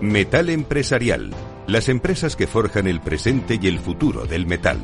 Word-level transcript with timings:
Metal 0.00 0.48
Empresarial. 0.48 1.30
Las 1.66 1.90
empresas 1.90 2.34
que 2.34 2.46
forjan 2.46 2.86
el 2.86 3.02
presente 3.02 3.58
y 3.60 3.66
el 3.66 3.78
futuro 3.78 4.24
del 4.24 4.46
metal. 4.46 4.78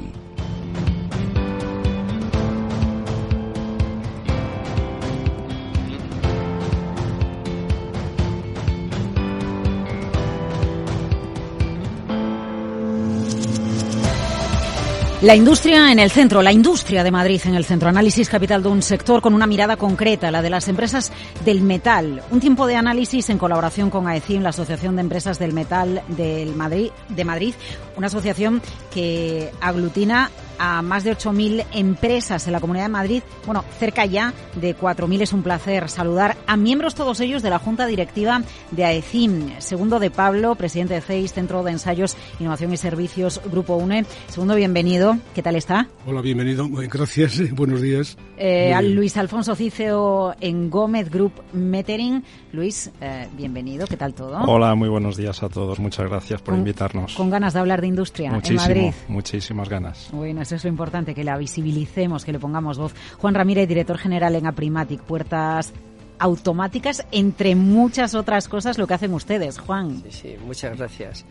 La 15.27 15.35
industria 15.35 15.91
en 15.91 15.99
el 15.99 16.13
centro, 16.13 16.41
la 16.41 16.53
industria 16.53 17.03
de 17.03 17.11
Madrid 17.11 17.43
en 17.47 17.57
el 17.57 17.65
centro. 17.65 17.89
Análisis 17.89 18.29
capital 18.29 18.63
de 18.63 18.69
un 18.69 18.81
sector 18.81 19.21
con 19.21 19.35
una 19.35 19.49
mirada 19.49 19.77
concreta, 19.77 20.31
la 20.31 20.41
de 20.41 20.51
las 20.51 20.69
empresas 20.69 21.11
del 21.45 21.63
metal. 21.63 22.23
Un 22.31 22.39
tiempo 22.39 22.65
de 22.69 22.77
análisis 22.77 23.29
en 23.29 23.37
colaboración 23.37 23.91
con 23.91 24.07
AECIM, 24.07 24.43
la 24.43 24.51
Asociación 24.51 24.95
de 24.95 25.01
Empresas 25.01 25.41
del 25.41 25.53
Metal 25.53 26.01
del 26.07 26.55
Madrid, 26.55 26.93
de 27.09 27.25
Madrid, 27.25 27.55
una 27.97 28.07
asociación 28.07 28.63
que 28.95 29.51
aglutina 29.61 30.31
a 30.59 30.83
más 30.83 31.05
de 31.05 31.17
8.000 31.17 31.65
empresas 31.73 32.47
en 32.47 32.53
la 32.53 32.61
Comunidad 32.61 32.87
de 32.87 32.91
Madrid. 32.91 33.23
Bueno, 33.45 33.65
cerca 33.79 34.05
ya 34.07 34.33
de 34.55 34.77
4.000 34.77 35.23
es 35.23 35.33
un 35.33 35.43
placer 35.43 35.89
saludar 35.89 36.37
a 36.47 36.57
miembros 36.57 36.95
todos 36.95 37.21
ellos 37.21 37.43
de 37.43 37.51
la 37.51 37.59
Junta 37.59 37.87
Directiva 37.87 38.43
de 38.71 38.85
AECIM. 38.85 39.59
Segundo 39.59 39.99
de 39.99 40.11
Pablo, 40.11 40.55
presidente 40.55 40.95
de 40.95 41.01
CEIS, 41.01 41.33
Centro 41.33 41.63
de 41.63 41.73
Ensayos, 41.73 42.17
Innovación 42.41 42.73
y 42.73 42.77
Servicios, 42.77 43.41
Grupo 43.51 43.77
UNE. 43.77 44.05
Segundo, 44.29 44.55
bienvenido. 44.55 45.19
¿Qué 45.35 45.43
tal 45.43 45.57
está? 45.57 45.89
Hola, 46.07 46.21
bienvenido. 46.21 46.69
Gracias. 46.71 47.51
Buenos 47.55 47.81
días. 47.81 48.17
Eh, 48.37 48.75
Luis 48.83 49.17
Alfonso 49.17 49.55
Ciceo 49.55 50.35
en 50.41 50.71
Gómez 50.71 51.11
Group 51.11 51.33
Metering. 51.53 52.23
Luis, 52.53 52.91
eh, 53.01 53.29
bienvenido. 53.37 53.87
¿Qué 53.87 53.97
tal 53.97 54.15
todo? 54.15 54.39
Hola, 54.47 54.75
muy 54.75 54.89
buenos 54.89 55.17
días 55.17 55.43
a 55.43 55.49
todos. 55.49 55.79
Muchas 55.79 56.09
gracias 56.09 56.41
por 56.43 56.55
invitarnos. 56.55 57.15
Con 57.15 57.31
ganas 57.31 57.55
de 57.55 57.61
hablar 57.61 57.81
de 57.81 57.87
industria 57.87 58.33
Muchísimo, 58.33 58.61
en 58.61 58.69
Madrid. 58.69 58.95
Muchísimas 59.09 59.69
ganas. 59.69 60.09
Bueno, 60.13 60.43
eso 60.47 60.57
es 60.57 60.65
lo 60.65 60.71
importante, 60.71 61.15
que 61.15 61.25
la 61.25 61.37
visibilicemos, 61.37 62.25
que 62.25 62.33
le 62.33 62.39
pongamos 62.39 62.79
voz. 62.79 62.95
Juan 63.19 63.35
Ramírez, 63.35 63.69
director 63.69 63.99
general 63.99 64.35
en 64.35 64.47
Aprimatic, 64.47 65.03
puertas 65.03 65.73
automáticas, 66.19 67.07
entre 67.13 67.55
muchas 67.55 68.15
otras 68.15 68.49
cosas, 68.49 68.79
lo 68.79 68.87
que 68.87 68.95
hacen 68.95 69.13
ustedes, 69.13 69.59
Juan. 69.59 70.03
Sí, 70.05 70.13
sí, 70.13 70.37
muchas 70.45 70.77
gracias. 70.77 71.25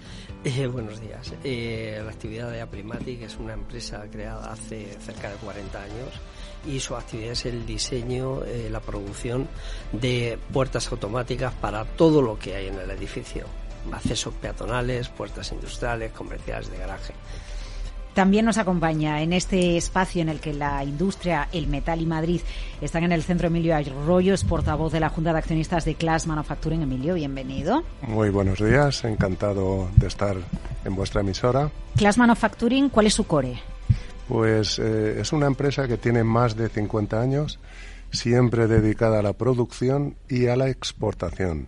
Eh, 0.44 0.68
buenos 0.68 1.02
días. 1.02 1.34
Eh, 1.44 2.00
la 2.04 2.12
actividad 2.12 2.52
de 2.52 2.62
Aprimatic 2.62 3.24
es 3.24 3.38
una 3.38 3.54
empresa 3.54 4.06
creada 4.12 4.52
hace 4.52 4.96
cerca 5.00 5.30
de 5.30 5.36
40 5.38 5.82
años 5.82 6.10
y 6.68 6.80
su 6.80 6.96
actividad 6.96 7.32
es 7.32 7.46
el 7.46 7.66
diseño, 7.66 8.44
eh, 8.44 8.70
la 8.72 8.80
producción 8.80 9.48
de 9.92 10.38
puertas 10.54 10.92
automáticas 10.92 11.54
para 11.54 11.86
todo 11.86 12.22
lo 12.22 12.38
que 12.38 12.56
hay 12.56 12.68
en 12.68 12.80
el 12.80 12.92
edificio. 12.92 13.46
Accesos 13.92 14.34
peatonales, 14.36 15.10
puertas 15.10 15.52
industriales, 15.52 16.12
comerciales 16.12 16.72
de 16.72 16.78
garaje. 16.78 17.14
También 18.16 18.46
nos 18.46 18.58
acompaña 18.58 19.22
en 19.22 19.34
este 19.34 19.76
espacio 19.76 20.22
en 20.22 20.30
el 20.30 20.40
que 20.40 20.54
la 20.54 20.86
industria, 20.86 21.50
el 21.52 21.68
metal 21.68 22.00
y 22.00 22.06
Madrid 22.06 22.40
están 22.80 23.04
en 23.04 23.12
el 23.12 23.24
centro 23.24 23.48
Emilio 23.48 23.76
Arroyo, 23.76 24.34
es 24.34 24.46
portavoz 24.46 24.94
de 24.94 25.02
la 25.02 25.10
Junta 25.10 25.34
de 25.34 25.40
Accionistas 25.40 25.84
de 25.84 25.96
Class 25.96 26.26
Manufacturing. 26.26 26.82
Emilio, 26.82 27.16
bienvenido. 27.16 27.84
Muy 28.04 28.30
buenos 28.30 28.64
días, 28.64 29.04
encantado 29.04 29.90
de 29.98 30.08
estar 30.08 30.38
en 30.86 30.96
vuestra 30.96 31.20
emisora. 31.20 31.70
Class 31.98 32.18
Manufacturing, 32.18 32.88
¿cuál 32.88 33.08
es 33.08 33.14
su 33.16 33.28
core? 33.28 33.60
Pues 34.30 34.80
eh, 34.80 35.20
es 35.20 35.34
una 35.34 35.48
empresa 35.48 35.86
que 35.86 35.98
tiene 35.98 36.24
más 36.24 36.56
de 36.56 36.70
50 36.70 37.20
años, 37.20 37.60
siempre 38.12 38.68
dedicada 38.68 39.20
a 39.20 39.24
la 39.24 39.34
producción 39.34 40.16
y 40.30 40.48
a 40.48 40.56
la 40.56 40.70
exportación. 40.70 41.68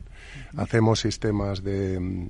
Hacemos 0.56 1.02
sistemas 1.02 1.62
de 1.62 2.30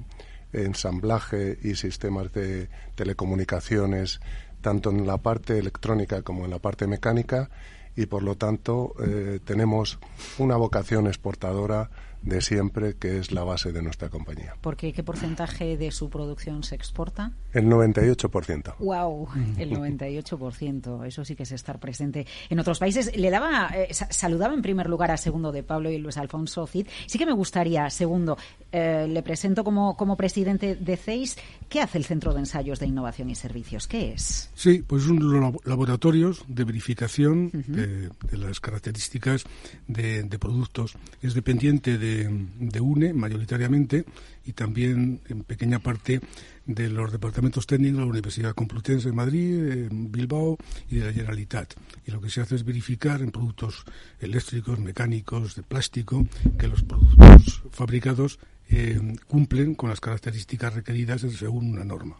ensamblaje 0.53 1.57
y 1.61 1.75
sistemas 1.75 2.31
de 2.33 2.69
telecomunicaciones, 2.95 4.19
tanto 4.61 4.89
en 4.89 5.05
la 5.05 5.17
parte 5.17 5.57
electrónica 5.57 6.21
como 6.21 6.45
en 6.45 6.51
la 6.51 6.59
parte 6.59 6.87
mecánica, 6.87 7.49
y 7.95 8.05
por 8.05 8.23
lo 8.23 8.35
tanto 8.35 8.93
eh, 9.03 9.39
tenemos 9.43 9.99
una 10.37 10.55
vocación 10.55 11.07
exportadora 11.07 11.89
de 12.27 12.41
siempre, 12.41 12.95
que 12.95 13.19
es 13.19 13.31
la 13.31 13.43
base 13.43 13.71
de 13.71 13.81
nuestra 13.81 14.09
compañía. 14.09 14.55
¿Por 14.61 14.75
qué? 14.75 14.91
¿Qué 14.91 15.03
porcentaje 15.03 15.77
de 15.77 15.91
su 15.91 16.09
producción 16.09 16.63
se 16.63 16.75
exporta? 16.75 17.31
El 17.53 17.65
98%. 17.65 18.75
¡Wow! 18.79 19.27
El 19.57 19.71
98%. 19.71 21.05
Eso 21.05 21.25
sí 21.25 21.35
que 21.35 21.43
es 21.43 21.51
estar 21.51 21.79
presente 21.79 22.25
en 22.49 22.59
otros 22.59 22.79
países. 22.79 23.15
Le 23.15 23.29
daba, 23.29 23.69
eh, 23.73 23.93
saludaba 23.93 24.53
en 24.53 24.61
primer 24.61 24.89
lugar 24.89 25.11
a 25.11 25.17
Segundo 25.17 25.51
de 25.51 25.63
Pablo 25.63 25.89
y 25.89 25.97
Luis 25.97 26.17
Alfonso 26.17 26.67
Cid. 26.67 26.87
Sí 27.05 27.17
que 27.17 27.25
me 27.25 27.33
gustaría, 27.33 27.89
Segundo, 27.89 28.37
eh, 28.71 29.07
le 29.09 29.23
presento 29.23 29.63
como, 29.63 29.95
como 29.95 30.17
presidente 30.17 30.75
de 30.75 30.97
CEIS. 30.97 31.37
¿Qué 31.69 31.81
hace 31.81 31.97
el 31.97 32.05
Centro 32.05 32.33
de 32.33 32.39
Ensayos 32.39 32.79
de 32.79 32.87
Innovación 32.87 33.29
y 33.29 33.35
Servicios? 33.35 33.87
¿Qué 33.87 34.13
es? 34.13 34.49
Sí, 34.53 34.83
pues 34.85 35.03
son 35.03 35.19
laboratorios 35.65 36.43
de 36.47 36.63
verificación 36.63 37.51
de, 37.67 38.09
las 38.37 38.59
características 38.59 39.45
de, 39.87 40.23
de 40.23 40.39
productos. 40.39 40.95
Es 41.21 41.33
dependiente 41.33 41.97
de 41.97 42.16
de, 42.23 42.81
UNE 42.81 43.13
mayoritariamente 43.13 44.05
y 44.45 44.53
también 44.53 45.21
en 45.29 45.43
pequeña 45.43 45.79
parte 45.79 46.21
de 46.65 46.89
los 46.89 47.11
departamentos 47.11 47.67
técnicos 47.67 47.99
de 47.99 48.05
la 48.05 48.11
Universidad 48.11 48.55
Complutense 48.55 49.09
de 49.09 49.15
Madrid, 49.15 49.87
Bilbao 49.91 50.57
y 50.89 50.97
de 50.97 51.05
la 51.05 51.13
Generalitat. 51.13 51.73
Y 52.05 52.11
lo 52.11 52.21
que 52.21 52.29
se 52.29 52.41
hace 52.41 52.55
es 52.55 52.63
verificar 52.63 53.21
en 53.21 53.31
productos 53.31 53.85
eléctricos, 54.19 54.79
mecánicos, 54.79 55.55
de 55.55 55.63
plástico, 55.63 56.25
que 56.57 56.67
los 56.67 56.83
productos 56.83 57.63
fabricados 57.71 58.39
eh, 58.69 58.99
cumplen 59.27 59.75
con 59.75 59.89
las 59.89 60.01
características 60.01 60.73
requeridas 60.73 61.21
según 61.21 61.71
una 61.71 61.85
norma. 61.85 62.17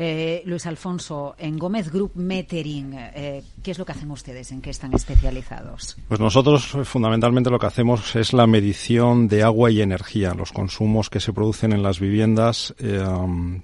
Eh, 0.00 0.42
Luis 0.46 0.64
Alfonso, 0.66 1.34
en 1.38 1.58
Gómez 1.58 1.90
Group 1.90 2.12
Metering, 2.14 2.94
eh, 2.94 3.42
¿qué 3.64 3.72
es 3.72 3.78
lo 3.80 3.84
que 3.84 3.90
hacen 3.90 4.08
ustedes? 4.12 4.52
¿En 4.52 4.60
qué 4.60 4.70
están 4.70 4.94
especializados? 4.94 5.96
Pues 6.06 6.20
nosotros 6.20 6.76
fundamentalmente 6.84 7.50
lo 7.50 7.58
que 7.58 7.66
hacemos 7.66 8.14
es 8.14 8.32
la 8.32 8.46
medición 8.46 9.26
de 9.26 9.42
agua 9.42 9.72
y 9.72 9.82
energía, 9.82 10.34
los 10.34 10.52
consumos 10.52 11.10
que 11.10 11.18
se 11.18 11.32
producen 11.32 11.72
en 11.72 11.82
las 11.82 11.98
viviendas, 11.98 12.76
eh, 12.78 13.04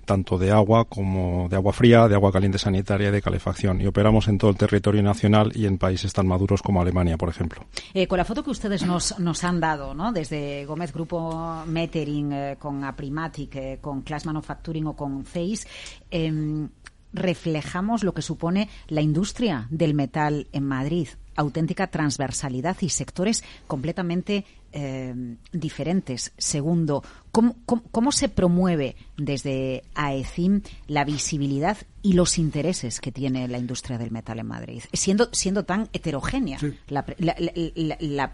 tanto 0.05 0.37
de 0.37 0.51
agua 0.51 0.87
como 0.87 1.49
de 1.49 1.55
agua 1.55 1.73
fría, 1.73 2.09
de 2.09 2.17
agua 2.17 2.33
caliente 2.33 2.59
sanitaria 2.59 3.11
y 3.11 3.13
de 3.13 3.23
calefacción. 3.23 3.81
Y 3.81 3.87
operamos 3.87 4.27
en 4.27 4.37
todo 4.37 4.51
el 4.51 4.57
territorio 4.57 5.05
nacional 5.05 5.53
y 5.55 5.67
en 5.67 5.79
países 5.79 6.13
tan 6.13 6.27
maduros 6.27 6.63
como 6.63 6.83
Alemania, 6.83 7.17
por 7.17 7.29
ejemplo. 7.29 7.65
con 8.09 8.19
la 8.19 8.25
foto 8.25 8.43
que 8.43 8.51
ustedes 8.51 8.85
nos, 8.85 9.21
nos 9.21 9.45
han 9.45 9.61
dado, 9.61 9.95
¿no? 9.95 10.11
desde 10.11 10.65
Gómez 10.65 10.93
Grupo 10.93 11.63
Metering, 11.67 12.57
con 12.59 12.83
Aprimatic, 12.83 13.81
con 13.81 14.03
Class 14.03 14.27
Manufacturing 14.27 14.89
o 14.89 14.97
con 14.97 15.25
CEIS, 15.25 15.69
Em, 16.17 16.69
reflejamos 17.13 18.05
lo 18.05 18.15
que 18.15 18.23
supone 18.23 18.69
la 18.87 19.01
industria 19.01 19.67
del 19.71 19.95
metal 19.95 20.47
en 20.53 20.65
Madrid, 20.65 21.09
auténtica 21.35 21.89
transversalidad 21.89 22.77
y 22.83 22.89
sectores 22.89 23.43
completamente 23.67 24.45
em, 24.71 25.37
diferentes. 25.53 26.33
Segundo, 26.39 27.03
¿cómo, 27.33 28.13
se 28.13 28.29
promueve 28.29 28.95
desde 29.17 29.83
AECIM 29.95 30.63
la 30.87 31.05
visibilidad 31.05 31.77
y 32.03 32.13
los 32.13 32.39
intereses 32.39 33.01
que 33.01 33.11
tiene 33.11 33.49
la 33.49 33.59
industria 33.59 33.99
del 33.99 34.13
metal 34.13 34.39
en 34.39 34.47
Madrid? 34.47 34.83
Siendo, 34.93 35.29
siendo 35.33 35.65
tan 35.65 35.89
heterogénea 35.93 36.59
la, 36.89 37.05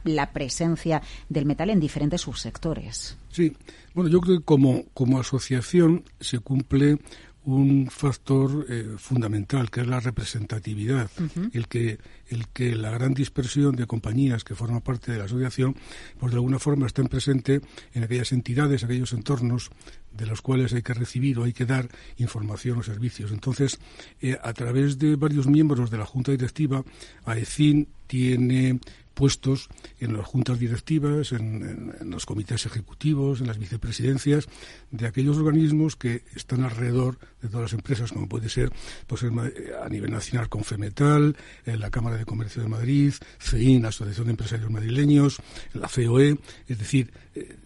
la, 0.04 0.32
presencia 0.32 1.00
del 1.30 1.47
metal 1.47 1.70
en 1.70 1.80
diferentes 1.80 2.22
subsectores. 2.22 3.16
Sí, 3.30 3.54
bueno, 3.94 4.10
yo 4.10 4.20
creo 4.20 4.38
que 4.38 4.44
como, 4.44 4.84
como 4.92 5.18
asociación 5.18 6.04
se 6.21 6.38
cumple 6.38 6.98
un 7.45 7.89
factor 7.91 8.66
eh, 8.69 8.97
fundamental 8.98 9.71
que 9.71 9.81
es 9.81 9.87
la 9.87 10.01
representatividad, 10.01 11.10
el 11.53 11.69
que 11.69 11.98
el 12.28 12.48
que 12.48 12.75
la 12.77 12.91
gran 12.91 13.15
dispersión 13.15 13.75
de 13.77 13.87
compañías 13.87 14.45
que 14.45 14.54
forman 14.54 14.83
parte 14.83 15.10
de 15.13 15.19
la 15.19 15.25
asociación, 15.25 15.75
pues 16.19 16.33
de 16.33 16.37
alguna 16.37 16.59
forma 16.59 16.87
estén 16.87 17.09
presentes 17.09 17.63
en 17.95 18.04
aquellas 18.04 18.33
entidades, 18.33 18.84
aquellos 18.84 19.13
entornos 19.13 19.71
de 20.13 20.27
los 20.27 20.42
cuales 20.42 20.72
hay 20.72 20.83
que 20.83 20.95
recibir 20.95 21.39
o 21.39 21.45
hay 21.45 21.53
que 21.53 21.66
dar 21.66 21.89
información 22.19 22.78
o 22.78 22.83
servicios. 22.83 23.33
Entonces, 23.33 23.78
eh, 24.21 24.39
a 24.42 24.53
través 24.53 24.98
de 24.98 25.16
varios 25.16 25.47
miembros 25.47 25.91
de 25.91 25.98
la 25.98 26.07
Junta 26.07 26.33
Directiva, 26.33 26.84
AECIN 27.25 27.89
tiene 28.07 28.81
puestos 29.20 29.68
en 29.98 30.16
las 30.16 30.24
juntas 30.24 30.58
directivas, 30.58 31.32
en, 31.32 31.92
los 32.06 32.24
comités 32.24 32.64
ejecutivos, 32.64 33.42
en 33.42 33.48
las 33.48 33.58
vicepresidencias 33.58 34.48
de 34.90 35.06
aquellos 35.06 35.36
organismos 35.36 35.94
que 35.94 36.22
están 36.34 36.64
alrededor 36.64 37.18
de 37.42 37.48
todas 37.48 37.64
las 37.64 37.74
empresas, 37.74 38.12
como 38.12 38.30
puede 38.30 38.48
ser 38.48 38.72
pues, 39.06 39.22
a 39.22 39.88
nivel 39.90 40.10
nacional 40.10 40.48
con 40.48 40.64
FEMETAL, 40.64 41.36
en 41.66 41.80
la 41.80 41.90
Cámara 41.90 42.16
de 42.16 42.24
Comercio 42.24 42.62
de 42.62 42.70
Madrid, 42.70 43.12
CEIN, 43.38 43.84
Asociación 43.84 44.28
de 44.28 44.30
Empresarios 44.30 44.70
Madrileños, 44.70 45.36
la 45.74 45.90
COE, 45.94 46.38
es 46.66 46.78
decir, 46.78 47.12
eh, 47.34 47.58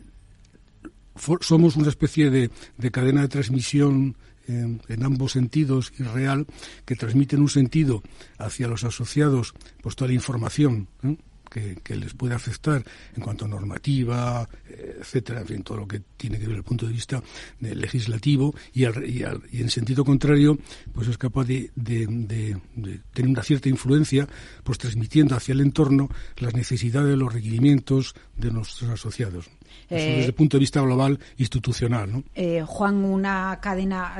somos 1.40 1.76
una 1.76 1.88
especie 1.88 2.30
de, 2.30 2.50
cadena 2.90 3.22
de 3.22 3.28
transmisión 3.28 4.16
en, 4.48 4.80
ambos 5.04 5.30
sentidos 5.30 5.92
y 6.00 6.02
real 6.02 6.48
que 6.84 6.96
transmite 6.96 7.36
en 7.36 7.42
un 7.42 7.48
sentido 7.48 8.02
hacia 8.38 8.66
los 8.66 8.82
asociados 8.82 9.54
pues 9.82 9.94
toda 9.94 10.08
la 10.08 10.14
información 10.14 10.88
¿eh? 11.04 11.16
Que, 11.82 11.96
les 11.96 12.14
puede 12.14 12.34
afectar 12.34 12.82
en 13.16 13.22
cuanto 13.22 13.44
a 13.44 13.48
normativa, 13.48 14.48
eh, 14.68 14.98
etcétera, 15.00 15.40
en 15.40 15.46
fin, 15.46 15.62
todo 15.62 15.78
lo 15.78 15.88
que 15.88 16.00
tiene 16.16 16.38
que 16.38 16.46
ver 16.46 16.54
desde 16.54 16.58
el 16.58 16.64
punto 16.64 16.86
de 16.86 16.92
vista 16.92 17.22
legislativo 17.60 18.54
y, 18.72 18.84
en 18.84 19.70
sentido 19.70 20.04
contrario, 20.04 20.58
pues 20.92 21.08
es 21.08 21.18
capaz 21.18 21.44
de, 21.44 21.70
tener 23.12 23.30
una 23.30 23.42
cierta 23.42 23.68
influencia, 23.68 24.26
pues 24.62 24.78
transmitiendo 24.78 25.36
hacia 25.36 25.52
el 25.52 25.60
entorno 25.60 26.08
las 26.38 26.54
necesidades, 26.54 27.16
los 27.16 27.32
requerimientos 27.32 28.14
de 28.36 28.50
nuestros 28.50 28.90
asociados. 28.90 29.50
desde 29.88 30.26
el 30.26 30.34
punto 30.34 30.56
de 30.56 30.60
vista 30.60 30.80
global 30.80 31.18
institucional. 31.36 32.10
¿no? 32.12 32.24
Juan, 32.66 32.96
una 33.04 33.58
cadena, 33.60 34.16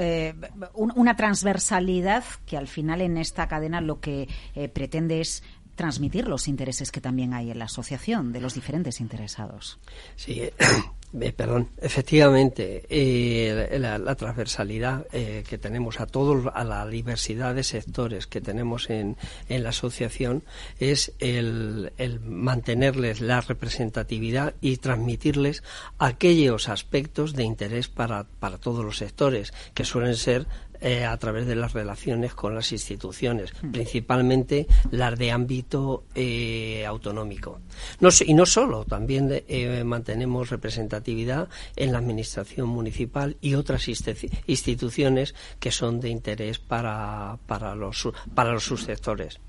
una 0.75 1.16
transversalidad 1.16 2.25
que 2.46 2.56
al 2.56 2.69
final 2.69 3.00
en 3.00 3.19
esta 3.19 3.48
cadena 3.48 3.81
lo 3.81 4.00
que 4.00 4.28
pretende 4.72 5.20
es 5.20 5.42
transmitir 5.75 6.29
los 6.29 6.49
intereses 6.49 6.91
que 6.91 7.00
también 7.00 7.35
hay 7.35 7.50
en 7.50 7.59
la 7.59 7.67
asociación 7.67 8.32
de 8.32 8.41
los 8.41 8.55
diferentes 8.55 9.00
interesados. 9.00 9.79
Sí, 10.17 10.41
eh, 10.41 10.53
perdón, 11.37 11.71
efectivamente, 11.81 12.85
eh, 12.88 13.79
la, 13.79 14.15
transversalidad 14.15 15.06
eh, 15.12 15.44
que 15.49 15.59
tenemos 15.59 16.00
a 16.00 16.06
todos, 16.06 16.50
a 16.53 16.65
la 16.65 16.87
diversidad 16.87 17.55
de 17.55 17.62
sectores 17.62 18.26
que 18.26 18.41
tenemos 18.41 18.91
en, 18.91 19.17
en 19.49 19.62
la 19.62 19.71
asociación 19.71 20.43
es 20.79 21.12
el, 21.19 21.93
el, 21.99 22.20
mantenerles 22.20 23.20
la 23.20 23.41
representatividad 23.41 24.55
y 24.61 24.77
transmitirles 24.79 25.62
aquellos 25.99 26.69
aspectos 26.69 27.35
de 27.35 27.44
interés 27.44 27.88
para, 27.88 28.25
para 28.25 28.59
todos 28.59 28.85
los 28.85 28.99
sectores, 28.99 29.53
que 29.75 29.85
suelen 29.85 30.17
ser 30.17 30.47
eh, 30.86 31.06
a 31.06 31.16
través 31.16 31.46
de 31.46 31.56
las 31.56 31.72
relaciones 31.72 32.34
con 32.34 32.54
las 32.54 32.70
instituciones, 32.70 33.54
hmm. 33.62 33.70
principalmente 33.72 34.66
las 34.90 35.19
de 35.19 35.32
ámbito 35.32 36.04
eh, 36.14 36.84
autonómico. 36.86 37.60
No, 38.00 38.10
y 38.20 38.34
no 38.34 38.44
solo, 38.44 38.84
también 38.84 39.31
eh, 39.31 39.82
mantenemos 39.82 40.50
representatividad 40.50 41.48
en 41.75 41.90
la 41.90 41.98
administración 41.98 42.69
municipal 42.69 43.38
y 43.40 43.54
otras 43.54 43.88
instituciones 44.46 45.34
que 45.58 45.70
son 45.70 46.00
de 46.00 46.10
interés 46.10 46.58
para, 46.58 47.38
para, 47.46 47.75
los, 47.75 48.06
para 48.34 48.52
los 48.52 48.64
subsectores. 48.64 49.40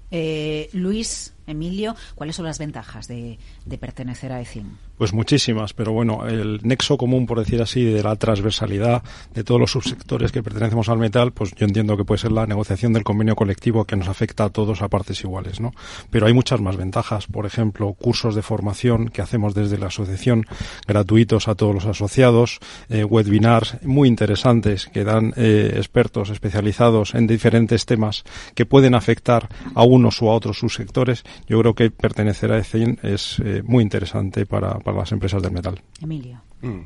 Luis, 0.74 1.34
Emilio, 1.48 1.96
¿cuáles 2.16 2.36
son 2.36 2.46
las 2.46 2.60
ventajas 2.60 3.08
de, 3.08 3.38
de 3.66 3.78
pertenecer 3.78 4.32
a 4.32 4.42
ECIM? 4.42 4.78
Pues 4.98 5.12
muchísimas, 5.12 5.74
pero 5.74 5.92
bueno, 5.92 6.26
el 6.26 6.62
nexo 6.64 6.96
común, 6.96 7.26
por 7.26 7.40
decir 7.40 7.62
así, 7.62 7.84
de 7.84 8.02
la 8.02 8.16
transversalidad 8.16 9.04
de 9.34 9.44
todos 9.44 9.60
los 9.60 9.72
subsectores 9.72 10.32
que 10.32 10.42
pertenecemos 10.42 10.88
al 10.88 11.00
metal, 11.00 11.34
pues 11.34 11.54
yo 11.54 11.66
entiendo 11.66 11.98
que 11.98 12.06
puede 12.06 12.20
ser 12.20 12.32
la 12.32 12.48
negociación 12.48 12.94
del 12.94 13.04
convenio 13.04 13.36
colectivo 13.36 13.84
que 13.84 13.98
nos 13.98 14.08
afecta 14.08 14.46
a 14.46 14.50
todos 14.52 14.82
a 14.82 14.88
partes 14.88 15.22
iguales, 15.22 15.60
¿no? 15.60 15.74
Pero 16.12 16.28
hay 16.28 16.34
muchas 16.34 16.62
más 16.62 16.78
ventajas, 16.78 17.28
por 17.28 17.46
ejemplo, 17.46 17.92
cursos 17.92 18.36
de 18.36 18.42
formación 18.42 19.10
que 19.10 19.22
hacemos 19.22 19.54
desde 19.54 19.78
la 19.78 19.88
asociación 19.88 20.46
gratuitos 20.88 21.50
a 21.50 21.56
todos 21.56 21.76
los 21.76 21.86
asociados, 21.86 22.60
eh, 22.88 23.04
webinars 23.04 23.84
muy 23.84 24.08
interesantes 24.08 24.86
que 24.86 25.04
dan 25.04 25.34
eh, 25.36 25.74
expertos 25.76 26.30
especializados 26.30 27.16
en 27.16 27.28
diferentes 27.28 27.86
temas 27.86 28.24
que 28.54 28.66
pueden 28.66 28.96
afectar 28.96 29.50
a 29.74 29.84
unos 29.96 30.22
o 30.22 30.30
a 30.30 30.36
otros 30.36 30.60
subsectores. 30.60 31.24
Yo 31.48 31.60
creo 31.62 31.74
que 31.74 31.90
pertenecer 31.90 32.52
a 32.52 32.60
ECIN 32.60 33.00
es 33.02 33.40
eh, 33.40 33.64
muy 33.66 33.84
interesante 33.84 34.46
para 34.46 34.80
para 34.80 34.98
las 34.98 35.12
empresas 35.12 35.42
del 35.42 35.52
metal. 35.52 35.82
Emilio. 36.02 36.42
Mm. 36.62 36.82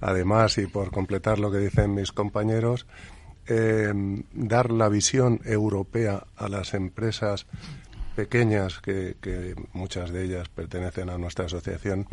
Además, 0.00 0.58
y 0.58 0.66
por 0.66 0.90
completar 0.90 1.38
lo 1.38 1.50
que 1.50 1.58
dicen 1.58 1.94
mis 1.94 2.12
compañeros, 2.12 2.86
eh, 3.48 3.92
dar 4.32 4.70
la 4.70 4.88
visión 4.88 5.40
europea 5.44 6.26
a 6.36 6.48
las 6.48 6.74
empresas 6.74 7.46
pequeñas, 8.14 8.80
que, 8.80 9.54
muchas 9.72 10.10
de 10.10 10.24
ellas 10.24 10.48
pertenecen 10.48 11.08
a 11.08 11.18
nuestra 11.18 11.46
asociación, 11.46 12.06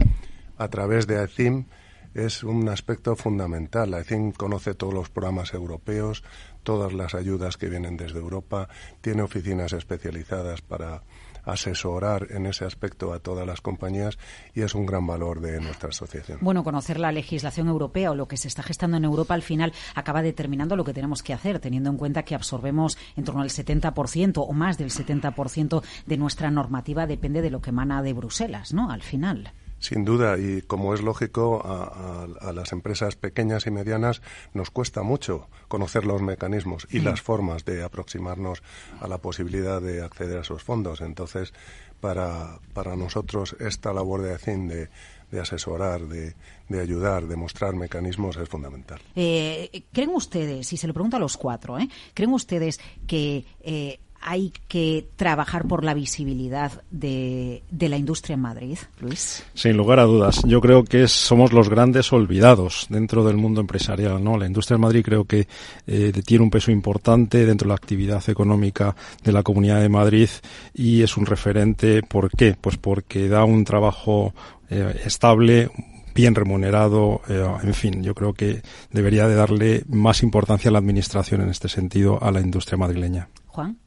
a 0.58 0.68
través 0.70 1.08
de 1.08 1.18
AECIM, 1.18 1.66
es 2.14 2.44
un 2.44 2.70
aspecto 2.70 3.16
fundamental. 3.16 3.94
AECIM 3.94 4.32
conoce 4.32 4.74
todos 4.76 4.94
los 4.94 5.10
programas 5.10 5.54
europeos, 5.54 6.24
todas 6.66 6.92
las 6.92 7.16
ayudas 7.16 7.56
que 7.56 7.70
vienen 7.70 7.96
desde 7.96 8.20
Europa, 8.20 8.68
tiene 9.00 9.22
oficinas 9.22 9.72
especializadas 9.72 10.62
para 10.62 11.04
asesorar 11.46 12.28
en 12.32 12.48
ese 12.48 12.66
aspecto 12.66 13.14
a 13.14 13.20
todas 13.20 13.46
las 13.46 13.62
compañías 13.62 14.18
y 14.54 14.62
es 14.62 14.76
un 14.76 14.86
gran 14.86 15.06
valor 15.06 15.40
de 15.42 15.62
nuestra 15.62 15.90
asociación. 15.90 16.40
Bueno, 16.42 16.64
conocer 16.64 17.00
la 17.00 17.12
legislación 17.12 17.68
europea 17.68 18.12
o 18.12 18.16
lo 18.16 18.28
que 18.28 18.38
se 18.38 18.48
está 18.48 18.64
gestando 18.64 18.98
en 18.98 19.06
Europa 19.06 19.36
al 19.36 19.44
final 19.44 19.72
acaba 19.94 20.22
determinando 20.24 20.76
lo 20.76 20.84
que 20.84 20.94
tenemos 20.94 21.24
que 21.24 21.34
hacer, 21.34 21.60
teniendo 21.60 21.90
en 21.90 21.98
cuenta 21.98 22.24
que 22.24 22.36
absorbemos 22.36 22.98
en 23.16 23.24
torno 23.24 23.42
al 23.42 23.50
70% 23.50 24.44
o 24.46 24.54
más 24.54 24.78
del 24.78 24.90
70% 24.90 25.84
de 26.06 26.18
nuestra 26.18 26.50
normativa 26.50 27.06
depende 27.06 27.42
de 27.42 27.52
lo 27.52 27.62
que 27.62 27.70
emana 27.70 28.02
de 28.02 28.14
Bruselas, 28.14 28.74
¿no? 28.74 28.90
Al 28.90 29.04
final. 29.04 29.54
Sin 29.86 30.04
duda, 30.04 30.40
y 30.40 30.64
como 30.64 30.96
es 30.96 31.04
lógico, 31.04 31.62
a, 31.64 32.52
las 32.54 32.72
empresas 32.72 33.16
pequeñas 33.16 33.68
y 33.68 33.70
medianas 33.70 34.24
nos 34.52 34.72
cuesta 34.72 35.04
mucho 35.04 35.48
conocer 35.68 36.06
los 36.06 36.24
mecanismos 36.24 36.88
y 36.90 37.02
las 37.02 37.22
formas 37.22 37.66
de 37.66 37.84
aproximarnos 37.84 38.64
a 39.00 39.08
la 39.08 39.20
posibilidad 39.20 39.80
de 39.80 40.02
acceder 40.02 40.40
a 40.40 40.42
esos 40.42 40.64
fondos. 40.64 41.02
Entonces, 41.02 41.54
para, 42.02 42.58
para 42.74 42.96
nosotros 42.96 43.56
esta 43.60 43.94
labor 43.94 44.24
de 44.24 44.34
ACIN 44.34 44.68
de, 44.70 44.90
de 45.30 45.40
asesorar, 45.40 46.02
de, 46.08 46.34
de, 46.68 46.82
ayudar, 46.82 47.28
de 47.28 47.36
mostrar 47.36 47.76
mecanismos 47.76 48.38
es 48.38 48.50
fundamental. 48.50 49.00
Eh, 49.16 49.84
¿Creen 49.94 50.16
ustedes, 50.16 50.74
y 50.74 50.78
se 50.78 50.88
lo 50.88 50.96
pregunto 50.96 51.18
a 51.18 51.20
los 51.20 51.38
cuatro, 51.38 51.78
¿eh? 51.78 51.88
¿creen 52.16 52.34
ustedes 52.34 52.80
que 53.06 53.46
eh, 53.62 54.00
hay 54.28 54.52
que 54.68 55.08
trabajar 55.16 55.68
por 55.68 55.84
la 55.84 55.94
visibilidad 55.94 56.72
de, 56.90 57.62
la 57.80 57.96
industria 57.96 58.34
en 58.34 58.42
Madrid, 58.42 58.78
Luis? 59.00 59.44
Sin 59.54 59.78
lugar 59.78 60.00
a 60.00 60.06
dudas. 60.06 60.42
Yo 60.48 60.62
creo 60.62 60.84
que 60.84 61.08
somos 61.08 61.54
los 61.54 61.70
grandes 61.70 62.12
olvidados 62.12 62.88
dentro 62.90 63.24
del 63.24 63.38
mundo 63.38 63.62
empresarial. 63.62 64.24
¿no? 64.24 64.36
La 64.36 64.48
industria 64.48 64.76
en 64.76 64.82
Madrid 64.82 65.04
creo 65.06 65.26
que 65.26 65.48
eh, 65.86 66.12
tiene 66.26 66.44
un 66.44 66.50
peso 66.50 66.72
importante 66.72 67.46
dentro 67.46 67.68
de 67.68 67.70
la 67.70 67.76
actividad 67.76 68.28
económica 68.28 68.96
de 69.24 69.32
la 69.32 69.44
Comunidad 69.44 69.80
de 69.80 69.90
Madrid 69.90 70.30
y 70.74 71.04
es 71.04 71.18
un 71.18 71.28
referente. 71.28 72.02
¿Por 72.02 72.32
qué? 72.32 72.58
Pues 72.60 72.78
porque 72.78 73.30
da 73.30 73.44
un 73.46 73.64
trabajo 73.64 74.34
eh, 74.72 75.02
estable, 75.06 75.70
bien 76.16 76.34
remunerado, 76.34 77.22
eh, 77.30 77.46
en 77.62 77.74
fin, 77.76 78.02
yo 78.02 78.16
creo 78.16 78.34
que 78.34 78.64
debería 78.90 79.28
de 79.28 79.36
darle 79.36 79.84
más 79.88 80.24
importancia 80.24 80.70
a 80.70 80.72
la 80.72 80.80
administración 80.80 81.42
en 81.42 81.50
este 81.50 81.70
sentido 81.70 82.24
a 82.24 82.32
la 82.32 82.42
industria 82.42 82.78
madrileña. 82.80 83.30
Juan. 83.46 83.85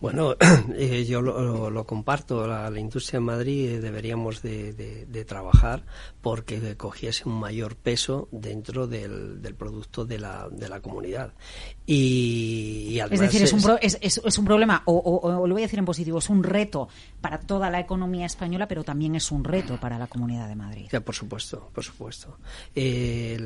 Bueno, 0.00 0.34
eh, 0.74 1.04
yo 1.04 1.22
lo, 1.22 1.86
comparto. 1.86 2.46
La, 2.46 2.70
industria 2.78 3.18
en 3.18 3.24
Madrid 3.24 3.68
eh, 3.68 3.80
deberíamos 3.80 4.42
de, 4.42 5.24
trabajar 5.28 5.84
porque 6.20 6.76
cogiese 6.76 7.28
un 7.28 7.38
mayor 7.38 7.76
peso 7.76 8.28
dentro 8.32 8.88
del, 8.88 9.40
producto 9.56 10.04
de 10.04 10.18
la, 10.18 10.48
de 10.50 10.68
la 10.68 10.80
comunidad. 10.80 11.32
Y, 11.86 12.98
es 12.98 13.20
decir, 13.20 13.42
es 13.42 13.52
un, 13.52 13.62
es, 13.80 14.38
un 14.38 14.44
problema, 14.44 14.82
o, 14.86 15.46
lo 15.46 15.54
voy 15.54 15.62
a 15.62 15.66
decir 15.66 15.78
en 15.78 15.84
positivo, 15.84 16.18
es 16.18 16.28
un 16.28 16.42
reto 16.42 16.88
para 17.20 17.38
toda 17.38 17.70
la 17.70 17.78
economía 17.78 18.26
española, 18.26 18.66
pero 18.66 18.82
también 18.82 19.14
es 19.14 19.30
un 19.30 19.44
reto 19.44 19.78
para 19.78 19.98
la 19.98 20.08
comunidad 20.08 20.48
de 20.48 20.56
Madrid. 20.56 20.88
Ya, 20.90 21.00
por 21.00 21.14
supuesto, 21.14 21.70
por 21.72 21.84
supuesto. 21.84 22.38
Eh, 22.74 23.38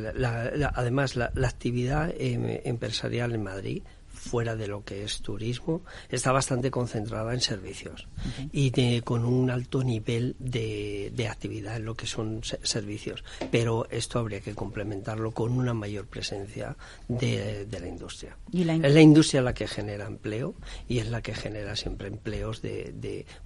además, 0.75 1.17
la, 1.17 1.31
actividad 1.47 2.13
empresarial 2.17 3.35
en 3.35 3.43
Madrid 3.43 3.83
fuera 4.27 4.57
de 4.57 4.67
lo 4.67 4.85
que 4.85 5.05
es 5.05 5.23
turismo, 5.23 5.83
está 6.11 6.33
bastante 6.33 6.71
concentrada 6.71 7.33
en 7.33 7.41
servicios 7.41 8.09
y 8.53 9.01
con 9.03 9.25
un 9.25 9.51
alto 9.51 9.83
nivel 9.83 10.37
de, 10.39 11.29
actividad 11.31 11.77
en 11.77 11.85
lo 11.85 11.95
que 11.95 12.07
son 12.07 12.43
servicios. 12.63 13.25
Pero 13.51 13.87
esto 13.91 14.19
habría 14.19 14.41
que 14.41 14.55
complementarlo 14.55 15.33
con 15.33 15.53
una 15.53 15.75
mayor 15.75 16.07
presencia 16.07 16.77
de, 17.09 17.67
la 17.71 17.89
industria. 17.89 18.37
es 18.53 18.95
la 18.95 19.01
industria 19.01 19.43
la 19.43 19.55
que 19.55 19.67
genera 19.67 20.07
empleo 20.07 20.55
y 20.89 20.99
es 20.99 21.09
la 21.11 21.21
que 21.21 21.35
genera 21.35 21.77
siempre 21.77 22.09
empleos 22.09 22.63
de, 22.63 22.93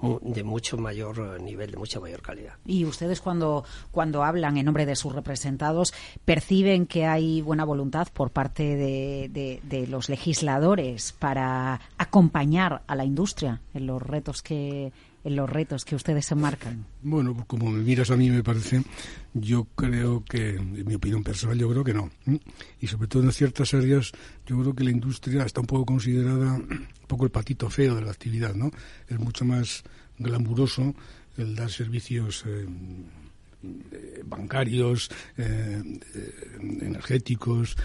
de, 0.00 0.42
mucho 0.44 0.78
mayor 0.78 1.40
nivel, 1.40 1.70
de 1.70 1.76
mucha 1.76 2.00
mayor 2.00 2.22
calidad. 2.22 2.54
Y 2.64 2.84
ustedes 2.84 3.20
cuando, 3.20 3.64
cuando 3.90 4.24
hablan 4.24 4.56
en 4.56 4.64
nombre 4.64 4.86
de 4.86 4.96
sus 4.96 5.14
representados, 5.14 5.92
perciben 6.24 6.86
que 6.86 7.06
hay 7.06 7.42
buena 7.42 7.64
voluntad 7.64 8.08
por 8.12 8.30
parte 8.30 8.76
de 8.76 9.86
los 9.88 10.08
legisladores 10.08 10.69
para 11.18 11.80
acompañar 11.98 12.82
a 12.86 12.94
la 12.94 13.04
industria 13.04 13.60
en 13.74 13.86
los 13.86 14.02
retos 14.02 14.42
que 14.42 14.92
en 15.22 15.36
los 15.36 15.50
retos 15.50 15.84
que 15.84 15.94
ustedes 15.96 16.24
se 16.24 16.34
marcan? 16.34 16.86
Bueno, 17.02 17.34
pues 17.34 17.46
como 17.46 17.70
me 17.70 17.82
miras 17.82 18.10
a 18.10 18.16
mí 18.16 18.30
me 18.30 18.42
parece, 18.42 18.82
yo 19.34 19.64
creo 19.74 20.24
que, 20.24 20.56
en 20.56 20.86
mi 20.86 20.94
opinión 20.94 21.22
personal, 21.22 21.58
yo 21.58 21.68
creo 21.68 21.84
que 21.84 21.94
no. 21.94 22.10
Y 22.80 22.86
sobre 22.86 23.08
todo 23.08 23.22
en 23.24 23.32
ciertas 23.32 23.74
áreas, 23.74 24.12
yo 24.46 24.58
creo 24.60 24.74
que 24.74 24.84
la 24.84 24.90
industria 24.90 25.44
está 25.44 25.60
un 25.60 25.66
poco 25.66 25.84
considerada 25.84 26.54
un 26.54 26.88
poco 27.06 27.24
el 27.24 27.30
patito 27.30 27.68
feo 27.68 27.96
de 27.96 28.02
la 28.02 28.10
actividad, 28.10 28.54
¿no? 28.54 28.70
Es 29.08 29.18
mucho 29.18 29.44
más 29.44 29.82
glamuroso 30.18 30.94
el 31.36 31.54
dar 31.54 31.70
servicios 31.70 32.44
eh, 32.46 32.66
bancarios, 34.24 35.10
eh, 35.36 35.82
energéticos, 36.80 37.76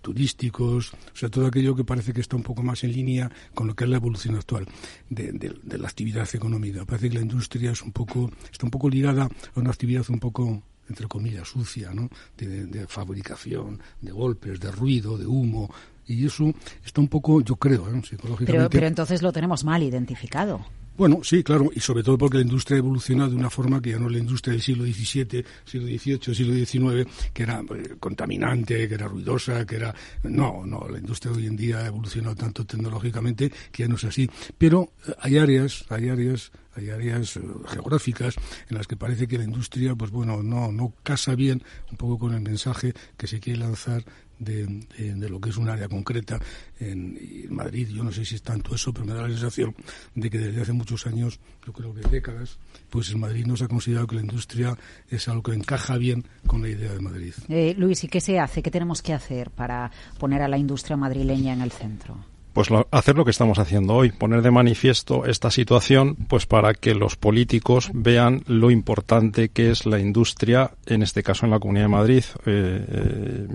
turísticos, 0.00 0.92
o 0.92 1.16
sea, 1.16 1.28
todo 1.28 1.46
aquello 1.46 1.74
que 1.74 1.84
parece 1.84 2.12
que 2.12 2.20
está 2.20 2.36
un 2.36 2.42
poco 2.42 2.62
más 2.62 2.84
en 2.84 2.92
línea 2.92 3.30
con 3.54 3.66
lo 3.66 3.74
que 3.74 3.84
es 3.84 3.90
la 3.90 3.96
evolución 3.96 4.36
actual 4.36 4.66
de, 5.10 5.78
la 5.78 5.88
actividad 5.88 6.28
económica. 6.32 6.84
Parece 6.84 7.08
que 7.08 7.16
la 7.16 7.22
industria 7.22 7.72
es 7.72 7.82
un 7.82 7.92
poco, 7.92 8.30
está 8.50 8.66
un 8.66 8.70
poco 8.70 8.88
ligada 8.88 9.24
a 9.24 9.60
una 9.60 9.70
actividad 9.70 10.04
un 10.08 10.20
poco 10.20 10.62
entre 10.88 11.06
comillas, 11.06 11.48
sucia, 11.48 11.92
¿no? 11.92 12.08
de, 12.38 12.86
fabricación, 12.86 13.78
de 14.00 14.10
golpes, 14.10 14.58
de 14.58 14.70
ruido, 14.70 15.18
de 15.18 15.26
humo, 15.26 15.70
y 16.08 16.26
eso 16.26 16.52
está 16.84 17.00
un 17.00 17.08
poco, 17.08 17.40
yo 17.42 17.56
creo, 17.56 17.88
¿eh? 17.88 18.02
psicológicamente. 18.02 18.52
Pero, 18.52 18.70
pero 18.70 18.86
entonces 18.86 19.22
lo 19.22 19.32
tenemos 19.32 19.62
mal 19.64 19.82
identificado. 19.82 20.64
Bueno, 20.98 21.20
sí, 21.22 21.44
claro, 21.44 21.70
y 21.72 21.78
sobre 21.78 22.02
todo 22.02 22.18
porque 22.18 22.38
la 22.38 22.42
industria 22.42 22.74
ha 22.74 22.78
evolucionado 22.78 23.30
de 23.30 23.36
una 23.36 23.50
forma 23.50 23.80
que 23.80 23.90
ya 23.90 24.00
no 24.00 24.06
es 24.06 24.14
la 24.14 24.18
industria 24.18 24.54
del 24.54 24.62
siglo 24.62 24.84
XVII, 24.84 25.44
siglo 25.64 25.86
XVIII, 25.86 26.34
siglo 26.34 26.54
XIX, 26.54 27.08
que 27.32 27.44
era 27.44 27.60
eh, 27.60 27.94
contaminante, 28.00 28.88
que 28.88 28.94
era 28.94 29.06
ruidosa, 29.06 29.64
que 29.64 29.76
era... 29.76 29.94
No, 30.24 30.66
no, 30.66 30.88
la 30.88 30.98
industria 30.98 31.32
hoy 31.32 31.46
en 31.46 31.54
día 31.54 31.78
ha 31.78 31.86
evolucionado 31.86 32.34
tanto 32.34 32.66
tecnológicamente 32.66 33.48
que 33.70 33.84
ya 33.84 33.88
no 33.88 33.94
es 33.94 34.02
así. 34.02 34.28
Pero 34.58 34.90
eh, 35.06 35.12
hay 35.20 35.38
áreas, 35.38 35.84
hay 35.88 36.08
áreas 36.08 36.50
hay 36.74 36.90
áreas 36.90 37.36
eh, 37.36 37.42
geográficas 37.66 38.34
en 38.68 38.76
las 38.76 38.88
que 38.88 38.96
parece 38.96 39.28
que 39.28 39.38
la 39.38 39.44
industria, 39.44 39.94
pues 39.94 40.10
bueno, 40.10 40.42
no, 40.42 40.72
no 40.72 40.94
casa 41.04 41.36
bien 41.36 41.62
un 41.92 41.96
poco 41.96 42.18
con 42.18 42.34
el 42.34 42.40
mensaje 42.40 42.92
que 43.16 43.26
se 43.26 43.38
quiere 43.38 43.60
lanzar 43.60 44.04
de, 44.38 45.28
lo 45.28 45.40
que 45.40 45.50
es 45.50 45.56
un 45.56 45.68
área 45.68 45.88
concreta 45.88 46.38
en, 46.80 47.18
Madrid. 47.50 47.88
Yo 47.88 48.04
no 48.04 48.12
sé 48.12 48.24
si 48.24 48.36
es 48.36 48.42
tanto 48.42 48.74
eso, 48.74 48.92
pero 48.92 49.06
me 49.06 49.14
da 49.14 49.22
la 49.22 49.28
sensación 49.28 49.74
de 50.14 50.30
que 50.30 50.38
desde 50.38 50.62
hace 50.62 50.72
muchos 50.72 51.06
años, 51.06 51.40
yo 51.66 51.72
creo 51.72 51.94
que 51.94 52.08
décadas, 52.08 52.58
pues 52.90 53.10
en 53.10 53.20
Madrid 53.20 53.46
no 53.46 53.56
se 53.56 53.64
ha 53.64 53.68
considerado 53.68 54.06
que 54.06 54.16
la 54.16 54.22
industria 54.22 54.76
es 55.08 55.28
algo 55.28 55.42
que 55.42 55.54
encaja 55.54 55.96
bien 55.96 56.24
con 56.46 56.62
la 56.62 56.68
idea 56.68 56.92
de 56.92 57.00
Madrid. 57.00 57.34
Eh, 57.48 57.74
Luis, 57.76 58.04
¿y 58.04 58.08
qué 58.08 58.20
se 58.20 58.38
hace? 58.38 58.62
¿Qué 58.62 58.70
tenemos 58.70 59.02
que 59.02 59.12
hacer 59.12 59.50
para 59.50 59.90
poner 60.18 60.42
a 60.42 60.48
la 60.48 60.58
industria 60.58 60.96
madrileña 60.96 61.52
en 61.52 61.62
el 61.62 61.72
centro? 61.72 62.18
pues 62.58 62.70
hacer 62.90 63.16
lo 63.16 63.24
que 63.24 63.30
estamos 63.30 63.60
haciendo 63.60 63.94
hoy, 63.94 64.10
poner 64.10 64.42
de 64.42 64.50
manifiesto 64.50 65.26
esta 65.26 65.48
situación, 65.48 66.16
pues 66.16 66.44
para 66.44 66.74
que 66.74 66.92
los 66.92 67.14
políticos 67.14 67.88
vean 67.94 68.42
lo 68.48 68.72
importante 68.72 69.50
que 69.50 69.70
es 69.70 69.86
la 69.86 70.00
industria, 70.00 70.72
en 70.86 71.04
este 71.04 71.22
caso 71.22 71.46
en 71.46 71.52
la 71.52 71.60
Comunidad 71.60 71.84
de 71.84 71.88
Madrid. 71.88 72.24
Eh, 72.46 72.84
eh, 72.88 73.46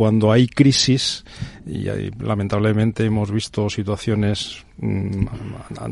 cuando 0.00 0.32
hay 0.32 0.48
crisis, 0.48 1.26
y 1.66 1.84
lamentablemente 2.24 3.04
hemos 3.04 3.30
visto 3.30 3.68
situaciones 3.68 4.64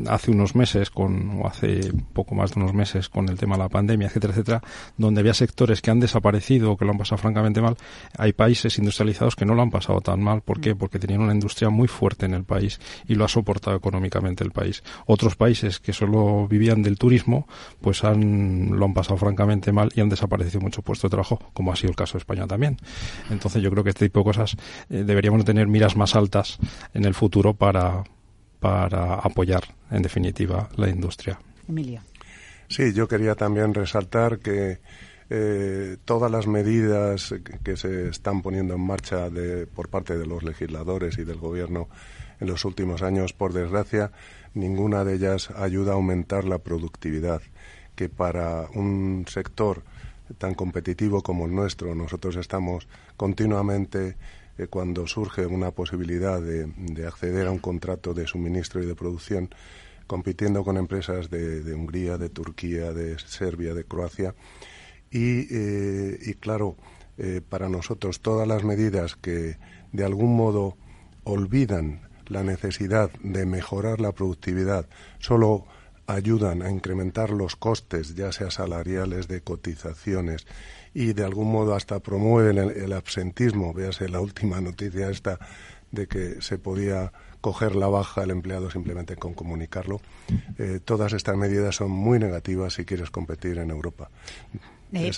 hace 0.09 0.30
unos 0.30 0.54
meses, 0.54 0.90
con, 0.90 1.40
o 1.40 1.47
hace 1.47 1.92
poco 2.12 2.35
más 2.35 2.54
de 2.54 2.61
unos 2.61 2.73
meses, 2.75 3.09
con 3.09 3.28
el 3.28 3.38
tema 3.38 3.57
de 3.57 3.62
la 3.62 3.68
pandemia, 3.68 4.07
etcétera, 4.09 4.33
etcétera, 4.33 4.62
donde 4.97 5.21
había 5.21 5.35
sectores 5.35 5.83
que 5.83 5.90
han 5.90 6.00
desaparecido 6.00 6.73
o 6.73 6.76
que 6.76 6.85
lo 6.85 6.92
han 6.92 6.99
pasado 6.99 7.18
francamente 7.18 7.61
mal, 7.61 7.76
hay 8.16 8.33
países 8.33 8.78
industrializados 8.78 9.37
que 9.37 9.45
no 9.45 9.54
lo 9.54 9.62
han 9.62 9.71
pasado 9.71 10.00
tan 10.00 10.23
mal. 10.23 10.40
¿Por 10.40 10.61
qué? 10.61 10.75
Porque 10.75 10.99
tenían 10.99 11.21
una 11.21 11.35
industria 11.35 11.71
muy 11.71 11.88
fuerte 11.88 12.26
en 12.26 12.35
el 12.35 12.45
país 12.45 12.80
y 13.07 13.14
lo 13.14 13.25
ha 13.25 13.28
soportado 13.28 13.76
económicamente 13.76 14.45
el 14.45 14.52
país. 14.52 14.83
Otros 15.07 15.37
países 15.37 15.80
que 15.80 15.92
solo 15.92 16.47
vivían 16.49 16.83
del 16.83 16.99
turismo, 16.99 17.47
pues 17.80 18.04
han, 18.04 18.71
lo 18.78 18.85
han 18.85 18.95
pasado 18.95 19.16
francamente 19.16 19.73
mal 19.73 19.90
y 19.95 20.00
han 20.00 20.09
desaparecido 20.09 20.61
muchos 20.61 20.85
puestos 20.85 21.11
de 21.11 21.14
trabajo, 21.14 21.40
como 21.52 21.73
ha 21.73 21.76
sido 21.76 21.90
el 21.90 21.97
caso 21.97 22.14
de 22.14 22.18
España 22.18 22.47
también. 22.47 22.78
Entonces 23.30 23.62
yo 23.62 23.71
creo 23.71 23.85
que 23.85 23.90
este 23.90 24.07
tipo 24.07 24.21
de 24.21 24.25
cosas 24.25 24.57
eh, 24.88 25.04
deberíamos 25.04 25.45
tener 25.45 25.66
miras 25.66 25.97
más 25.97 26.16
altas 26.16 26.59
en 26.95 27.04
el 27.04 27.14
futuro 27.14 27.54
para, 27.54 28.04
para 28.61 29.15
apoyar, 29.15 29.65
en 29.91 30.03
definitiva, 30.03 30.69
la 30.77 30.88
industria. 30.88 31.38
Emilia. 31.69 32.03
Sí, 32.69 32.93
yo 32.93 33.09
quería 33.09 33.35
también 33.35 33.73
resaltar 33.73 34.38
que 34.38 34.79
eh, 35.31 35.97
todas 36.05 36.31
las 36.31 36.47
medidas 36.47 37.35
que 37.62 37.77
se 37.77 38.09
están 38.09 38.43
poniendo 38.43 38.75
en 38.75 38.81
marcha 38.81 39.31
de, 39.31 39.67
por 39.67 39.88
parte 39.88 40.17
de 40.17 40.27
los 40.27 40.43
legisladores 40.43 41.19
y 41.19 41.25
del 41.25 41.38
Gobierno 41.38 41.88
en 42.41 42.47
los 42.47 42.65
últimos 42.65 43.03
años, 43.03 43.33
por 43.33 43.53
desgracia, 43.53 44.12
ninguna 44.55 45.05
de 45.05 45.15
ellas 45.15 45.50
ayuda 45.50 45.93
a 45.93 45.95
aumentar 45.97 46.45
la 46.45 46.59
productividad, 46.59 47.43
que 47.95 48.09
para 48.09 48.69
un 48.75 49.27
sector 49.29 49.83
tan 50.37 50.55
competitivo 50.55 51.23
como 51.23 51.47
el 51.47 51.55
nuestro. 51.55 51.95
Nosotros 51.95 52.37
estamos 52.37 52.87
continuamente, 53.17 54.17
cuando 54.67 55.07
surge 55.07 55.47
una 55.47 55.71
posibilidad 55.71 56.41
de, 56.41 57.07
acceder 57.07 57.47
a 57.47 57.53
un 57.53 57.59
contrato 57.59 58.12
de 58.15 58.27
suministro 58.27 58.83
y 58.83 58.87
de 58.87 58.97
producción, 58.97 59.50
compitiendo 60.07 60.65
con 60.65 60.77
empresas 60.77 61.31
de, 61.31 61.73
Hungría, 61.75 62.19
de 62.19 62.29
Turquía, 62.29 62.93
de 62.93 63.19
Serbia, 63.19 63.75
de 63.75 63.85
Croacia. 63.85 64.35
Y, 65.11 65.47
eh, 65.55 66.35
claro, 66.41 66.77
eh, 67.19 67.41
para 67.47 67.69
nosotros 67.69 68.21
todas 68.21 68.47
las 68.49 68.65
medidas 68.65 69.17
que 69.17 69.57
de 69.93 70.05
algún 70.05 70.37
modo 70.37 70.77
olvidan 71.25 72.09
la 72.27 72.43
necesidad 72.43 73.11
de 73.23 73.47
mejorar 73.47 74.00
la 74.00 74.12
productividad 74.12 74.87
solo 75.19 75.67
ayudan 76.07 76.62
a 76.62 76.71
incrementar 76.71 77.31
los 77.31 77.57
costes, 77.57 78.15
ya 78.15 78.33
sea 78.33 78.50
salariales, 78.50 79.29
de 79.29 79.43
cotizaciones, 79.43 80.47
y 80.95 81.12
de 81.12 81.25
algún 81.25 81.50
modo 81.50 81.75
hasta 81.75 82.00
promueven 82.00 82.59
el, 82.59 82.92
absentismo. 82.92 83.73
Véase 83.73 84.09
la 84.09 84.21
última 84.21 84.61
noticia 84.61 85.11
esta 85.11 85.38
de 85.90 86.07
que 86.07 86.42
se 86.42 86.59
podía 86.59 87.12
coger 87.40 87.76
la 87.76 87.87
baja 87.88 88.23
el 88.25 88.30
empleado 88.30 88.71
simplemente 88.71 89.16
con 89.16 89.35
comunicarlo. 89.35 90.00
Eh, 90.59 90.80
todas 90.85 91.12
estas 91.12 91.37
medidas 91.37 91.76
son 91.76 91.90
muy 91.90 92.18
negativas 92.18 92.75
si 92.75 92.85
quieres 92.85 93.11
competir 93.11 93.59
en 93.59 93.71
Europa. 93.71 94.11
Eh, 94.92 95.11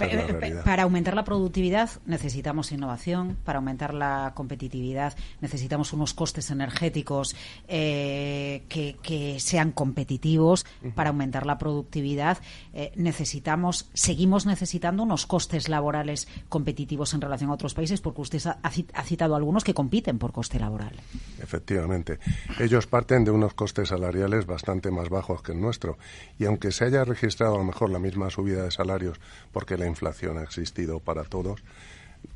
para 0.64 0.82
aumentar 0.82 1.14
la 1.14 1.24
productividad 1.24 1.90
necesitamos 2.04 2.72
innovación, 2.72 3.36
para 3.44 3.58
aumentar 3.58 3.94
la 3.94 4.32
competitividad 4.34 5.16
necesitamos 5.40 5.92
unos 5.92 6.12
costes 6.12 6.50
energéticos 6.50 7.36
eh, 7.68 8.62
que, 8.68 9.36
sean 9.38 9.72
competitivos, 9.72 10.66
para 10.94 11.10
aumentar 11.10 11.46
la 11.46 11.58
productividad. 11.58 12.38
Eh, 12.72 12.92
necesitamos, 12.96 13.88
seguimos 13.94 14.46
necesitando 14.46 15.02
unos 15.02 15.26
costes 15.26 15.68
laborales 15.68 16.26
competitivos 16.48 17.14
en 17.14 17.20
relación 17.20 17.50
a 17.50 17.54
otros 17.54 17.74
países, 17.74 18.00
porque 18.00 18.22
usted 18.22 18.40
ha 18.44 19.02
citado 19.04 19.36
algunos 19.36 19.64
que 19.64 19.74
compiten 19.74 20.18
por 20.18 20.32
coste 20.32 20.58
laboral. 20.58 20.92
Efectivamente, 21.40 22.18
ellos 22.58 22.86
parten 22.86 23.24
de 23.24 23.30
unos 23.30 23.54
costes 23.54 23.88
salariales 23.88 24.46
bastante 24.46 24.90
más 24.90 25.08
bajos 25.08 25.42
que 25.42 25.52
el 25.52 25.60
nuestro, 25.60 25.98
y 26.38 26.44
aunque 26.44 26.72
se 26.72 26.84
haya 26.84 27.04
registrado 27.04 27.54
a 27.54 27.58
lo 27.58 27.64
mejor 27.64 27.90
la 27.90 27.98
misma 27.98 28.30
subida 28.30 28.64
de 28.64 28.70
salarios, 28.70 29.20
porque 29.60 29.76
la 29.76 29.86
inflación 29.86 30.38
ha 30.38 30.42
existido 30.42 31.00
para 31.00 31.22
todos, 31.22 31.62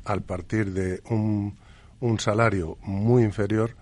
al 0.03 0.21
partir 0.21 0.73
de 0.73 1.01
un, 1.09 1.57
un 1.99 2.19
salario 2.19 2.77
muy 2.83 3.23
inferior, 3.23 3.75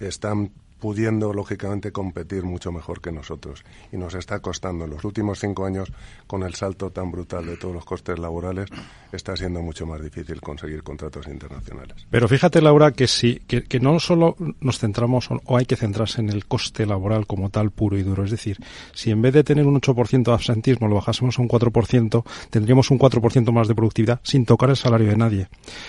están 0.00 0.50
pudiendo 0.78 1.32
lógicamente 1.32 1.92
competir 1.92 2.44
mucho 2.44 2.72
mejor 2.72 3.00
que 3.00 3.12
nosotros. 3.12 3.64
Y 3.92 3.96
nos 3.96 4.14
está 4.14 4.40
costando 4.40 4.84
en 4.84 4.90
los 4.90 5.04
últimos 5.04 5.40
cinco 5.40 5.66
años, 5.66 5.92
con 6.26 6.42
el 6.42 6.54
salto 6.54 6.90
tan 6.90 7.10
brutal 7.10 7.46
de 7.46 7.56
todos 7.56 7.74
los 7.74 7.84
costes 7.84 8.18
laborales, 8.18 8.68
está 9.12 9.36
siendo 9.36 9.62
mucho 9.62 9.86
más 9.86 10.02
difícil 10.02 10.40
conseguir 10.40 10.82
contratos 10.82 11.26
internacionales. 11.26 12.06
Pero 12.10 12.28
fíjate, 12.28 12.60
Laura, 12.60 12.92
que 12.92 13.06
sí, 13.06 13.40
que, 13.46 13.80
no 13.80 14.00
solo 14.00 14.36
nos 14.60 14.78
centramos 14.78 15.28
o 15.30 15.56
hay 15.56 15.66
que 15.66 15.76
centrarse 15.76 16.20
en 16.20 16.30
el 16.30 16.46
coste 16.46 16.86
laboral 16.86 17.26
como 17.26 17.50
tal 17.50 17.70
puro 17.70 17.96
y 17.98 18.02
duro. 18.02 18.24
Es 18.24 18.30
decir, 18.30 18.58
si 18.92 19.10
en 19.10 19.22
vez 19.22 19.34
de 19.34 19.44
tener 19.44 19.66
un 19.66 19.80
8% 19.80 20.24
de 20.24 20.32
absentismo 20.32 20.88
lo 20.88 20.96
bajásemos 20.96 21.38
a 21.38 21.42
un 21.42 21.48
4%, 21.48 22.24
tendríamos 22.50 22.90
un 22.90 22.98
4% 22.98 23.52
más 23.52 23.68
de 23.68 23.74
productividad 23.74 24.20
sin 24.22 24.44
tocar 24.44 24.70
el 24.70 24.76
salario 24.76 25.08
de 25.08 25.16
nadie. 25.16 25.48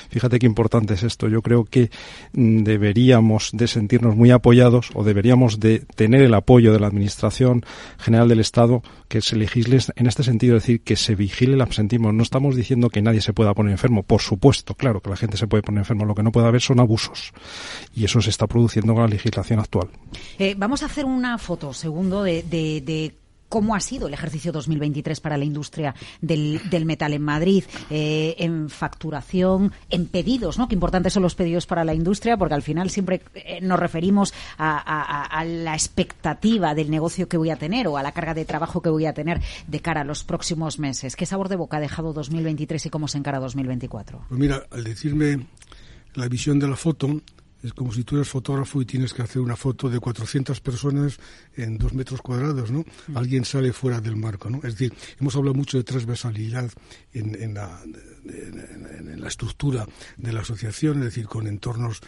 Fíjate 0.09 0.39
qué 0.39 0.45
importante 0.45 0.93
es 0.93 1.03
esto. 1.03 1.27
Yo 1.27 1.41
creo 1.41 1.65
que 1.65 1.89
mm, 2.33 2.63
deberíamos 2.63 3.49
de 3.53 3.67
sentirnos 3.67 4.15
muy 4.15 4.31
apoyados 4.31 4.78
o 4.93 5.03
deberíamos 5.03 5.59
de 5.59 5.79
tener 5.79 6.21
el 6.21 6.33
apoyo 6.33 6.73
de 6.73 6.79
la 6.79 6.87
Administración 6.87 7.63
General 7.97 8.27
del 8.27 8.39
Estado 8.39 8.81
que 9.07 9.21
se 9.21 9.35
legisle 9.35 9.79
en 9.95 10.07
este 10.07 10.23
sentido, 10.23 10.57
es 10.57 10.63
decir, 10.63 10.81
que 10.81 10.95
se 10.95 11.15
vigile 11.15 11.53
el 11.53 11.61
absentismo. 11.61 12.11
No 12.11 12.23
estamos 12.23 12.55
diciendo 12.55 12.89
que 12.89 13.01
nadie 13.01 13.21
se 13.21 13.33
pueda 13.33 13.53
poner 13.53 13.71
enfermo, 13.71 14.03
por 14.03 14.21
supuesto, 14.21 14.75
claro 14.75 15.01
que 15.01 15.09
la 15.09 15.17
gente 15.17 15.37
se 15.37 15.47
puede 15.47 15.63
poner 15.63 15.79
enfermo, 15.79 16.05
lo 16.05 16.15
que 16.15 16.23
no 16.23 16.31
puede 16.31 16.47
haber 16.47 16.61
son 16.61 16.79
abusos 16.79 17.31
y 17.95 18.05
eso 18.05 18.21
se 18.21 18.29
está 18.29 18.47
produciendo 18.47 18.93
con 18.93 19.03
la 19.03 19.09
legislación 19.09 19.59
actual. 19.59 19.89
Eh, 20.37 20.55
vamos 20.57 20.83
a 20.83 20.87
hacer 20.87 21.05
una 21.05 21.37
foto, 21.37 21.73
segundo, 21.73 22.23
de, 22.23 22.43
de 22.43 23.18
cómo 23.49 23.75
ha 23.75 23.79
sido 23.79 24.07
el 24.07 24.13
ejercicio 24.13 24.51
2023 24.51 25.19
para 25.19 25.37
la 25.37 25.43
industria 25.43 25.95
del, 26.21 26.61
metal 26.85 27.13
en 27.13 27.23
Madrid, 27.23 27.63
eh, 27.89 28.35
en 28.37 28.69
facturación, 28.69 29.73
en 29.89 30.05
pedidos, 30.05 30.57
¿no? 30.57 30.67
Qué 30.67 30.75
importantes 30.75 31.13
son 31.13 31.23
los 31.23 31.35
pedidos 31.35 31.65
para 31.65 31.83
la 31.83 31.93
industria, 31.93 32.37
porque 32.37 32.53
al 32.53 32.61
final 32.61 32.89
siempre 32.89 33.21
eh, 33.33 33.59
nos 33.61 33.79
referimos 33.79 34.33
a, 34.57 35.43
la 35.45 35.73
expectativa 35.73 36.75
del 36.75 36.91
negocio 36.91 37.27
que 37.27 37.37
voy 37.37 37.49
a 37.49 37.55
tener 37.55 37.87
o 37.87 37.97
a 37.97 38.03
la 38.03 38.11
carga 38.11 38.33
de 38.33 38.45
trabajo 38.45 38.81
que 38.81 38.89
voy 38.89 39.05
a 39.05 39.13
tener 39.13 39.41
de 39.67 39.79
cara 39.79 40.01
a 40.01 40.03
los 40.03 40.23
próximos 40.23 40.79
meses. 40.79 41.15
¿Qué 41.15 41.25
sabor 41.25 41.49
de 41.49 41.55
boca 41.55 41.77
ha 41.77 41.79
dejado 41.79 42.13
2023 42.13 42.85
y 42.85 42.89
cómo 42.89 43.07
se 43.07 43.17
encara 43.17 43.39
2024? 43.39 44.25
Pues 44.29 44.39
mira, 44.39 44.63
al 44.69 44.83
decirme 44.83 45.47
la 46.13 46.27
visión 46.27 46.59
de 46.59 46.67
la 46.67 46.75
foto, 46.75 47.21
es 47.63 47.73
como 47.73 47.91
si 47.91 48.03
tú 48.03 48.15
eres 48.15 48.29
fotógrafo 48.29 48.81
y 48.81 48.85
tienes 48.85 49.13
que 49.13 49.21
hacer 49.21 49.41
una 49.41 49.55
foto 49.55 49.89
de 49.89 49.99
400 49.99 50.59
personas 50.61 51.19
en 51.55 51.77
dos 51.77 51.93
metros 51.93 52.21
cuadrados, 52.21 52.71
¿no? 52.71 52.85
Mm. 53.07 53.17
Alguien 53.17 53.45
sale 53.45 53.73
fuera 53.73 53.99
del 53.99 54.15
marco, 54.15 54.49
¿no? 54.49 54.57
Es 54.57 54.77
decir, 54.77 54.93
hemos 55.19 55.35
hablado 55.35 55.53
mucho 55.55 55.77
de 55.77 55.83
transversalidad 55.83 56.69
en, 57.13 57.53
la, 57.53 57.81
en, 58.29 59.19
la 59.19 59.27
estructura 59.27 59.85
de 60.15 60.31
la 60.31 60.41
asociación, 60.41 60.99
es 60.99 61.05
decir, 61.05 61.27
con 61.27 61.45
entornos 61.47 61.99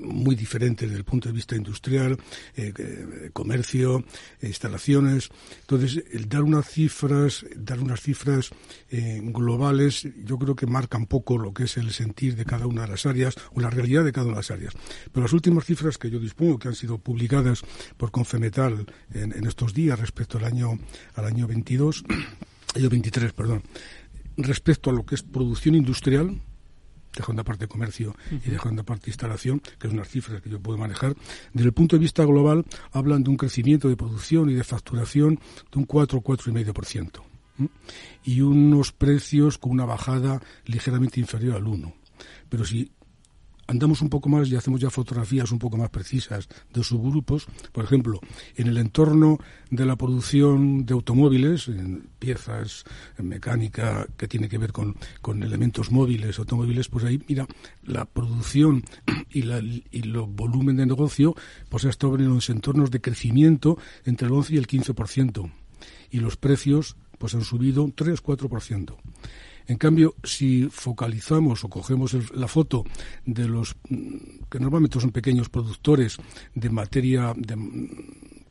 muy 0.00 0.34
diferentes 0.34 0.88
desde 0.88 0.98
el 0.98 1.04
punto 1.04 1.28
de 1.28 1.34
vista 1.34 1.56
industrial, 1.56 2.16
eh, 2.56 2.72
eh, 2.76 3.30
comercio, 3.34 4.02
instalaciones. 4.40 5.28
Entonces, 5.60 6.02
el 6.10 6.28
dar 6.28 6.42
unas 6.42 6.66
cifras, 6.66 7.44
dar 7.54 7.80
unas 7.80 8.00
cifras 8.00 8.50
eh, 8.90 9.20
globales, 9.22 10.08
yo 10.24 10.38
creo 10.38 10.56
que 10.56 10.66
marca 10.66 10.96
un 10.96 11.06
poco 11.06 11.36
lo 11.36 11.52
que 11.52 11.64
es 11.64 11.76
el 11.76 11.92
sentir 11.92 12.34
de 12.34 12.46
cada 12.46 12.66
una 12.66 12.82
de 12.82 12.88
las 12.88 13.04
áreas 13.04 13.34
o 13.52 13.60
la 13.60 13.68
realidad 13.68 14.04
de 14.04 14.12
cada 14.12 14.26
una 14.26 14.36
de 14.36 14.40
las 14.40 14.50
áreas. 14.50 14.74
Pero 15.12 15.24
las 15.24 15.32
últimas 15.34 15.66
cifras 15.66 15.98
que 15.98 16.10
yo 16.10 16.18
dispongo, 16.18 16.58
que 16.58 16.68
han 16.68 16.74
sido 16.74 16.96
publicadas 16.96 17.62
por 17.98 18.10
Confemetal 18.10 18.86
en, 19.12 19.32
en 19.32 19.46
estos 19.46 19.74
días 19.74 20.00
respecto 20.00 20.38
al 20.38 20.44
año 20.44 20.78
al 21.14 21.24
año 21.26 21.46
22, 21.46 22.04
año 22.74 22.88
23, 22.88 23.32
perdón, 23.32 23.62
respecto 24.36 24.90
a 24.90 24.92
lo 24.92 25.04
que 25.04 25.14
es 25.14 25.22
producción 25.22 25.74
industrial, 25.74 26.40
dejando 27.14 27.42
aparte 27.42 27.68
comercio 27.68 28.14
y 28.30 28.50
dejando 28.50 28.82
aparte 28.82 29.10
instalación, 29.10 29.60
que 29.78 29.86
es 29.86 29.92
unas 29.92 30.08
cifras 30.08 30.40
que 30.40 30.50
yo 30.50 30.60
puedo 30.60 30.78
manejar, 30.78 31.14
desde 31.52 31.68
el 31.68 31.74
punto 31.74 31.96
de 31.96 32.00
vista 32.00 32.24
global 32.24 32.64
hablan 32.92 33.22
de 33.22 33.30
un 33.30 33.36
crecimiento 33.36 33.88
de 33.88 33.96
producción 33.96 34.48
y 34.50 34.54
de 34.54 34.64
facturación 34.64 35.38
de 35.70 35.78
un 35.78 35.84
4 35.84 36.20
4,5%. 36.20 37.22
Y 38.24 38.40
unos 38.40 38.92
precios 38.92 39.58
con 39.58 39.72
una 39.72 39.84
bajada 39.84 40.40
ligeramente 40.64 41.20
inferior 41.20 41.56
al 41.56 41.66
1. 41.66 41.94
Pero 42.48 42.64
si 42.64 42.90
andamos 43.66 44.02
un 44.02 44.08
poco 44.08 44.28
más 44.28 44.48
y 44.48 44.56
hacemos 44.56 44.80
ya 44.80 44.90
fotografías 44.90 45.50
un 45.52 45.58
poco 45.58 45.76
más 45.76 45.90
precisas 45.90 46.48
de 46.72 46.82
subgrupos. 46.82 47.46
Por 47.72 47.84
ejemplo, 47.84 48.20
en 48.56 48.68
el 48.68 48.76
entorno 48.76 49.38
de 49.70 49.86
la 49.86 49.96
producción 49.96 50.84
de 50.84 50.94
automóviles, 50.94 51.68
en 51.68 52.08
piezas, 52.18 52.84
en 53.18 53.28
mecánica 53.28 54.06
que 54.16 54.28
tiene 54.28 54.48
que 54.48 54.58
ver 54.58 54.72
con, 54.72 54.96
elementos 55.42 55.90
móviles, 55.90 56.38
automóviles, 56.38 56.88
pues 56.88 57.04
ahí, 57.04 57.22
mira, 57.28 57.46
la 57.84 58.04
producción 58.04 58.84
y, 59.30 59.42
la, 59.42 59.60
y 59.60 60.02
los 60.02 60.28
volumen 60.28 60.76
de 60.76 60.86
negocio, 60.86 61.34
pues 61.68 61.84
estado 61.84 62.16
en 62.16 62.28
los 62.28 62.50
entornos 62.50 62.90
de 62.90 63.00
crecimiento 63.00 63.78
entre 64.04 64.26
el 64.26 64.34
11 64.34 64.54
y 64.54 64.56
el 64.58 64.66
15%. 64.66 65.50
Y 66.10 66.20
los 66.20 66.36
precios, 66.36 66.96
pues 67.18 67.34
han 67.34 67.42
subido 67.42 67.86
3-4%. 67.86 68.96
En 69.66 69.76
cambio, 69.76 70.14
si 70.24 70.68
focalizamos 70.70 71.64
o 71.64 71.68
cogemos 71.68 72.14
la 72.34 72.48
foto 72.48 72.84
de 73.24 73.48
los 73.48 73.76
mm, 73.88 74.48
que 74.50 74.58
normalmente 74.60 75.00
son 75.00 75.10
pequeños 75.12 75.48
productores 75.48 76.18
de 76.54 76.70
materia 76.70 77.32
de, 77.36 77.56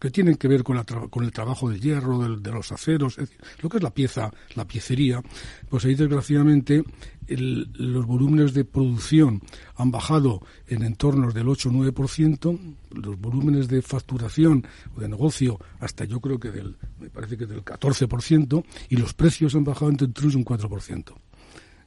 que 0.02 0.10
tienen 0.10 0.36
que 0.36 0.48
ver 0.48 0.64
con, 0.64 0.78
el 0.78 1.32
trabajo 1.32 1.70
del 1.70 1.80
hierro, 1.80 2.36
de 2.36 2.52
los 2.52 2.72
aceros, 2.72 3.18
lo 3.62 3.70
que 3.70 3.78
es 3.78 3.84
la 3.84 3.94
pieza, 3.94 4.34
la 4.56 4.66
piecería, 4.66 5.22
pues 5.70 5.86
ahí 5.86 5.94
desgraciadamente 5.94 6.84
los 7.28 8.08
volúmenes 8.08 8.56
de 8.56 8.66
producción 8.66 9.44
han 9.76 9.92
bajado 9.92 10.42
en 10.68 10.82
entornos 10.82 11.36
del 11.36 11.48
8 11.48 11.70
o 11.70 11.72
9%, 11.72 12.76
los 12.96 13.20
volúmenes 13.20 13.68
de 13.68 13.84
facturación 13.84 14.66
o 14.98 15.02
de 15.02 15.08
negocio 15.08 15.60
hasta 15.80 16.04
yo 16.06 16.20
creo 16.20 16.40
que 16.40 16.50
del, 16.50 16.78
me 17.00 17.12
parece 17.12 17.38
que 17.38 17.46
del 17.46 17.64
14%, 17.64 18.66
y 18.90 18.96
los 18.96 19.14
precios 19.14 19.54
han 19.54 19.64
bajado 19.64 19.92
entre 19.92 20.08
un 20.08 20.14
3 20.14 20.34
y 20.34 20.36
un 20.36 20.46
4%. 20.46 21.14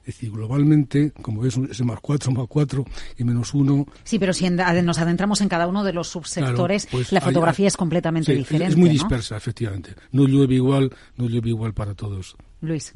Es 0.07 0.17
decir, 0.17 0.31
globalmente, 0.33 1.13
como 1.23 1.41
ves, 1.41 1.57
ese 1.71 1.83
más 1.83 1.99
4, 2.01 2.31
más 2.33 2.47
4 2.47 2.85
y 3.17 3.25
menos 3.25 3.55
1. 3.55 3.87
Sí, 4.05 4.19
pero 4.19 4.35
si 4.35 4.49
nos 4.51 4.99
adentramos 4.99 5.41
en 5.41 5.49
cada 5.49 5.67
uno 5.67 5.83
de 5.83 5.95
los 5.95 6.09
subsectores, 6.09 6.87
pues 6.91 7.11
la 7.11 7.23
fotografía 7.23 7.69
es 7.69 7.77
completamente 7.77 8.35
diferente. 8.35 8.73
Es 8.73 8.77
muy 8.77 8.91
dispersa, 8.91 9.37
efectivamente. 9.39 9.95
No 10.13 10.27
llueve 10.27 10.57
igual, 10.57 10.91
no 11.17 11.27
llueve 11.27 11.49
igual 11.49 11.73
para 11.73 11.95
todos. 11.95 12.37
Luis. 12.65 12.95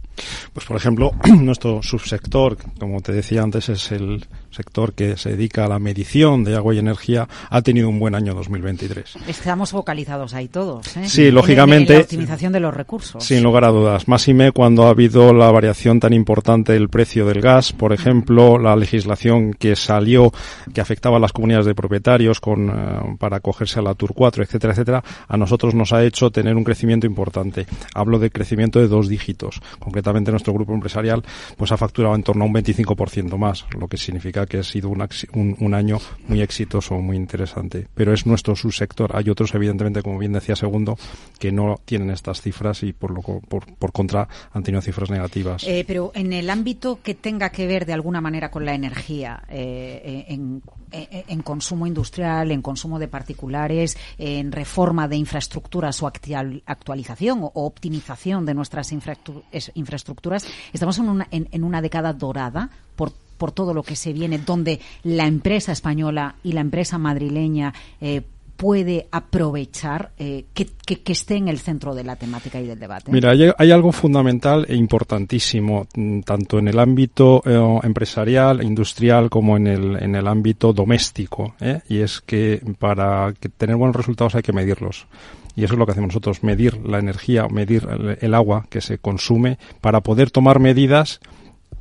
Pues 0.52 0.66
por 0.66 0.76
ejemplo, 0.76 1.12
nuestro 1.40 1.82
subsector, 1.82 2.56
como 2.78 3.00
te 3.00 3.12
decía 3.12 3.42
antes, 3.42 3.68
es 3.68 3.92
el 3.92 4.26
sector 4.50 4.92
que 4.92 5.16
se 5.16 5.30
dedica 5.30 5.64
a 5.64 5.68
la 5.68 5.78
medición 5.78 6.44
de 6.44 6.56
agua 6.56 6.74
y 6.74 6.78
energía, 6.78 7.28
ha 7.50 7.62
tenido 7.62 7.88
un 7.88 7.98
buen 7.98 8.14
año 8.14 8.34
2023. 8.34 9.16
Estamos 9.28 9.70
focalizados 9.70 10.34
ahí 10.34 10.48
todos. 10.48 10.96
¿eh? 10.96 11.08
Sí, 11.08 11.30
lógicamente. 11.30 11.94
la 11.94 12.00
optimización 12.00 12.52
de 12.52 12.60
los 12.60 12.74
recursos. 12.74 13.22
Sin 13.22 13.42
lugar 13.42 13.64
a 13.64 13.68
dudas. 13.68 14.08
Más 14.08 14.26
y 14.28 14.34
me 14.34 14.52
cuando 14.52 14.86
ha 14.86 14.90
habido 14.90 15.32
la 15.32 15.50
variación 15.50 16.00
tan 16.00 16.12
importante 16.12 16.72
del 16.72 16.88
precio 16.88 17.26
del 17.26 17.40
gas, 17.40 17.72
por 17.72 17.92
ejemplo, 17.92 18.58
la 18.58 18.74
legislación 18.76 19.52
que 19.52 19.76
salió 19.76 20.32
que 20.72 20.80
afectaba 20.80 21.18
a 21.18 21.20
las 21.20 21.32
comunidades 21.32 21.66
de 21.66 21.74
propietarios 21.74 22.40
con, 22.40 22.68
eh, 22.68 23.16
para 23.18 23.36
acogerse 23.36 23.78
a 23.78 23.82
la 23.82 23.94
Tour 23.94 24.12
4, 24.14 24.42
etcétera, 24.42 24.72
etcétera, 24.72 25.04
a 25.28 25.36
nosotros 25.36 25.74
nos 25.74 25.92
ha 25.92 26.04
hecho 26.04 26.30
tener 26.30 26.56
un 26.56 26.64
crecimiento 26.64 27.06
importante. 27.06 27.66
Hablo 27.94 28.18
de 28.18 28.30
crecimiento 28.30 28.78
de 28.80 28.88
dos 28.88 29.08
dígitos. 29.08 29.57
Concretamente 29.78 30.30
nuestro 30.30 30.52
grupo 30.52 30.74
empresarial 30.74 31.22
pues 31.56 31.72
ha 31.72 31.76
facturado 31.76 32.14
en 32.14 32.22
torno 32.22 32.44
a 32.44 32.46
un 32.46 32.54
25% 32.54 33.36
más, 33.36 33.66
lo 33.78 33.88
que 33.88 33.96
significa 33.96 34.46
que 34.46 34.58
ha 34.58 34.62
sido 34.62 34.90
un, 34.90 35.74
año 35.74 35.98
muy 36.26 36.40
exitoso, 36.42 36.94
muy 36.96 37.16
interesante. 37.16 37.88
Pero 37.94 38.12
es 38.12 38.26
nuestro 38.26 38.56
subsector. 38.56 39.14
Hay 39.14 39.30
otros, 39.30 39.54
evidentemente, 39.54 40.02
como 40.02 40.18
bien 40.18 40.32
decía 40.32 40.56
Segundo, 40.56 40.98
que 41.38 41.52
no 41.52 41.80
tienen 41.84 42.10
estas 42.10 42.40
cifras 42.40 42.82
y 42.82 42.92
por, 42.92 43.10
lo, 43.12 43.22
por, 43.22 43.66
por 43.76 43.92
contra 43.92 44.28
han 44.52 44.62
tenido 44.62 44.82
cifras 44.82 45.10
negativas. 45.10 45.64
Eh, 45.66 45.84
pero 45.86 46.12
en 46.14 46.32
el 46.32 46.50
ámbito 46.50 47.00
que 47.02 47.14
tenga 47.14 47.50
que 47.50 47.66
ver 47.66 47.86
de 47.86 47.92
alguna 47.92 48.20
manera 48.20 48.50
con 48.50 48.64
la 48.64 48.74
energía, 48.74 49.42
eh, 49.48 50.24
en, 50.28 50.62
en, 50.90 51.42
consumo 51.42 51.86
industrial, 51.86 52.50
en 52.50 52.62
consumo 52.62 52.98
de 52.98 53.08
particulares, 53.08 53.96
en 54.18 54.52
reforma 54.52 55.08
de 55.08 55.16
infraestructuras 55.16 56.02
o 56.02 56.06
actualización 56.06 57.42
o 57.42 57.52
optimización 57.54 58.46
de 58.46 58.54
nuestras 58.54 58.92
infraestructuras, 58.92 60.46
estamos 60.72 60.98
en 60.98 61.08
una, 61.08 61.28
en 61.30 61.64
una 61.64 61.82
década 61.82 62.12
dorada 62.12 62.70
por 62.96 63.12
por 63.38 63.52
todo 63.52 63.72
lo 63.72 63.82
que 63.82 63.96
se 63.96 64.12
viene, 64.12 64.38
donde 64.38 64.80
la 65.04 65.26
empresa 65.26 65.72
española 65.72 66.34
y 66.42 66.52
la 66.52 66.60
empresa 66.60 66.98
madrileña 66.98 67.72
eh, 68.00 68.22
puede 68.58 69.06
aprovechar 69.12 70.10
eh, 70.18 70.46
que, 70.52 70.66
esté 71.06 71.36
en 71.36 71.46
el 71.46 71.60
centro 71.60 71.94
de 71.94 72.02
la 72.02 72.16
temática 72.16 72.60
y 72.60 72.66
del 72.66 72.80
debate? 72.80 73.12
Mira, 73.12 73.30
hay, 73.30 73.70
algo 73.70 73.92
fundamental 73.92 74.66
e 74.68 74.74
importantísimo, 74.74 75.86
mm, 75.94 76.20
tanto 76.22 76.58
en 76.58 76.66
el 76.66 76.78
ámbito 76.80 77.40
eh, 77.46 77.80
empresarial, 77.84 78.62
industrial, 78.64 79.30
como 79.30 79.56
en 79.56 79.68
el, 79.68 80.02
en 80.02 80.16
el 80.16 80.26
ámbito 80.26 80.72
doméstico, 80.72 81.54
y 81.88 81.98
es 81.98 82.20
que 82.20 82.60
para 82.80 83.32
tener 83.56 83.76
buenos 83.76 83.94
resultados 83.94 84.34
hay 84.34 84.42
que 84.42 84.52
medirlos. 84.52 85.06
Y 85.54 85.62
eso 85.62 85.74
es 85.74 85.78
lo 85.78 85.86
que 85.86 85.92
hacemos 85.92 86.08
nosotros, 86.08 86.42
medir 86.42 86.84
la 86.84 86.98
energía, 86.98 87.46
medir 87.48 87.86
el 88.20 88.34
agua 88.34 88.66
que 88.68 88.80
se 88.80 88.98
consume 88.98 89.58
para 89.80 90.00
poder 90.00 90.32
tomar 90.32 90.58
medidas 90.58 91.20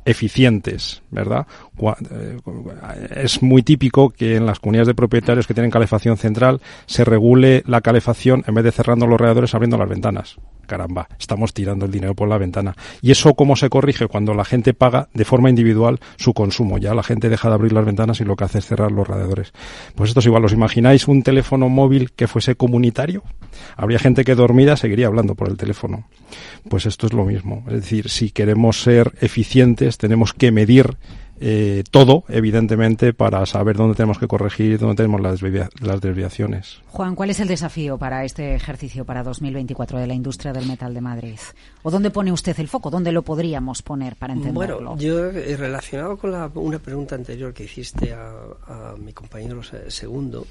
eficientes, 0.04 1.02
¿verdad? 1.10 1.46
Eh, 1.80 2.38
es 3.16 3.42
muy 3.42 3.62
típico 3.62 4.10
que 4.10 4.36
en 4.36 4.46
las 4.46 4.60
comunidades 4.60 4.88
de 4.88 4.94
propietarios 4.94 5.46
que 5.46 5.54
tienen 5.54 5.70
calefacción 5.70 6.16
central 6.16 6.60
se 6.86 7.04
regule 7.04 7.62
la 7.66 7.80
calefacción 7.80 8.44
en 8.46 8.54
vez 8.54 8.64
de 8.64 8.72
cerrando 8.72 9.06
los 9.06 9.20
radiadores 9.20 9.54
abriendo 9.54 9.78
las 9.78 9.88
ventanas. 9.88 10.36
Caramba, 10.66 11.08
estamos 11.18 11.54
tirando 11.54 11.86
el 11.86 11.90
dinero 11.90 12.14
por 12.14 12.28
la 12.28 12.36
ventana. 12.36 12.76
¿Y 13.00 13.10
eso 13.10 13.32
cómo 13.32 13.56
se 13.56 13.70
corrige? 13.70 14.06
Cuando 14.06 14.34
la 14.34 14.44
gente 14.44 14.74
paga 14.74 15.08
de 15.14 15.24
forma 15.24 15.48
individual 15.48 15.98
su 16.16 16.34
consumo. 16.34 16.76
Ya 16.76 16.94
la 16.94 17.02
gente 17.02 17.30
deja 17.30 17.48
de 17.48 17.54
abrir 17.54 17.72
las 17.72 17.86
ventanas 17.86 18.20
y 18.20 18.24
lo 18.24 18.36
que 18.36 18.44
hace 18.44 18.58
es 18.58 18.66
cerrar 18.66 18.92
los 18.92 19.08
radiadores. 19.08 19.52
Pues 19.94 20.10
esto 20.10 20.20
es 20.20 20.26
igual. 20.26 20.44
¿Os 20.44 20.52
imagináis 20.52 21.08
un 21.08 21.22
teléfono 21.22 21.70
móvil 21.70 22.12
que 22.12 22.28
fuese 22.28 22.54
comunitario? 22.54 23.22
Habría 23.76 23.98
gente 23.98 24.24
que 24.24 24.34
dormida 24.34 24.76
seguiría 24.76 25.06
hablando 25.06 25.34
por 25.34 25.48
el 25.48 25.56
teléfono. 25.56 26.06
Pues 26.68 26.84
esto 26.84 27.06
es 27.06 27.14
lo 27.14 27.24
mismo. 27.24 27.64
Es 27.68 27.74
decir, 27.74 28.10
si 28.10 28.30
queremos 28.30 28.82
ser 28.82 29.14
eficientes, 29.22 29.96
tenemos 29.96 30.34
que 30.34 30.52
medir 30.52 30.98
eh, 31.40 31.84
todo, 31.90 32.24
evidentemente, 32.28 33.12
para 33.12 33.44
saber 33.46 33.76
dónde 33.76 33.94
tenemos 33.94 34.18
que 34.18 34.26
corregir 34.26 34.72
y 34.72 34.76
dónde 34.76 34.96
tenemos 34.96 35.20
las, 35.20 35.40
las, 35.80 36.00
desviaciones. 36.00 36.80
Juan, 36.88 37.14
¿cuál 37.14 37.30
es 37.30 37.40
el 37.40 37.48
desafío 37.48 37.98
para 37.98 38.24
este 38.24 38.54
ejercicio 38.54 39.04
para 39.04 39.22
2024 39.22 39.98
de 39.98 40.06
la 40.06 40.14
industria 40.14 40.52
del 40.52 40.66
metal 40.66 40.94
de 40.94 41.00
Madrid? 41.00 41.38
¿O 41.82 41.90
dónde 41.90 42.10
pone 42.10 42.32
usted 42.32 42.58
el 42.58 42.68
foco? 42.68 42.90
¿Dónde 42.90 43.12
lo 43.12 43.22
podríamos 43.22 43.82
poner 43.82 44.16
para 44.16 44.32
entenderlo? 44.32 44.94
Bueno, 44.94 44.98
yo 44.98 45.26
eh, 45.26 45.56
relacionado 45.56 46.16
con 46.16 46.32
la, 46.32 46.50
una 46.54 46.78
pregunta 46.78 47.14
anterior 47.14 47.52
que 47.52 47.64
hiciste 47.64 48.12
a, 48.12 48.94
mi 48.98 49.12
compañero 49.12 49.60
segundo, 49.88 50.46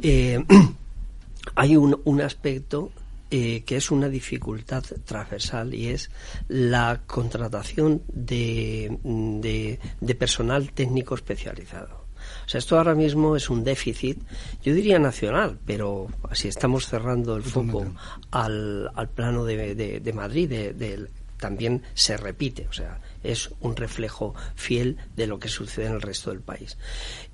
eh, 0.00 0.42
hay 1.54 1.76
un, 1.76 2.00
un 2.04 2.20
aspecto 2.20 2.90
eh, 3.34 3.62
que 3.64 3.76
es 3.76 3.90
una 3.90 4.10
dificultad 4.10 4.84
transversal 5.06 5.72
y 5.72 5.88
es 5.88 6.10
la 6.48 7.00
contratación 7.06 8.02
de, 8.12 8.98
de, 9.02 10.14
personal 10.14 10.70
técnico 10.72 11.14
especializado. 11.14 12.04
O 12.44 12.48
sea, 12.50 12.58
esto 12.58 12.76
ahora 12.76 12.94
mismo 12.94 13.34
es 13.34 13.48
un 13.48 13.64
déficit, 13.64 14.18
yo 14.62 14.74
diría 14.74 14.98
nacional, 14.98 15.58
pero 15.64 16.08
si 16.32 16.48
estamos 16.48 16.86
cerrando 16.86 17.34
el 17.34 17.42
foco 17.42 17.86
al, 18.32 18.90
al 18.94 19.08
plano 19.08 19.46
de, 19.46 19.74
de, 19.74 20.12
Madrid, 20.12 20.50
de, 20.50 21.08
también 21.38 21.84
se 21.94 22.18
repite, 22.18 22.66
o 22.68 22.72
sea, 22.74 23.00
es 23.22 23.48
un 23.60 23.76
reflejo 23.76 24.34
fiel 24.56 24.98
de 25.16 25.26
lo 25.26 25.38
que 25.38 25.48
sucede 25.48 25.86
en 25.86 25.94
el 25.94 26.02
resto 26.02 26.28
del 26.28 26.40
país. 26.40 26.76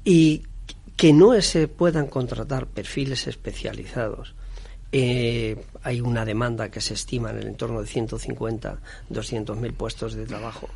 Y 0.05 0.45
que 0.95 1.13
no 1.13 1.43
se 1.43 1.67
puedan 1.67 2.07
contratar 2.07 2.69
perfiles 2.69 3.27
especializados 3.27 4.37
eh, 4.91 5.65
hay 5.83 6.01
una 6.01 6.25
demanda 6.25 6.71
que 6.71 6.81
se 6.81 6.95
estima 6.95 7.31
en 7.31 7.39
el 7.39 7.47
entorno 7.49 7.81
de 7.81 7.87
150, 7.87 8.79
200 9.11 9.57
mil 9.59 9.75
puestos 9.75 10.15
de 10.15 10.25
trabajo. 10.25 10.69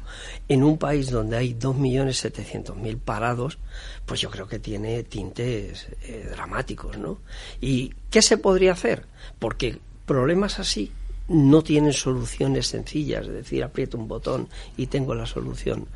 En 0.48 0.62
un 0.62 0.76
país 0.76 1.10
donde 1.10 1.36
hay 1.36 1.54
2.700.000 1.54 2.98
parados, 2.98 3.58
pues 4.04 4.20
yo 4.20 4.30
creo 4.30 4.46
que 4.46 4.58
tiene 4.58 5.02
tintes 5.02 5.88
eh, 6.02 6.28
dramáticos, 6.30 6.98
¿no? 6.98 7.18
¿Y 7.60 7.94
qué 8.10 8.20
se 8.20 8.36
podría 8.36 8.72
hacer? 8.72 9.06
Porque 9.38 9.78
problemas 10.04 10.58
así 10.58 10.92
no 11.32 11.62
tienen 11.62 11.92
soluciones 11.92 12.66
sencillas, 12.68 13.26
es 13.26 13.32
decir, 13.32 13.64
aprieto 13.64 13.96
un 13.98 14.06
botón 14.08 14.48
y 14.76 14.86
tengo 14.86 15.14
la 15.14 15.26
solución. 15.26 15.86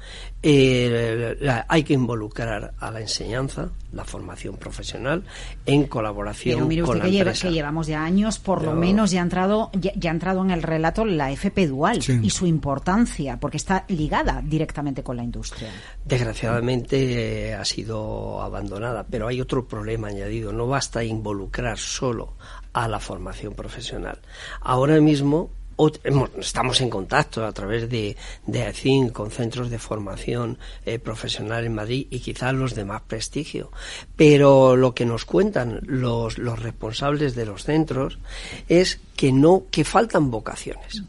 Eh, 0.43 1.65
hay 1.69 1.83
que 1.83 1.95
involucrar 1.95 2.73
a 2.79 2.91
la 2.91 3.01
enseñanza, 3.01 3.69
la 3.93 4.05
formación 4.05 4.57
profesional, 4.57 5.25
en 5.65 5.85
colaboración 5.87 6.57
Pero 6.57 6.67
mire 6.67 6.83
con 6.83 6.91
usted 6.97 6.99
la 7.01 7.05
que, 7.11 7.17
lleva- 7.17 7.33
que 7.33 7.51
llevamos 7.53 7.87
ya 7.87 8.05
años, 8.05 8.39
por 8.39 8.63
lo 8.63 8.73
menos 8.75 9.11
ya 9.11 9.21
ha 9.21 9.25
entrado, 9.25 9.71
ya, 9.73 9.93
ya 9.97 10.11
ha 10.11 10.15
entrado 10.15 10.43
en 10.45 10.51
el 10.53 10.63
relato 10.63 11.05
la 11.05 11.31
FP 11.33 11.67
dual 11.67 12.03
Sí. 12.03 12.19
y 12.23 12.31
su 12.31 12.47
importancia, 12.47 13.39
porque 13.41 13.57
está 13.57 13.85
ligada 13.89 14.43
directamente 14.45 15.03
con 15.03 15.17
la 15.17 15.25
industria. 15.25 15.71
Desgraciadamente 16.05 17.49
eh, 17.51 17.55
ha 17.55 17.65
sido 17.65 18.41
abandonada, 18.43 19.05
pero 19.09 19.27
hay 19.29 19.41
otro 19.41 19.67
problema 19.67 20.09
añadido. 20.09 20.53
No 20.53 20.67
basta 20.67 21.03
involucrar 21.05 21.79
solo 21.79 22.35
a 22.77 22.89
la 22.89 23.01
formación 23.01 23.55
profesional. 23.55 24.19
Ahora 24.61 25.01
mismo 25.01 25.51
estamos 26.39 26.83
en 26.83 26.91
contacto 26.91 27.47
a 27.47 27.53
través 27.53 27.89
de, 27.89 28.17
de 28.47 29.11
con 29.15 29.31
centros 29.31 29.71
de 29.71 29.79
formación 29.79 30.59
eh, 30.85 30.99
profesional 30.99 31.65
en 31.65 31.75
Madrid 31.75 32.07
y 32.11 32.21
quizás 32.21 32.53
los 32.53 32.75
de 32.75 32.85
más 32.85 33.01
prestigio. 33.01 33.71
Pero 34.15 34.77
lo 34.77 34.95
que 34.95 35.07
nos 35.07 35.25
cuentan 35.25 35.81
los, 35.85 36.37
los 36.37 36.59
responsables 36.59 37.35
de 37.35 37.47
los 37.47 37.65
centros 37.65 38.19
es 38.69 39.01
que 39.17 39.33
no, 39.33 39.65
que 39.71 39.85
faltan 39.85 40.31
vocaciones. 40.31 41.03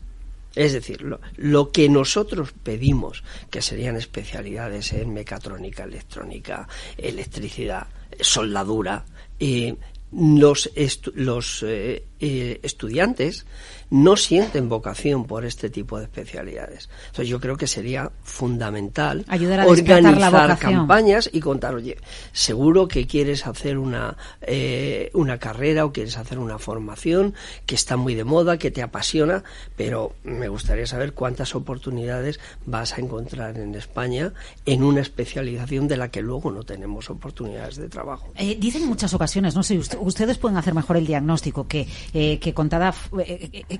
Es 0.56 0.72
decir, 0.72 1.02
lo, 1.02 1.20
lo 1.36 1.72
que 1.72 1.90
nosotros 1.90 2.54
pedimos, 2.64 3.26
que 3.52 3.62
serían 3.62 3.98
especialidades 3.98 4.94
en 4.94 5.14
mecatrónica, 5.14 5.84
electrónica, 5.84 6.66
electricidad, 6.98 7.88
soldadura, 8.22 9.04
eh, 9.40 9.76
los, 10.12 10.70
los 11.16 11.64
eh, 11.68 12.07
eh, 12.20 12.60
estudiantes 12.64 13.46
no 13.90 14.18
sienten 14.18 14.68
vocación 14.68 15.26
por 15.26 15.46
este 15.46 15.70
tipo 15.70 15.98
de 15.98 16.04
especialidades. 16.06 16.90
Entonces 17.08 17.30
yo 17.30 17.40
creo 17.40 17.56
que 17.56 17.68
sería 17.68 18.12
fundamental 18.24 19.24
Ayudar 19.30 19.62
a 19.62 19.66
despertar 19.66 20.04
la 20.18 20.28
organizar 20.28 20.60
campañas 20.60 21.30
y 21.32 21.40
contar, 21.40 21.76
oye, 21.76 21.98
seguro 22.34 22.88
que 22.88 23.08
quieres 23.08 23.48
hacer 23.48 23.78
una, 23.78 24.18
eh, 24.42 25.10
una 25.14 25.38
carrera 25.38 25.86
o 25.86 25.94
quieres 25.94 26.18
hacer 26.18 26.40
una 26.40 26.58
formación 26.60 27.34
que 27.66 27.76
está 27.76 27.96
muy 27.98 28.16
de 28.16 28.24
moda, 28.24 28.58
que 28.58 28.72
te 28.72 28.82
apasiona, 28.82 29.44
pero 29.76 30.14
me 30.24 30.50
gustaría 30.50 30.86
saber 30.86 31.14
cuántas 31.14 31.56
oportunidades 31.56 32.40
vas 32.66 32.94
a 32.98 33.02
encontrar 33.02 33.58
en 33.58 33.74
España 33.76 34.34
en 34.66 34.84
una 34.84 35.02
especialización 35.02 35.88
de 35.88 35.98
la 35.98 36.10
que 36.10 36.22
luego 36.22 36.52
no 36.52 36.64
tenemos 36.64 37.10
oportunidades 37.10 37.78
de 37.78 37.90
trabajo. 37.90 38.32
Eh, 38.36 38.58
dicen 38.60 38.82
en 38.84 38.90
muchas 38.90 39.14
ocasiones, 39.14 39.56
no 39.56 39.64
sé, 39.64 39.78
ust- 39.80 39.98
ustedes 40.02 40.38
pueden 40.38 40.58
hacer 40.58 40.74
mejor 40.74 40.98
el 40.98 41.06
diagnóstico 41.08 41.68
que, 41.68 41.88
eh, 42.14 42.40
que 42.40 42.54
contada, 42.54 42.90
f- 42.90 43.10
eh, 43.22 43.66
eh, 43.70 43.78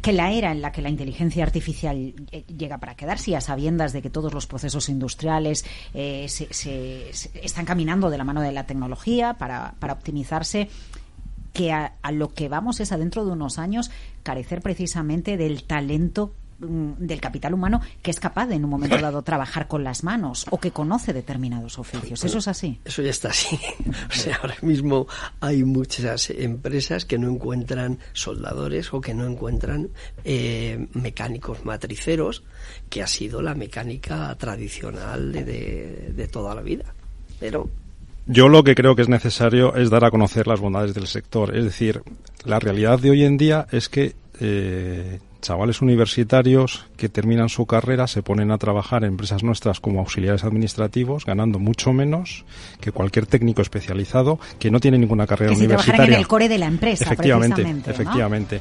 que, 0.00 0.12
la, 0.12 0.30
era 0.32 0.52
en 0.52 0.60
la 0.62 0.72
que 0.72 0.82
la 0.82 0.88
inteligencia 0.90 1.42
artificial 1.44 2.14
eh, 2.30 2.44
llega 2.46 2.78
para 2.78 2.94
quedarse, 2.94 3.34
a 3.36 3.40
sabiendas 3.40 3.92
de 3.92 4.02
que 4.02 4.10
todos 4.10 4.32
los 4.34 4.46
procesos 4.46 4.88
industriales 4.88 5.64
eh, 5.94 6.26
se, 6.28 6.52
se- 6.52 7.08
se- 7.12 7.30
están 7.44 7.64
caminando 7.64 8.10
de 8.10 8.18
la 8.18 8.24
mano 8.24 8.40
de 8.42 8.52
la 8.52 8.66
tecnología 8.66 9.34
para, 9.34 9.74
para 9.78 9.92
optimizarse, 9.94 10.68
que 11.52 11.72
a, 11.72 11.94
a 12.02 12.12
lo 12.12 12.32
que 12.32 12.48
vamos 12.48 12.78
es 12.80 12.92
a 12.92 12.96
dentro 12.98 13.24
de 13.24 13.32
unos 13.32 13.58
años 13.58 13.90
carecer 14.22 14.60
precisamente 14.62 15.36
del 15.36 15.64
talento 15.64 16.32
del 16.60 17.20
capital 17.20 17.54
humano 17.54 17.80
que 18.02 18.10
es 18.10 18.20
capaz 18.20 18.46
de 18.46 18.54
en 18.56 18.64
un 18.64 18.70
momento 18.70 18.98
dado 18.98 19.22
trabajar 19.22 19.66
con 19.66 19.82
las 19.82 20.04
manos 20.04 20.46
o 20.50 20.58
que 20.60 20.70
conoce 20.70 21.12
determinados 21.12 21.78
oficios. 21.78 22.22
¿Eso 22.24 22.38
es 22.38 22.48
así? 22.48 22.80
Eso 22.84 23.02
ya 23.02 23.10
está 23.10 23.28
así. 23.30 23.58
O 24.08 24.12
sea, 24.12 24.36
ahora 24.42 24.56
mismo 24.62 25.06
hay 25.40 25.64
muchas 25.64 26.30
empresas 26.30 27.04
que 27.04 27.18
no 27.18 27.28
encuentran 27.30 27.98
soldadores 28.12 28.92
o 28.92 29.00
que 29.00 29.14
no 29.14 29.26
encuentran 29.26 29.88
eh, 30.24 30.86
mecánicos 30.94 31.64
matriceros, 31.64 32.42
que 32.88 33.02
ha 33.02 33.06
sido 33.06 33.40
la 33.42 33.54
mecánica 33.54 34.34
tradicional 34.36 35.32
de, 35.32 35.44
de- 35.44 36.12
de 36.14 36.28
toda 36.28 36.54
la 36.54 36.60
vida. 36.62 36.94
Pero 37.38 37.70
Yo 38.26 38.48
lo 38.48 38.62
que 38.64 38.74
creo 38.74 38.94
que 38.94 39.02
es 39.02 39.08
necesario 39.08 39.74
es 39.76 39.88
dar 39.90 40.04
a 40.04 40.10
conocer 40.10 40.46
las 40.46 40.60
bondades 40.60 40.94
del 40.94 41.06
sector. 41.06 41.56
Es 41.56 41.64
decir, 41.64 42.02
la 42.44 42.58
realidad 42.60 42.98
de 42.98 43.10
hoy 43.10 43.24
en 43.24 43.36
día 43.36 43.66
es 43.72 43.88
que 43.88 44.14
eh, 44.40 45.20
chavales 45.40 45.82
universitarios 45.82 46.86
que 46.96 47.08
terminan 47.08 47.48
su 47.48 47.66
carrera 47.66 48.06
se 48.06 48.22
ponen 48.22 48.50
a 48.50 48.58
trabajar 48.58 49.04
en 49.04 49.10
empresas 49.10 49.42
nuestras 49.42 49.80
como 49.80 50.00
auxiliares 50.00 50.44
administrativos, 50.44 51.24
ganando 51.24 51.58
mucho 51.58 51.92
menos 51.92 52.44
que 52.80 52.92
cualquier 52.92 53.26
técnico 53.26 53.62
especializado 53.62 54.38
que 54.58 54.70
no 54.70 54.80
tiene 54.80 54.98
ninguna 54.98 55.26
carrera 55.26 55.50
Que 55.50 55.56
si 55.56 55.64
universitaria. 55.64 56.04
en 56.14 56.20
el 56.20 56.26
core 56.26 56.48
de 56.48 56.58
la 56.58 56.66
empresa, 56.66 57.04
Efectivamente, 57.04 57.62
efectivamente. 57.86 58.60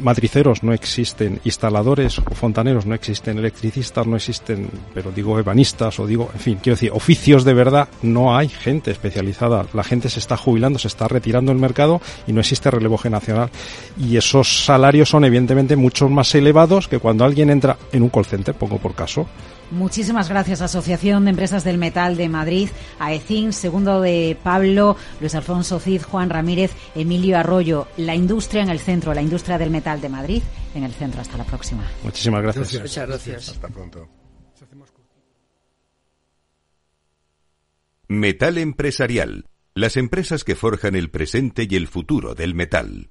Matriceros 0.00 0.62
no 0.62 0.72
existen, 0.72 1.40
instaladores 1.44 2.18
o 2.18 2.34
fontaneros 2.34 2.86
no 2.86 2.94
existen, 2.94 3.38
electricistas 3.38 4.06
no 4.06 4.16
existen, 4.16 4.68
pero 4.92 5.10
digo 5.10 5.38
ebanistas 5.38 5.98
o 5.98 6.06
digo, 6.06 6.30
en 6.34 6.40
fin, 6.40 6.58
quiero 6.62 6.76
decir, 6.76 6.90
oficios 6.92 7.44
de 7.44 7.54
verdad, 7.54 7.88
no 8.02 8.36
hay 8.36 8.48
gente 8.48 8.90
especializada. 8.90 9.66
La 9.72 9.84
gente 9.84 10.08
se 10.08 10.20
está 10.20 10.36
jubilando, 10.36 10.78
se 10.78 10.88
está 10.88 11.08
retirando 11.08 11.50
del 11.52 11.60
mercado 11.60 12.00
y 12.26 12.32
no 12.32 12.40
existe 12.40 12.70
relevo 12.70 12.98
generacional. 12.98 13.50
Y 13.98 14.16
esos 14.16 14.64
salarios 14.64 15.08
son 15.08 15.24
evidentemente 15.24 15.76
mucho 15.76 16.03
más 16.12 16.34
elevados 16.34 16.88
que 16.88 16.98
cuando 16.98 17.24
alguien 17.24 17.50
entra 17.50 17.76
en 17.92 18.02
un 18.02 18.08
call 18.08 18.24
center, 18.24 18.54
pongo 18.54 18.78
por 18.78 18.94
caso, 18.94 19.26
Muchísimas 19.70 20.28
gracias, 20.28 20.60
Asociación 20.60 21.24
de 21.24 21.30
Empresas 21.30 21.64
del 21.64 21.78
Metal 21.78 22.16
de 22.16 22.28
Madrid, 22.28 22.68
AECIN, 22.98 23.52
segundo 23.52 24.00
de 24.00 24.36
Pablo, 24.42 24.96
Luis 25.20 25.34
Alfonso 25.34 25.80
Cid, 25.80 26.02
Juan 26.02 26.30
Ramírez, 26.30 26.72
Emilio 26.94 27.38
Arroyo. 27.38 27.88
La 27.96 28.14
industria 28.14 28.62
en 28.62 28.68
el 28.68 28.78
centro, 28.78 29.14
la 29.14 29.22
industria 29.22 29.58
del 29.58 29.70
metal 29.70 30.00
de 30.00 30.08
Madrid 30.08 30.42
en 30.74 30.84
el 30.84 30.92
centro. 30.92 31.20
Hasta 31.20 31.38
la 31.38 31.44
próxima. 31.44 31.84
Muchísimas 32.02 32.42
gracias. 32.42 32.80
muchas 32.80 33.08
gracias. 33.08 33.48
Hasta 33.48 33.68
pronto. 33.68 34.08
Metal 38.06 38.58
Empresarial. 38.58 39.46
Las 39.74 39.96
empresas 39.96 40.44
que 40.44 40.54
forjan 40.54 40.94
el 40.94 41.10
presente 41.10 41.66
y 41.68 41.74
el 41.74 41.88
futuro 41.88 42.34
del 42.34 42.54
metal. 42.54 43.10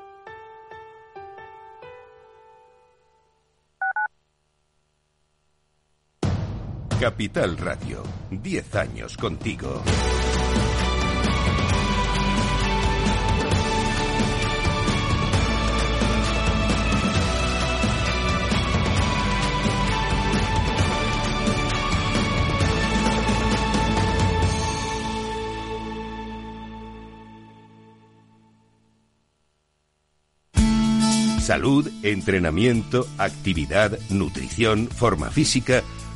Capital 7.01 7.57
Radio. 7.57 8.03
10 8.29 8.75
años 8.75 9.17
contigo. 9.17 9.81
Salud, 31.39 31.89
entrenamiento, 32.03 33.07
actividad, 33.17 33.97
nutrición, 34.11 34.87
forma 34.87 35.31
física. 35.31 35.83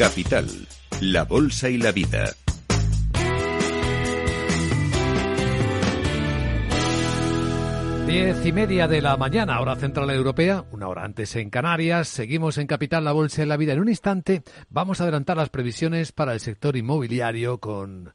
Capital, 0.00 0.46
la 1.02 1.24
Bolsa 1.24 1.68
y 1.68 1.76
la 1.76 1.92
Vida. 1.92 2.24
Diez 8.06 8.46
y 8.46 8.52
media 8.52 8.88
de 8.88 9.02
la 9.02 9.18
mañana, 9.18 9.60
hora 9.60 9.76
central 9.76 10.08
europea, 10.08 10.64
una 10.72 10.88
hora 10.88 11.04
antes 11.04 11.36
en 11.36 11.50
Canarias. 11.50 12.08
Seguimos 12.08 12.56
en 12.56 12.66
Capital, 12.66 13.04
la 13.04 13.12
Bolsa 13.12 13.42
y 13.42 13.46
la 13.46 13.58
Vida. 13.58 13.74
En 13.74 13.80
un 13.80 13.90
instante 13.90 14.42
vamos 14.70 15.00
a 15.00 15.02
adelantar 15.02 15.36
las 15.36 15.50
previsiones 15.50 16.12
para 16.12 16.32
el 16.32 16.40
sector 16.40 16.78
inmobiliario 16.78 17.58
con 17.58 18.14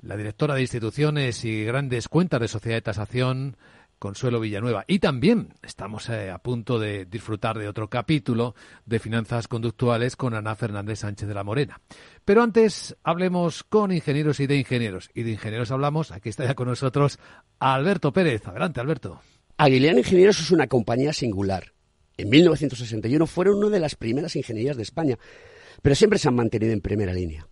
la 0.00 0.16
directora 0.16 0.54
de 0.54 0.62
instituciones 0.62 1.44
y 1.44 1.64
grandes 1.64 2.08
cuentas 2.08 2.40
de 2.40 2.48
sociedad 2.48 2.78
de 2.78 2.82
tasación, 2.82 3.58
Consuelo 3.98 4.40
Villanueva. 4.40 4.84
Y 4.86 4.98
también 4.98 5.54
estamos 5.62 6.08
eh, 6.08 6.30
a 6.30 6.38
punto 6.38 6.78
de 6.78 7.06
disfrutar 7.06 7.58
de 7.58 7.68
otro 7.68 7.88
capítulo 7.88 8.54
de 8.84 8.98
finanzas 8.98 9.48
conductuales 9.48 10.16
con 10.16 10.34
Ana 10.34 10.54
Fernández 10.54 11.00
Sánchez 11.00 11.28
de 11.28 11.34
la 11.34 11.44
Morena. 11.44 11.80
Pero 12.24 12.42
antes 12.42 12.96
hablemos 13.02 13.64
con 13.64 13.92
ingenieros 13.92 14.40
y 14.40 14.46
de 14.46 14.56
ingenieros. 14.56 15.10
Y 15.14 15.22
de 15.22 15.32
ingenieros 15.32 15.70
hablamos, 15.70 16.12
aquí 16.12 16.28
está 16.28 16.44
ya 16.44 16.54
con 16.54 16.68
nosotros 16.68 17.18
Alberto 17.58 18.12
Pérez. 18.12 18.46
Adelante, 18.46 18.80
Alberto. 18.80 19.20
Aguilian 19.58 19.98
Ingenieros 19.98 20.38
es 20.40 20.50
una 20.50 20.66
compañía 20.66 21.12
singular. 21.12 21.72
En 22.18 22.28
1961 22.28 23.26
fueron 23.26 23.58
una 23.58 23.70
de 23.70 23.80
las 23.80 23.94
primeras 23.94 24.36
ingenierías 24.36 24.76
de 24.76 24.82
España, 24.82 25.18
pero 25.82 25.94
siempre 25.94 26.18
se 26.18 26.28
han 26.28 26.34
mantenido 26.34 26.72
en 26.72 26.80
primera 26.80 27.12
línea. 27.12 27.46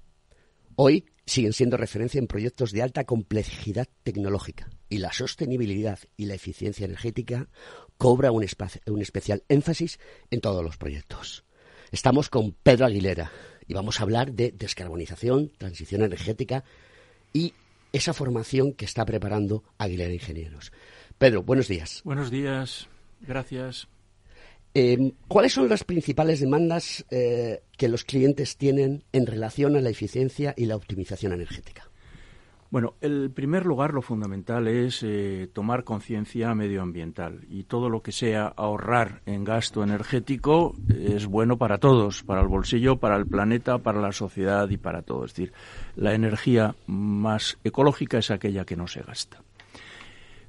Hoy 0.77 1.07
siguen 1.27 1.53
siendo 1.53 1.77
referencia 1.77 2.19
en 2.19 2.27
proyectos 2.27 2.73
de 2.73 2.83
alta 2.83 3.05
complejidad 3.05 3.89
tecnológica 4.03 4.69
y 4.89 4.99
la 4.99 5.13
sostenibilidad 5.13 5.99
y 6.17 6.27
la 6.27 6.35
eficiencia 6.35 6.85
energética 6.85 7.49
cobra 7.97 8.33
un, 8.33 8.47
un, 8.87 9.03
especial 9.03 9.45
énfasis 9.49 9.99
en 10.31 10.41
todos 10.41 10.65
los 10.65 10.77
proyectos. 10.77 11.45
Estamos 11.93 12.29
con 12.29 12.53
Pedro 12.53 12.87
Aguilera 12.87 13.31
y 13.67 13.75
vamos 13.75 14.01
a 14.01 14.03
hablar 14.03 14.33
de 14.33 14.53
descarbonización, 14.53 15.53
transición 15.57 16.03
energética 16.03 16.65
y 17.33 17.55
esa 17.93 18.13
formación 18.13 18.73
que 18.73 18.85
está 18.85 19.05
preparando 19.05 19.63
Aguilera 19.79 20.13
Ingenieros. 20.13 20.73
Pedro, 21.19 21.43
buenos 21.43 21.69
días. 21.69 22.03
Buenos 22.05 22.31
días, 22.31 22.89
gracias. 23.21 23.89
Eh, 24.77 25.13
¿Cuáles 25.29 25.53
son 25.53 25.69
las 25.69 25.85
principales 25.85 26.41
demandas 26.41 27.07
eh, 27.11 27.63
que 27.79 27.89
los 27.89 28.05
clientes 28.05 28.57
tienen 28.57 29.05
en 29.13 29.27
relación 29.27 29.77
a 29.77 29.81
la 29.81 29.91
eficiencia 29.91 30.53
y 30.57 30.67
la 30.67 30.75
optimización 30.75 31.33
energética? 31.33 31.89
Bueno, 32.71 32.95
en 33.01 33.31
primer 33.33 33.67
lugar, 33.67 33.95
lo 33.95 34.03
fundamental 34.03 34.67
es 34.67 35.05
eh, 35.05 35.49
tomar 35.53 35.85
conciencia 35.85 36.53
medioambiental 36.57 37.47
y 37.49 37.63
todo 37.63 37.89
lo 37.89 38.03
que 38.03 38.11
sea 38.11 38.47
ahorrar 38.49 39.23
en 39.27 39.45
gasto 39.45 39.85
energético 39.85 40.75
es 40.89 41.27
bueno 41.27 41.57
para 41.57 41.79
todos, 41.79 42.25
para 42.25 42.41
el 42.41 42.49
bolsillo, 42.49 42.97
para 42.97 43.15
el 43.15 43.27
planeta, 43.27 43.79
para 43.79 44.01
la 44.01 44.11
sociedad 44.11 44.69
y 44.71 44.77
para 44.77 45.03
todo. 45.03 45.25
Es 45.25 45.35
decir, 45.35 45.53
la 45.95 46.15
energía 46.15 46.75
más 46.89 47.59
ecológica 47.63 48.19
es 48.19 48.33
aquella 48.33 48.65
que 48.65 48.75
no 48.75 48.89
se 48.89 49.03
gasta. 49.03 49.41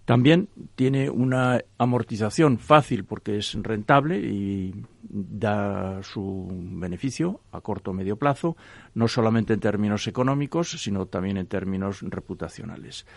También 0.05 0.49
tiene 0.75 1.09
una 1.09 1.63
amortización 1.79 2.59
fácil 2.59 3.05
porque 3.05 3.37
es 3.37 3.55
rentable 3.55 4.19
y 4.19 4.85
da 5.01 6.03
su 6.03 6.47
beneficio 6.51 7.41
a 7.51 7.61
corto 7.61 7.89
o 7.89 7.93
medio 7.93 8.15
plazo, 8.15 8.55
no 8.93 9.07
solamente 9.07 9.53
en 9.53 9.59
términos 9.59 10.05
económicos, 10.05 10.71
sino 10.71 11.07
también 11.07 11.37
en 11.37 11.47
términos 11.47 12.01
reputacionales. 12.01 13.07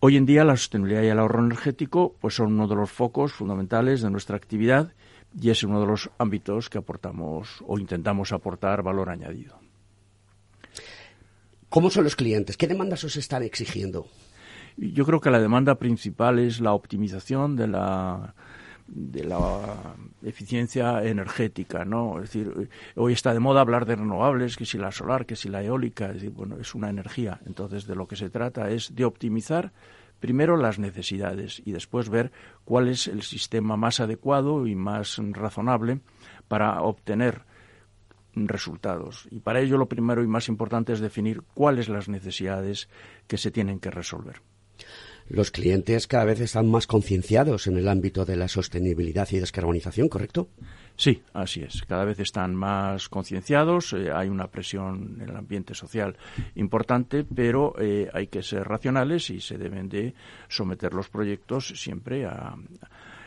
Hoy 0.00 0.16
en 0.16 0.26
día 0.26 0.44
la 0.44 0.56
sostenibilidad 0.56 1.02
y 1.02 1.06
el 1.06 1.20
ahorro 1.20 1.44
energético 1.44 2.16
pues 2.20 2.34
son 2.34 2.52
uno 2.52 2.66
de 2.66 2.74
los 2.74 2.90
focos 2.90 3.32
fundamentales 3.32 4.02
de 4.02 4.10
nuestra 4.10 4.36
actividad 4.36 4.92
y 5.40 5.50
es 5.50 5.62
uno 5.62 5.80
de 5.80 5.86
los 5.86 6.10
ámbitos 6.18 6.68
que 6.68 6.78
aportamos 6.78 7.62
o 7.66 7.78
intentamos 7.78 8.32
aportar 8.32 8.82
valor 8.82 9.08
añadido. 9.08 9.58
¿Cómo 11.68 11.90
son 11.90 12.04
los 12.04 12.16
clientes? 12.16 12.56
¿Qué 12.56 12.66
demandas 12.66 13.04
os 13.04 13.16
están 13.16 13.42
exigiendo? 13.42 14.06
Yo 14.76 15.06
creo 15.06 15.20
que 15.20 15.30
la 15.30 15.40
demanda 15.40 15.76
principal 15.76 16.38
es 16.38 16.60
la 16.60 16.72
optimización 16.72 17.56
de 17.56 17.66
la 17.68 18.34
de 18.88 19.24
la 19.24 19.96
eficiencia 20.22 21.02
energética, 21.04 21.84
¿no? 21.84 22.22
Es 22.22 22.30
decir, 22.30 22.70
hoy 22.94 23.12
está 23.12 23.32
de 23.32 23.40
moda 23.40 23.60
hablar 23.60 23.84
de 23.84 23.96
renovables, 23.96 24.56
que 24.56 24.64
si 24.64 24.78
la 24.78 24.92
solar, 24.92 25.26
que 25.26 25.36
si 25.36 25.48
la 25.48 25.62
eólica, 25.62 26.06
es 26.06 26.14
decir, 26.14 26.30
bueno, 26.30 26.56
es 26.60 26.74
una 26.74 26.88
energía. 26.88 27.40
Entonces, 27.46 27.86
de 27.86 27.96
lo 27.96 28.06
que 28.06 28.16
se 28.16 28.30
trata 28.30 28.70
es 28.70 28.94
de 28.94 29.04
optimizar 29.04 29.72
primero 30.20 30.56
las 30.56 30.78
necesidades 30.78 31.60
y 31.64 31.72
después 31.72 32.08
ver 32.08 32.32
cuál 32.64 32.88
es 32.88 33.06
el 33.08 33.22
sistema 33.22 33.76
más 33.76 34.00
adecuado 34.00 34.66
y 34.66 34.74
más 34.74 35.20
razonable 35.32 36.00
para 36.48 36.80
obtener 36.82 37.42
resultados. 38.34 39.26
Y 39.30 39.40
para 39.40 39.60
ello 39.60 39.78
lo 39.78 39.88
primero 39.88 40.22
y 40.22 40.26
más 40.26 40.48
importante 40.48 40.92
es 40.92 41.00
definir 41.00 41.42
cuáles 41.54 41.88
las 41.88 42.08
necesidades 42.08 42.88
que 43.26 43.36
se 43.36 43.50
tienen 43.50 43.80
que 43.80 43.90
resolver 43.90 44.42
los 45.28 45.50
clientes 45.50 46.06
cada 46.06 46.24
vez 46.24 46.40
están 46.40 46.70
más 46.70 46.86
concienciados 46.86 47.66
en 47.66 47.76
el 47.76 47.88
ámbito 47.88 48.24
de 48.24 48.36
la 48.36 48.48
sostenibilidad 48.48 49.28
y 49.32 49.40
descarbonización, 49.40 50.08
¿correcto? 50.08 50.48
Sí, 50.96 51.22
así 51.32 51.62
es. 51.62 51.82
Cada 51.82 52.04
vez 52.04 52.20
están 52.20 52.54
más 52.54 53.08
concienciados. 53.08 53.92
Eh, 53.92 54.10
hay 54.12 54.28
una 54.28 54.46
presión 54.46 55.18
en 55.20 55.28
el 55.28 55.36
ambiente 55.36 55.74
social 55.74 56.16
importante, 56.54 57.24
pero 57.24 57.74
eh, 57.78 58.08
hay 58.12 58.28
que 58.28 58.42
ser 58.42 58.62
racionales 58.62 59.28
y 59.30 59.40
se 59.40 59.58
deben 59.58 59.88
de 59.88 60.14
someter 60.48 60.94
los 60.94 61.08
proyectos 61.08 61.68
siempre 61.76 62.24
a, 62.24 62.54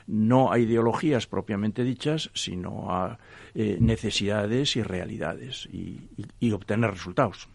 no 0.07 0.51
a 0.51 0.57
ideologías 0.57 1.27
propiamente 1.27 1.83
dichas, 1.83 2.31
sino 2.33 2.91
a 2.91 3.19
eh, 3.53 3.77
necesidades 3.79 4.75
y 4.77 4.83
realidades 4.83 5.67
y 5.71 6.51
obtener 6.51 6.91
resultados 6.91 7.49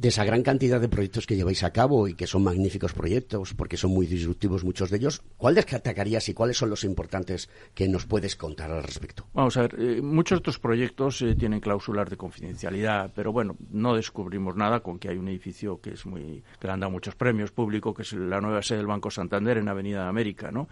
de 0.00 0.08
esa 0.08 0.24
gran 0.24 0.42
cantidad 0.42 0.80
de 0.80 0.88
proyectos 0.88 1.26
que 1.26 1.36
lleváis 1.36 1.62
a 1.62 1.72
cabo 1.72 2.08
y 2.08 2.14
que 2.14 2.26
son 2.26 2.42
magníficos 2.42 2.94
proyectos, 2.94 3.52
porque 3.52 3.76
son 3.76 3.90
muy 3.90 4.06
disruptivos 4.06 4.64
muchos 4.64 4.88
de 4.88 4.96
ellos, 4.96 5.22
¿cuál 5.36 5.54
destacarías 5.54 6.26
y 6.30 6.32
cuáles 6.32 6.56
son 6.56 6.70
los 6.70 6.84
importantes 6.84 7.50
que 7.74 7.86
nos 7.86 8.06
puedes 8.06 8.34
contar 8.34 8.70
al 8.70 8.82
respecto? 8.82 9.26
Vamos 9.34 9.58
a 9.58 9.62
ver, 9.62 9.76
eh, 9.78 10.00
muchos 10.00 10.38
de 10.38 10.40
estos 10.40 10.58
proyectos 10.58 11.20
eh, 11.20 11.34
tienen 11.34 11.60
cláusulas 11.60 12.08
de 12.08 12.16
confidencialidad, 12.16 13.12
pero 13.14 13.30
bueno, 13.30 13.56
no 13.70 13.94
descubrimos 13.94 14.56
nada 14.56 14.80
con 14.80 14.98
que 14.98 15.10
hay 15.10 15.18
un 15.18 15.28
edificio 15.28 15.82
que 15.82 15.90
es 15.90 16.06
muy 16.06 16.42
que 16.58 16.66
le 16.66 16.72
han 16.72 16.80
dado 16.80 16.92
muchos 16.92 17.14
premios 17.14 17.52
públicos, 17.52 17.94
que 17.94 18.02
es 18.02 18.14
la 18.14 18.40
nueva 18.40 18.62
sede 18.62 18.78
del 18.78 18.86
Banco 18.86 19.10
Santander 19.10 19.58
en 19.58 19.68
Avenida 19.68 20.04
de 20.04 20.08
América, 20.08 20.50
¿no? 20.50 20.66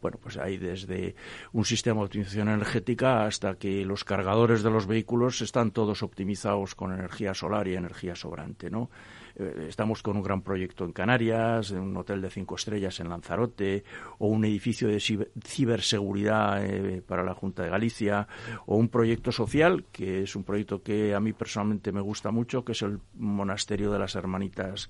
Bueno, 0.00 0.18
pues 0.22 0.36
hay 0.36 0.58
desde 0.58 1.14
un 1.52 1.64
sistema 1.64 2.00
de 2.00 2.06
optimización 2.06 2.48
energética 2.48 3.24
hasta 3.24 3.54
que 3.54 3.84
los 3.84 4.04
cargadores 4.04 4.62
de 4.62 4.70
los 4.70 4.86
vehículos 4.86 5.40
están 5.40 5.72
todos 5.72 6.02
optimizados 6.02 6.74
con 6.74 6.92
energía 6.92 7.34
solar 7.34 7.66
y 7.68 7.74
energía 7.74 8.14
sobrante, 8.14 8.70
¿no? 8.70 8.90
Eh, 9.38 9.66
estamos 9.68 10.02
con 10.02 10.16
un 10.16 10.22
gran 10.22 10.42
proyecto 10.42 10.84
en 10.84 10.92
Canarias, 10.92 11.70
un 11.70 11.96
hotel 11.96 12.20
de 12.20 12.30
cinco 12.30 12.56
estrellas 12.56 12.98
en 13.00 13.08
Lanzarote, 13.08 13.84
o 14.18 14.26
un 14.26 14.44
edificio 14.44 14.88
de 14.88 15.00
ciberseguridad 15.00 16.64
eh, 16.64 17.02
para 17.06 17.22
la 17.22 17.34
Junta 17.34 17.62
de 17.62 17.70
Galicia, 17.70 18.26
o 18.66 18.76
un 18.76 18.88
proyecto 18.88 19.30
social, 19.30 19.84
que 19.92 20.22
es 20.22 20.34
un 20.34 20.44
proyecto 20.44 20.82
que 20.82 21.14
a 21.14 21.20
mí 21.20 21.32
personalmente 21.32 21.92
me 21.92 22.00
gusta 22.00 22.30
mucho, 22.30 22.64
que 22.64 22.72
es 22.72 22.82
el 22.82 23.00
Monasterio 23.14 23.92
de 23.92 23.98
las 23.98 24.16
Hermanitas 24.16 24.88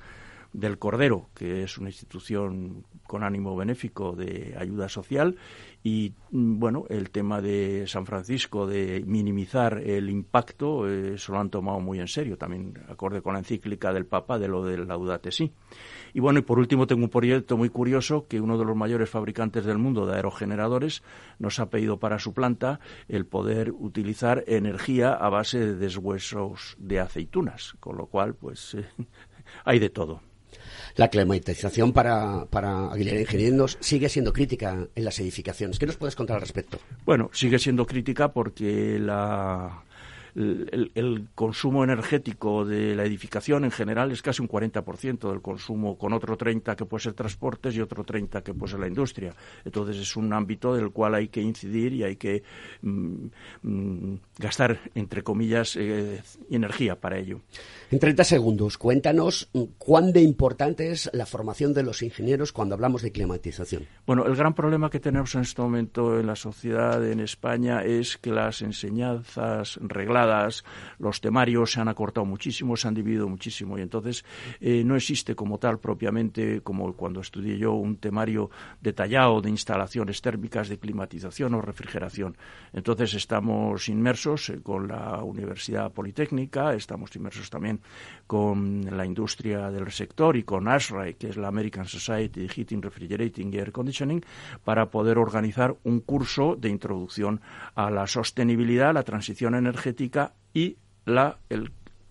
del 0.52 0.78
Cordero, 0.78 1.28
que 1.34 1.62
es 1.62 1.78
una 1.78 1.90
institución 1.90 2.84
con 3.06 3.22
ánimo 3.22 3.56
benéfico 3.56 4.14
de 4.14 4.54
ayuda 4.58 4.88
social. 4.88 5.36
Y 5.82 6.14
mm, 6.30 6.58
bueno 6.58 6.84
el 6.88 7.10
tema 7.10 7.40
de 7.40 7.86
San 7.86 8.04
Francisco 8.04 8.66
de 8.66 9.02
minimizar 9.06 9.78
el 9.78 10.10
impacto 10.10 10.88
eh, 10.88 11.16
se 11.18 11.32
lo 11.32 11.38
han 11.38 11.50
tomado 11.50 11.80
muy 11.80 12.00
en 12.00 12.08
serio 12.08 12.36
también 12.36 12.74
acorde 12.88 13.22
con 13.22 13.34
la 13.34 13.38
encíclica 13.38 13.92
del 13.92 14.04
Papa 14.04 14.38
de 14.38 14.48
lo 14.48 14.64
del 14.64 14.88
Laudate 14.88 15.30
Si 15.30 15.52
y 16.12 16.20
bueno 16.20 16.40
y 16.40 16.42
por 16.42 16.58
último 16.58 16.86
tengo 16.86 17.04
un 17.04 17.10
proyecto 17.10 17.56
muy 17.56 17.70
curioso 17.70 18.26
que 18.26 18.40
uno 18.40 18.58
de 18.58 18.64
los 18.64 18.76
mayores 18.76 19.08
fabricantes 19.08 19.64
del 19.64 19.78
mundo 19.78 20.04
de 20.04 20.16
aerogeneradores 20.16 21.02
nos 21.38 21.60
ha 21.60 21.70
pedido 21.70 21.98
para 21.98 22.18
su 22.18 22.34
planta 22.34 22.80
el 23.06 23.24
poder 23.24 23.70
utilizar 23.70 24.42
energía 24.48 25.12
a 25.12 25.28
base 25.28 25.58
de 25.58 25.76
deshuesos 25.76 26.76
de 26.78 26.98
aceitunas 27.00 27.76
con 27.78 27.96
lo 27.96 28.06
cual 28.06 28.34
pues 28.34 28.76
hay 29.64 29.78
de 29.78 29.90
todo 29.90 30.27
la 30.96 31.08
climatización 31.08 31.92
para, 31.92 32.46
Aguilera 32.90 33.20
Ingenieros 33.20 33.78
sigue 33.80 34.08
siendo 34.08 34.32
crítica 34.32 34.88
en 34.94 35.04
las 35.04 35.18
edificaciones. 35.20 35.78
¿Qué 35.78 35.86
nos 35.86 35.96
puedes 35.96 36.16
contar 36.16 36.36
al 36.36 36.42
respecto? 36.42 36.78
Bueno, 37.04 37.30
sigue 37.32 37.58
siendo 37.58 37.86
crítica 37.86 38.32
porque 38.32 38.98
la, 38.98 39.84
el, 40.38 41.28
consumo 41.34 41.84
energético 41.84 42.64
de 42.64 42.94
la 42.94 43.04
edificación 43.04 43.64
en 43.64 43.70
general 43.70 44.12
es 44.12 44.22
casi 44.22 44.42
un 44.42 44.48
40% 44.48 45.30
del 45.30 45.40
consumo, 45.40 45.98
con 45.98 46.12
otro 46.12 46.36
30% 46.36 46.76
que 46.76 46.84
puede 46.84 47.02
ser 47.02 47.14
transportes 47.14 47.74
y 47.74 47.80
otro 47.80 48.04
30% 48.04 48.42
que 48.42 48.54
puede 48.54 48.70
ser 48.72 48.80
la 48.80 48.88
industria. 48.88 49.34
Entonces 49.64 49.96
es 49.96 50.16
un 50.16 50.32
ámbito 50.32 50.74
del 50.74 50.90
cual 50.90 51.14
hay 51.14 51.28
que 51.28 51.40
incidir 51.40 51.92
y 51.92 52.04
hay 52.04 52.16
que 52.16 52.42
mm, 52.82 53.26
mm, 53.62 54.20
gastar, 54.38 54.78
entre 54.94 55.22
comillas, 55.22 55.76
eh, 55.76 56.22
energía 56.50 56.96
para 56.96 57.18
ello. 57.18 57.40
En 57.90 57.98
30 57.98 58.24
segundos, 58.24 58.78
cuéntanos 58.78 59.50
cuán 59.78 60.12
de 60.12 60.20
importante 60.20 60.90
es 60.90 61.10
la 61.12 61.26
formación 61.26 61.74
de 61.74 61.82
los 61.82 62.02
ingenieros 62.02 62.52
cuando 62.52 62.74
hablamos 62.74 63.02
de 63.02 63.12
climatización. 63.12 63.86
Bueno, 64.06 64.26
el 64.26 64.36
gran 64.36 64.54
problema 64.54 64.90
que 64.90 65.00
tenemos 65.00 65.34
en 65.34 65.42
este 65.42 65.62
momento 65.62 66.18
en 66.20 66.26
la 66.26 66.36
sociedad 66.36 67.04
en 67.04 67.20
España 67.20 67.82
es 67.82 68.16
que 68.18 68.30
las 68.30 68.62
enseñanzas 68.62 69.78
regladas, 69.82 70.27
los 70.98 71.20
temarios 71.20 71.72
se 71.72 71.80
han 71.80 71.88
acortado 71.88 72.24
muchísimo, 72.24 72.76
se 72.76 72.88
han 72.88 72.94
dividido 72.94 73.28
muchísimo 73.28 73.78
y 73.78 73.82
entonces 73.82 74.24
eh, 74.60 74.82
no 74.84 74.96
existe 74.96 75.34
como 75.34 75.58
tal 75.58 75.78
propiamente, 75.78 76.60
como 76.60 76.92
cuando 76.94 77.20
estudié 77.20 77.58
yo, 77.58 77.72
un 77.72 77.96
temario 77.96 78.50
detallado 78.80 79.40
de 79.40 79.50
instalaciones 79.50 80.20
térmicas 80.20 80.68
de 80.68 80.78
climatización 80.78 81.54
o 81.54 81.60
refrigeración. 81.60 82.36
Entonces 82.72 83.14
estamos 83.14 83.88
inmersos 83.88 84.50
eh, 84.50 84.60
con 84.62 84.88
la 84.88 85.22
Universidad 85.22 85.92
Politécnica, 85.92 86.74
estamos 86.74 87.14
inmersos 87.16 87.50
también 87.50 87.80
con 88.26 88.84
la 88.96 89.04
industria 89.04 89.70
del 89.70 89.90
sector 89.90 90.36
y 90.36 90.42
con 90.42 90.68
ASRAE, 90.68 91.14
que 91.14 91.28
es 91.28 91.36
la 91.36 91.48
American 91.48 91.86
Society 91.86 92.44
of 92.44 92.52
Heating, 92.52 92.82
Refrigerating 92.82 93.52
y 93.52 93.58
Air 93.58 93.72
Conditioning, 93.72 94.24
para 94.64 94.90
poder 94.90 95.18
organizar 95.18 95.76
un 95.84 96.00
curso 96.00 96.56
de 96.56 96.68
introducción 96.68 97.40
a 97.74 97.90
la 97.90 98.06
sostenibilidad, 98.06 98.92
la 98.92 99.02
transición 99.02 99.54
energética 99.54 100.17
y 100.52 100.76
la 101.04 101.38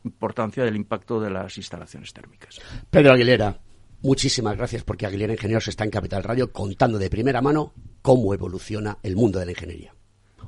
importancia 0.04 0.64
del 0.64 0.76
impacto 0.76 1.20
de 1.20 1.30
las 1.30 1.58
instalaciones 1.58 2.14
térmicas. 2.14 2.60
Pedro 2.90 3.14
Aguilera, 3.14 3.60
muchísimas 4.02 4.58
gracias 4.58 4.84
porque 4.84 5.06
Aguilera 5.06 5.34
Ingenieros 5.34 5.68
está 5.68 5.84
en 5.84 5.92
Capital 5.92 6.24
Radio 6.24 6.52
contando 6.52 6.98
de 6.98 7.10
primera 7.10 7.42
mano 7.42 7.74
cómo 8.02 8.34
evoluciona 8.34 8.98
el 9.04 9.16
mundo 9.16 9.40
de 9.40 9.46
la 9.46 9.52
ingeniería. 9.52 9.94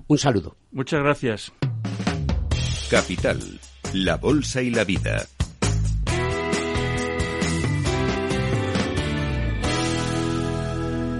Un 0.07 0.17
saludo. 0.17 0.55
Muchas 0.71 1.01
gracias. 1.01 1.51
Capital 2.89 3.39
la 3.93 4.17
Bolsa 4.17 4.61
y 4.61 4.69
la 4.69 4.83
Vida. 4.83 5.25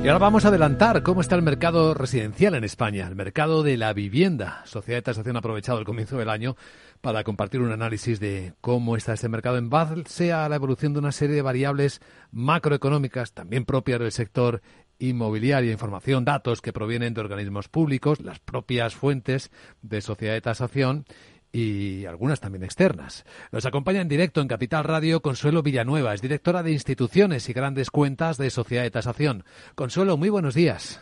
Y 0.01 0.07
ahora 0.07 0.17
vamos 0.17 0.45
a 0.45 0.47
adelantar 0.47 1.03
cómo 1.03 1.19
está 1.19 1.35
el 1.35 1.41
mercado 1.41 1.93
residencial 1.93 2.55
en 2.55 2.63
España, 2.63 3.05
el 3.05 3.15
mercado 3.15 3.63
de 3.63 3.75
la 3.75 3.91
vivienda. 3.91 4.63
Sociedad 4.65 4.99
de 4.99 5.01
Tasación 5.01 5.35
ha 5.35 5.39
aprovechado 5.39 5.77
el 5.77 5.85
comienzo 5.85 6.17
del 6.17 6.29
año 6.29 6.55
para 7.01 7.25
compartir 7.25 7.59
un 7.59 7.73
análisis 7.73 8.17
de 8.21 8.53
cómo 8.61 8.95
está 8.95 9.11
este 9.13 9.27
mercado 9.27 9.57
en 9.57 9.69
base 9.69 10.31
a 10.31 10.47
la 10.47 10.55
evolución 10.55 10.93
de 10.93 10.99
una 10.99 11.11
serie 11.11 11.35
de 11.35 11.41
variables 11.41 11.99
macroeconómicas, 12.31 13.33
también 13.33 13.65
propias 13.65 13.99
del 13.99 14.13
sector 14.13 14.61
inmobiliario, 14.99 15.71
información, 15.71 16.23
datos 16.23 16.61
que 16.61 16.71
provienen 16.71 17.13
de 17.13 17.19
organismos 17.19 17.67
públicos, 17.67 18.21
las 18.21 18.39
propias 18.39 18.95
fuentes 18.95 19.51
de 19.81 19.99
Sociedad 19.99 20.33
de 20.33 20.41
Tasación 20.41 21.05
y 21.51 22.05
algunas 22.05 22.39
también 22.39 22.63
externas. 22.63 23.25
Nos 23.51 23.65
acompaña 23.65 24.01
en 24.01 24.07
directo 24.07 24.41
en 24.41 24.47
Capital 24.47 24.83
Radio 24.83 25.21
Consuelo 25.21 25.63
Villanueva, 25.63 26.13
es 26.13 26.21
directora 26.21 26.63
de 26.63 26.71
instituciones 26.71 27.49
y 27.49 27.53
grandes 27.53 27.91
cuentas 27.91 28.37
de 28.37 28.49
Sociedad 28.49 28.83
de 28.83 28.91
Tasación. 28.91 29.43
Consuelo, 29.75 30.17
muy 30.17 30.29
buenos 30.29 30.53
días. 30.53 31.01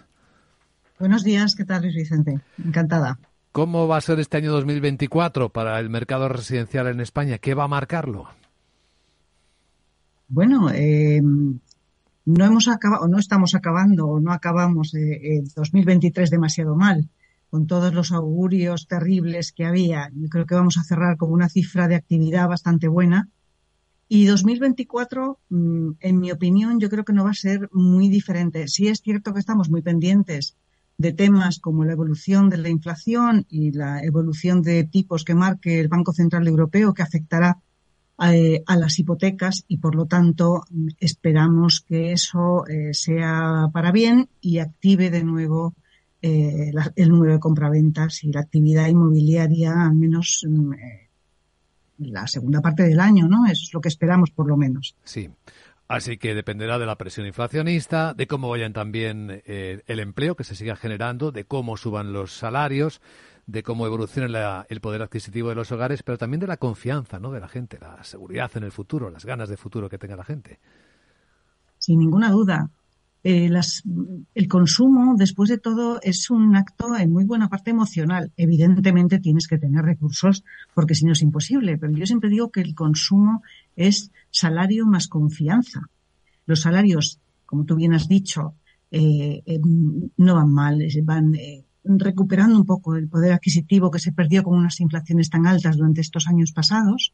Buenos 1.00 1.24
días, 1.24 1.56
¿qué 1.56 1.66
tal 1.66 1.84
Luis 1.84 1.96
Vicente? 1.96 2.40
Encantada. 2.64 3.20
¿Cómo 3.52 3.88
va 3.88 3.98
a 3.98 4.02
ser 4.02 4.20
este 4.20 4.38
año 4.38 4.52
2024 4.52 5.50
para 5.50 5.80
el 5.80 5.90
mercado 5.90 6.30
residencial 6.30 6.88
en 6.88 7.00
España? 7.00 7.38
¿Qué 7.40 7.54
va 7.54 7.66
a 7.66 7.68
marcarlo? 7.68 8.30
Bueno, 10.28 10.70
eh, 10.72 11.22
no 11.22 12.46
hemos 12.46 12.68
acabado, 12.68 13.08
no 13.08 13.18
estamos 13.18 13.56
acabando, 13.56 14.08
o 14.08 14.20
no 14.20 14.32
acabamos 14.32 14.94
eh, 14.94 15.38
el 15.38 15.48
2023 15.50 16.30
demasiado 16.30 16.76
mal 16.76 17.10
con 17.50 17.68
todos 17.68 17.94
los 17.94 18.12
augurios 18.12 18.88
terribles 18.88 19.52
que 19.52 19.66
había. 19.66 20.10
Yo 20.14 20.28
creo 20.30 20.46
que 20.46 20.56
vamos 20.56 20.78
a 20.78 20.84
cerrar 20.84 21.18
con 21.18 21.32
una 21.32 21.50
cifra 21.50 21.88
de 21.88 21.96
actividad 21.96 22.48
bastante 22.48 22.88
buena. 22.88 23.30
Y 24.10 24.26
2024, 24.26 25.40
mm, 25.50 25.90
en 26.00 26.20
mi 26.20 26.32
opinión, 26.32 26.80
yo 26.80 26.90
creo 26.90 27.04
que 27.04 27.14
no 27.14 27.24
va 27.24 27.32
a 27.32 27.36
ser 27.36 27.70
muy 27.72 28.10
diferente. 28.10 28.68
Sí 28.68 28.88
es 28.88 29.02
cierto 29.02 29.34
que 29.34 29.40
estamos 29.40 29.70
muy 29.70 29.82
pendientes 29.82 30.56
de 30.98 31.14
temas 31.14 31.60
como 31.60 31.86
la 31.86 31.94
evolución 31.94 32.50
de 32.50 32.58
la 32.58 32.70
inflación 32.70 33.46
y 33.50 33.72
la 33.72 34.02
evolución 34.02 34.62
de 34.62 34.84
tipos 34.84 35.24
que 35.24 35.36
marque 35.36 35.80
el 35.80 35.90
Banco 35.90 36.12
Central 36.12 36.48
Europeo, 36.48 36.94
que 36.94 37.04
afectará 37.04 37.60
eh, 38.20 38.64
a 38.66 38.78
las 38.78 38.98
hipotecas 38.98 39.64
y, 39.68 39.78
por 39.78 39.94
lo 39.94 40.08
tanto, 40.08 40.64
esperamos 41.00 41.82
que 41.82 42.14
eso 42.14 42.66
eh, 42.68 42.94
sea 42.94 43.68
para 43.72 43.92
bien 43.92 44.30
y 44.42 44.58
active 44.58 45.12
de 45.12 45.24
nuevo 45.24 45.76
eh, 46.22 46.72
el 46.96 47.10
número 47.10 47.34
de 47.34 47.40
compraventas 47.40 48.24
y 48.24 48.32
la 48.32 48.42
actividad 48.42 48.88
inmobiliaria, 48.88 49.86
al 49.86 49.96
menos 49.96 50.46
mm, 50.48 50.74
eh, 50.74 51.10
la 52.00 52.28
segunda 52.28 52.62
parte 52.62 52.84
del 52.84 53.00
año, 53.00 53.28
¿no? 53.28 53.46
Eso 53.46 53.64
es 53.64 53.74
lo 53.74 53.82
que 53.82 53.90
esperamos, 53.90 54.32
por 54.32 54.48
lo 54.48 54.58
menos. 54.58 54.96
Sí. 55.04 55.30
Así 55.88 56.18
que 56.18 56.36
dependerá 56.36 56.80
de 56.80 56.86
la 56.86 56.98
presión 56.98 57.26
inflacionista, 57.26 58.14
de 58.14 58.28
cómo 58.28 58.50
vayan 58.50 58.74
también 58.74 59.42
eh, 59.46 59.84
el 59.88 60.00
empleo 60.00 60.36
que 60.36 60.44
se 60.44 60.56
siga 60.56 60.76
generando, 60.76 61.32
de 61.32 61.46
cómo 61.46 61.78
suban 61.78 62.12
los 62.12 62.34
salarios, 62.34 63.00
de 63.46 63.64
cómo 63.64 63.86
evolucione 63.86 64.28
el 64.68 64.82
poder 64.82 65.02
adquisitivo 65.02 65.50
de 65.50 65.56
los 65.56 65.72
hogares, 65.72 66.04
pero 66.04 66.18
también 66.18 66.42
de 66.42 66.48
la 66.48 66.58
confianza 66.58 67.20
¿no? 67.20 67.32
de 67.32 67.40
la 67.40 67.48
gente, 67.48 67.80
la 67.80 68.04
seguridad 68.04 68.52
en 68.56 68.64
el 68.64 68.74
futuro, 68.74 69.10
las 69.10 69.26
ganas 69.26 69.48
de 69.48 69.56
futuro 69.56 69.88
que 69.88 69.98
tenga 69.98 70.18
la 70.18 70.26
gente. 70.26 70.60
Sin 71.78 72.00
ninguna 72.00 72.32
duda. 72.32 72.70
Eh, 73.24 73.50
el 74.36 74.48
consumo, 74.48 75.16
después 75.18 75.50
de 75.50 75.58
todo, 75.58 76.00
es 76.02 76.30
un 76.30 76.56
acto 76.56 76.96
en 76.96 77.12
muy 77.12 77.26
buena 77.26 77.50
parte 77.50 77.72
emocional. 77.72 78.32
Evidentemente 78.38 79.20
tienes 79.20 79.48
que 79.48 79.58
tener 79.58 79.84
recursos 79.84 80.44
porque 80.74 80.96
si 80.96 81.06
no 81.06 81.14
es 81.14 81.22
imposible, 81.22 81.78
pero 81.78 81.94
yo 81.94 82.06
siempre 82.06 82.30
digo 82.30 82.52
que 82.52 82.62
el 82.62 82.76
consumo 82.76 83.44
es 83.76 84.12
salario 84.30 84.86
más 84.86 85.08
confianza. 85.08 85.82
Los 86.46 86.62
salarios, 86.62 87.20
como 87.46 87.66
tú 87.66 87.76
bien 87.76 87.94
has 87.94 88.08
dicho, 88.08 88.56
eh, 88.92 89.44
eh, 89.46 89.60
no 90.18 90.36
van 90.36 90.50
mal, 90.50 90.82
van 91.04 91.34
recuperando 91.84 92.58
un 92.58 92.66
poco 92.66 92.96
el 92.96 93.08
poder 93.08 93.34
adquisitivo 93.34 93.92
que 93.92 94.00
se 94.00 94.12
perdió 94.12 94.44
con 94.44 94.58
unas 94.58 94.80
inflaciones 94.80 95.30
tan 95.30 95.48
altas 95.48 95.78
durante 95.78 96.02
estos 96.02 96.28
años 96.28 96.52
pasados 96.52 97.14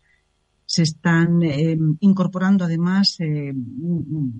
se 0.73 0.81
están 0.81 1.43
eh, 1.43 1.77
incorporando 1.99 2.65
además 2.65 3.17
eh, 3.19 3.53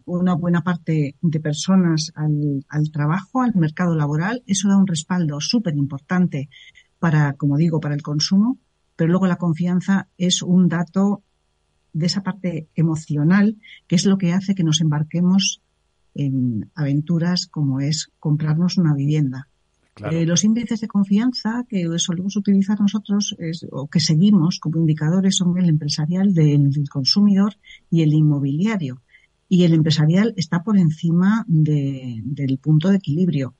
una 0.06 0.34
buena 0.34 0.64
parte 0.64 1.16
de 1.22 1.40
personas 1.40 2.12
al, 2.16 2.66
al, 2.70 2.90
trabajo, 2.90 3.44
al 3.44 3.54
mercado 3.54 3.94
laboral. 3.96 4.42
Eso 4.48 4.68
da 4.68 4.80
un 4.80 4.88
respaldo 4.88 5.40
súper 5.40 5.76
importante 5.76 6.50
para, 6.98 7.34
como 7.34 7.56
digo, 7.56 7.80
para 7.80 7.94
el 7.94 8.02
consumo, 8.02 8.58
pero 8.96 9.12
luego 9.12 9.28
la 9.28 9.36
confianza 9.36 10.08
es 10.18 10.42
un 10.42 10.70
dato 10.70 11.22
de 11.94 12.08
esa 12.08 12.24
parte 12.24 12.68
emocional 12.74 13.58
que 13.86 13.96
es 13.96 14.08
lo 14.08 14.18
que 14.18 14.34
hace 14.34 14.56
que 14.56 14.64
nos 14.64 14.82
embarquemos 14.82 15.62
en 16.16 16.72
aventuras 16.74 17.46
como 17.46 17.80
es 17.80 18.10
comprarnos 18.18 18.80
una 18.80 18.96
vivienda. 18.96 19.50
Eh, 20.12 20.26
los 20.26 20.44
índices 20.44 20.82
de 20.82 20.88
confianza 20.88 21.66
que 21.70 21.88
solemos 21.98 22.36
utilizar 22.36 22.80
nosotros 22.80 23.36
o 23.72 23.88
que 23.88 24.00
seguimos 24.00 24.60
como 24.60 24.80
indicadores 24.80 25.38
son 25.38 25.58
el 25.58 25.70
empresarial 25.70 26.34
del, 26.34 26.72
consumidor 26.90 27.56
y 27.92 28.02
el 28.02 28.14
inmobiliario. 28.14 29.02
Y 29.48 29.66
el 29.66 29.74
empresarial 29.74 30.34
está 30.36 30.64
por 30.64 30.80
encima 30.80 31.46
del 31.48 32.58
punto 32.58 32.90
de 32.90 32.98
equilibrio. 32.98 33.54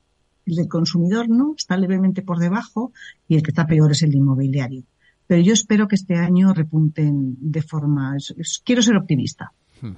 El 0.44 0.56
del 0.56 0.68
consumidor 0.68 1.28
no, 1.28 1.54
está 1.56 1.76
levemente 1.76 2.22
por 2.22 2.38
debajo 2.38 2.92
y 3.28 3.36
el 3.36 3.42
que 3.42 3.52
está 3.52 3.66
peor 3.66 3.92
es 3.92 4.02
el 4.02 4.14
inmobiliario. 4.14 4.82
Pero 5.26 5.40
yo 5.40 5.52
espero 5.52 5.88
que 5.88 5.94
este 5.94 6.16
año 6.16 6.52
repunten 6.52 7.36
de 7.40 7.62
forma. 7.62 8.16
quiero 8.64 8.82
ser 8.82 8.96
optimista. 8.96 9.52
Hmm. 9.80 9.92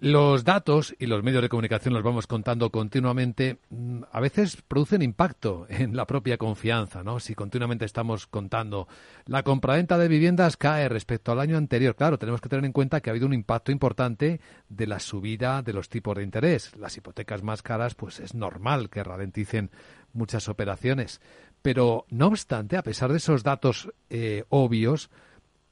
Los 0.00 0.44
datos 0.44 0.94
y 1.00 1.06
los 1.06 1.24
medios 1.24 1.42
de 1.42 1.48
comunicación 1.48 1.92
los 1.92 2.04
vamos 2.04 2.28
contando 2.28 2.70
continuamente. 2.70 3.58
Mm, 3.70 4.02
a 4.12 4.20
veces 4.20 4.62
producen 4.62 5.02
impacto 5.02 5.66
en 5.70 5.96
la 5.96 6.06
propia 6.06 6.38
confianza, 6.38 7.02
¿no? 7.02 7.18
Si 7.18 7.34
continuamente 7.34 7.84
estamos 7.84 8.28
contando 8.28 8.86
la 9.26 9.42
compraventa 9.42 9.98
de 9.98 10.06
viviendas 10.06 10.56
cae 10.56 10.88
respecto 10.88 11.32
al 11.32 11.40
año 11.40 11.56
anterior. 11.56 11.96
Claro, 11.96 12.16
tenemos 12.16 12.40
que 12.40 12.48
tener 12.48 12.64
en 12.64 12.70
cuenta 12.70 13.00
que 13.00 13.10
ha 13.10 13.12
habido 13.12 13.26
un 13.26 13.32
impacto 13.32 13.72
importante 13.72 14.40
de 14.68 14.86
la 14.86 15.00
subida 15.00 15.62
de 15.62 15.72
los 15.72 15.88
tipos 15.88 16.16
de 16.16 16.22
interés. 16.22 16.76
Las 16.76 16.96
hipotecas 16.96 17.42
más 17.42 17.62
caras, 17.62 17.96
pues 17.96 18.20
es 18.20 18.34
normal 18.34 18.90
que 18.90 19.02
ralenticen 19.02 19.72
muchas 20.12 20.48
operaciones. 20.48 21.20
Pero, 21.60 22.06
no 22.08 22.28
obstante, 22.28 22.76
a 22.76 22.84
pesar 22.84 23.10
de 23.10 23.16
esos 23.16 23.42
datos 23.42 23.92
eh, 24.10 24.44
obvios, 24.48 25.10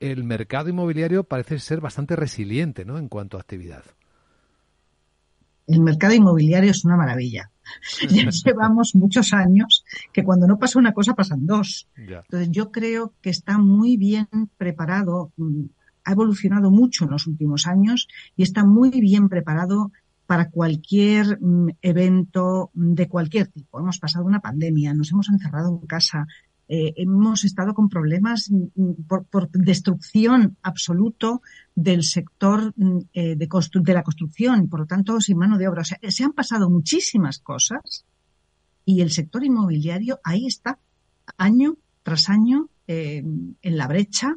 el 0.01 0.24
mercado 0.24 0.68
inmobiliario 0.68 1.22
parece 1.22 1.61
ser 1.61 1.81
bastante 1.81 2.16
resiliente, 2.16 2.85
¿no? 2.85 2.99
En 2.99 3.09
cuanto 3.09 3.37
a 3.37 3.41
actividad 3.41 3.85
el 5.67 5.81
mercado 5.81 6.14
inmobiliario 6.14 6.71
es 6.71 6.85
una 6.85 6.97
maravilla. 6.97 7.51
ya 8.09 8.31
llevamos 8.45 8.95
muchos 8.95 9.33
años 9.33 9.85
que 10.12 10.25
cuando 10.25 10.47
no 10.47 10.59
pasa 10.59 10.79
una 10.79 10.93
cosa 10.93 11.14
pasan 11.14 11.47
dos. 11.47 11.89
Entonces 11.97 12.51
yo 12.51 12.71
creo 12.71 13.12
que 13.21 13.31
está 13.31 13.59
muy 13.59 13.97
bien 13.97 14.29
preparado, 14.57 15.33
mm, 15.37 15.64
ha 16.05 16.12
evolucionado 16.12 16.71
mucho 16.71 17.05
en 17.05 17.11
los 17.11 17.27
últimos 17.27 17.67
años 17.67 18.09
y 18.37 18.43
está 18.45 18.64
muy 18.64 18.91
bien 19.01 19.29
preparado 19.29 19.91
para 20.27 20.51
cualquier 20.51 21.39
mm, 21.41 21.71
evento 21.83 22.71
de 22.75 23.09
cualquier 23.09 23.49
tipo. 23.49 23.81
Hemos 23.81 23.99
pasado 23.99 24.25
una 24.25 24.41
pandemia, 24.41 24.95
nos 24.95 25.11
hemos 25.12 25.29
encerrado 25.29 25.69
en 25.69 25.87
casa, 25.87 26.27
eh, 26.69 26.95
hemos 26.97 27.45
estado 27.45 27.75
con 27.75 27.89
problemas 27.89 28.51
mm, 28.51 29.05
por, 29.07 29.51
destrucción 29.53 30.57
absoluto 30.62 31.41
del 31.75 32.03
sector 32.03 32.75
eh, 33.12 33.37
de, 33.37 33.49
de, 33.49 33.95
la 33.95 34.03
construcción 34.03 34.64
y 34.64 34.67
por 34.67 34.81
lo 34.81 34.87
tanto 34.87 35.21
sin 35.21 35.39
mano 35.39 35.59
de 35.59 35.69
obra. 35.69 35.83
O 35.83 35.85
sea, 35.85 35.99
se 36.09 36.25
han 36.25 36.33
pasado 36.33 36.69
muchísimas 36.69 37.39
cosas 37.39 38.05
y 38.85 39.01
el 39.01 39.12
sector 39.12 39.45
inmobiliario 39.45 40.19
ahí 40.25 40.47
está, 40.47 40.79
año 41.37 41.77
tras 42.03 42.29
año, 42.29 42.69
eh, 42.89 43.23
en 43.62 43.77
la 43.77 43.89
brecha. 43.89 44.37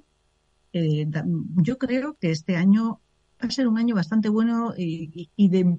yo 0.71 1.77
creo 1.77 2.15
que 2.19 2.32
este 2.32 2.55
año 2.57 2.99
va 3.41 3.47
a 3.47 3.51
ser 3.51 3.67
un 3.67 3.77
año 3.77 3.95
bastante 3.95 4.30
bueno 4.30 4.73
y, 4.77 5.30
y 5.36 5.49
de 5.49 5.77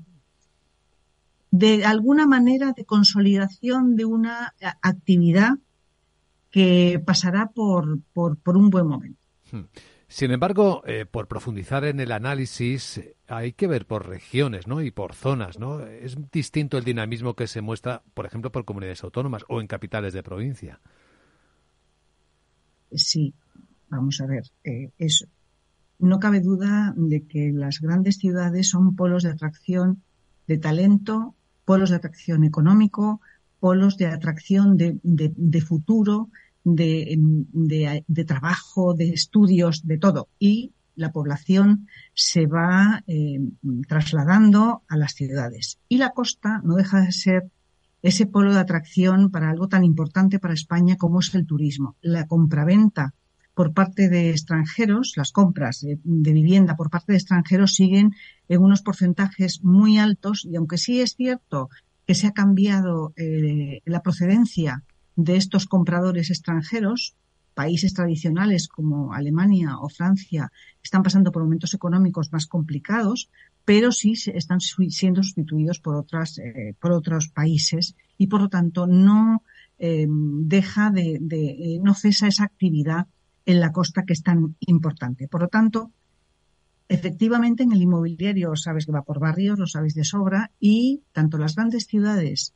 de 1.52 1.84
alguna 1.84 2.26
manera 2.26 2.72
de 2.72 2.84
consolidación 2.84 3.96
de 3.96 4.04
una 4.04 4.54
actividad 4.82 5.58
que 6.50 7.00
pasará 7.04 7.50
por, 7.50 8.00
por, 8.12 8.36
por 8.38 8.56
un 8.56 8.70
buen 8.70 8.86
momento. 8.86 9.20
Hmm. 9.52 9.64
Sin 10.10 10.32
embargo, 10.32 10.82
eh, 10.86 11.06
por 11.06 11.28
profundizar 11.28 11.84
en 11.84 12.00
el 12.00 12.10
análisis, 12.10 13.00
hay 13.28 13.52
que 13.52 13.68
ver 13.68 13.86
por 13.86 14.08
regiones 14.08 14.66
¿no? 14.66 14.82
y 14.82 14.90
por 14.90 15.14
zonas. 15.14 15.60
¿no? 15.60 15.86
Es 15.86 16.16
distinto 16.32 16.76
el 16.78 16.84
dinamismo 16.84 17.34
que 17.34 17.46
se 17.46 17.60
muestra, 17.60 18.02
por 18.12 18.26
ejemplo, 18.26 18.50
por 18.50 18.64
comunidades 18.64 19.04
autónomas 19.04 19.44
o 19.48 19.60
en 19.60 19.68
capitales 19.68 20.12
de 20.12 20.24
provincia. 20.24 20.80
Sí, 22.92 23.32
vamos 23.88 24.20
a 24.20 24.26
ver. 24.26 24.50
Eh, 24.64 24.90
no 26.00 26.18
cabe 26.18 26.40
duda 26.40 26.92
de 26.96 27.26
que 27.28 27.52
las 27.52 27.80
grandes 27.80 28.16
ciudades 28.16 28.68
son 28.68 28.96
polos 28.96 29.22
de 29.22 29.30
atracción 29.30 30.02
de 30.48 30.58
talento, 30.58 31.36
polos 31.64 31.90
de 31.90 31.96
atracción 31.96 32.42
económico, 32.42 33.20
polos 33.60 33.96
de 33.96 34.06
atracción 34.06 34.76
de, 34.76 35.60
futuro, 35.60 36.30
de, 36.64 37.16
de, 37.18 38.24
trabajo, 38.24 38.94
de 38.94 39.10
estudios, 39.10 39.86
de 39.86 39.98
todo. 39.98 40.28
Y 40.38 40.72
la 40.96 41.12
población 41.12 41.88
se 42.14 42.46
va 42.46 43.04
eh, 43.06 43.40
trasladando 43.86 44.82
a 44.88 44.96
las 44.96 45.12
ciudades. 45.14 45.78
Y 45.88 45.98
la 45.98 46.10
costa 46.10 46.60
no 46.64 46.74
deja 46.74 47.00
de 47.00 47.12
ser 47.12 47.50
ese 48.02 48.26
polo 48.26 48.52
de 48.52 48.60
atracción 48.60 49.30
para 49.30 49.50
algo 49.50 49.68
tan 49.68 49.84
importante 49.84 50.38
para 50.38 50.54
España 50.54 50.96
como 50.96 51.20
es 51.20 51.34
el 51.34 51.46
turismo. 51.46 51.96
La 52.00 52.26
compraventa 52.26 53.14
por 53.54 53.74
parte 53.74 54.08
de 54.08 54.30
extranjeros, 54.30 55.14
las 55.16 55.32
compras 55.32 55.80
de, 55.80 56.32
vivienda 56.32 56.76
por 56.76 56.88
parte 56.88 57.12
de 57.12 57.18
extranjeros 57.18 57.74
siguen 57.74 58.14
en 58.48 58.62
unos 58.62 58.80
porcentajes 58.80 59.62
muy 59.62 59.98
altos 59.98 60.46
y 60.50 60.56
aunque 60.56 60.78
sí 60.78 61.00
es 61.00 61.14
cierto 61.14 61.68
que 62.10 62.16
se 62.16 62.26
ha 62.26 62.32
cambiado 62.32 63.12
eh, 63.16 63.82
la 63.84 64.02
procedencia 64.02 64.82
de 65.14 65.36
estos 65.36 65.66
compradores 65.66 66.30
extranjeros, 66.30 67.14
países 67.54 67.94
tradicionales 67.94 68.66
como 68.66 69.14
Alemania 69.14 69.78
o 69.78 69.88
Francia 69.88 70.50
están 70.82 71.04
pasando 71.04 71.30
por 71.30 71.44
momentos 71.44 71.72
económicos 71.72 72.32
más 72.32 72.48
complicados, 72.48 73.30
pero 73.64 73.92
sí 73.92 74.14
están 74.34 74.58
siendo 74.58 75.22
sustituidos 75.22 75.78
por 75.78 75.94
otras 75.94 76.38
eh, 76.38 76.74
por 76.80 76.90
otros 76.90 77.28
países 77.28 77.94
y 78.18 78.26
por 78.26 78.40
lo 78.40 78.48
tanto 78.48 78.88
no 78.88 79.44
eh, 79.78 80.08
deja 80.08 80.90
de, 80.90 81.18
de 81.20 81.78
no 81.80 81.94
cesa 81.94 82.26
esa 82.26 82.42
actividad 82.42 83.06
en 83.46 83.60
la 83.60 83.70
costa 83.70 84.02
que 84.04 84.14
es 84.14 84.24
tan 84.24 84.56
importante. 84.66 85.28
Por 85.28 85.42
lo 85.42 85.48
tanto, 85.48 85.92
efectivamente 86.90 87.62
en 87.62 87.72
el 87.72 87.82
inmobiliario 87.82 88.56
sabes 88.56 88.84
que 88.84 88.92
va 88.92 89.02
por 89.02 89.20
barrios, 89.20 89.58
lo 89.58 89.66
sabes 89.66 89.94
de 89.94 90.04
sobra, 90.04 90.50
y 90.58 91.02
tanto 91.12 91.38
las 91.38 91.54
grandes 91.54 91.86
ciudades, 91.86 92.52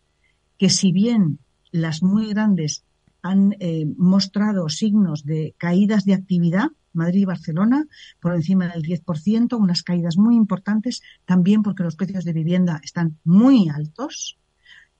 que 0.58 0.68
si 0.70 0.90
bien 0.92 1.38
las 1.70 2.02
muy 2.02 2.28
grandes 2.30 2.84
han 3.22 3.54
eh, 3.60 3.86
mostrado 3.96 4.68
signos 4.68 5.24
de 5.24 5.54
caídas 5.56 6.04
de 6.04 6.14
actividad, 6.14 6.66
Madrid 6.92 7.22
y 7.22 7.24
Barcelona, 7.24 7.86
por 8.20 8.34
encima 8.34 8.68
del 8.68 8.82
10%, 8.82 9.56
unas 9.56 9.82
caídas 9.84 10.16
muy 10.16 10.34
importantes, 10.34 11.00
también 11.24 11.62
porque 11.62 11.84
los 11.84 11.96
precios 11.96 12.24
de 12.24 12.32
vivienda 12.32 12.80
están 12.82 13.18
muy 13.22 13.68
altos. 13.68 14.36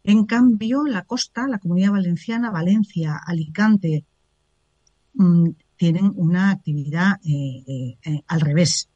En 0.05 0.27
cambio, 0.27 0.85
la 0.85 1.03
costa, 1.03 1.49
la 1.49 1.59
comunidad 1.59 1.91
valenciana, 1.91 2.51
Valencia, 2.51 3.21
Alicante, 3.27 4.05
mm, 5.15 5.51
tienen 5.77 6.13
una 6.15 6.51
actividad 6.51 7.21
eh, 7.25 7.97
eh, 8.05 8.23
al 8.29 8.41
revés, 8.41 8.89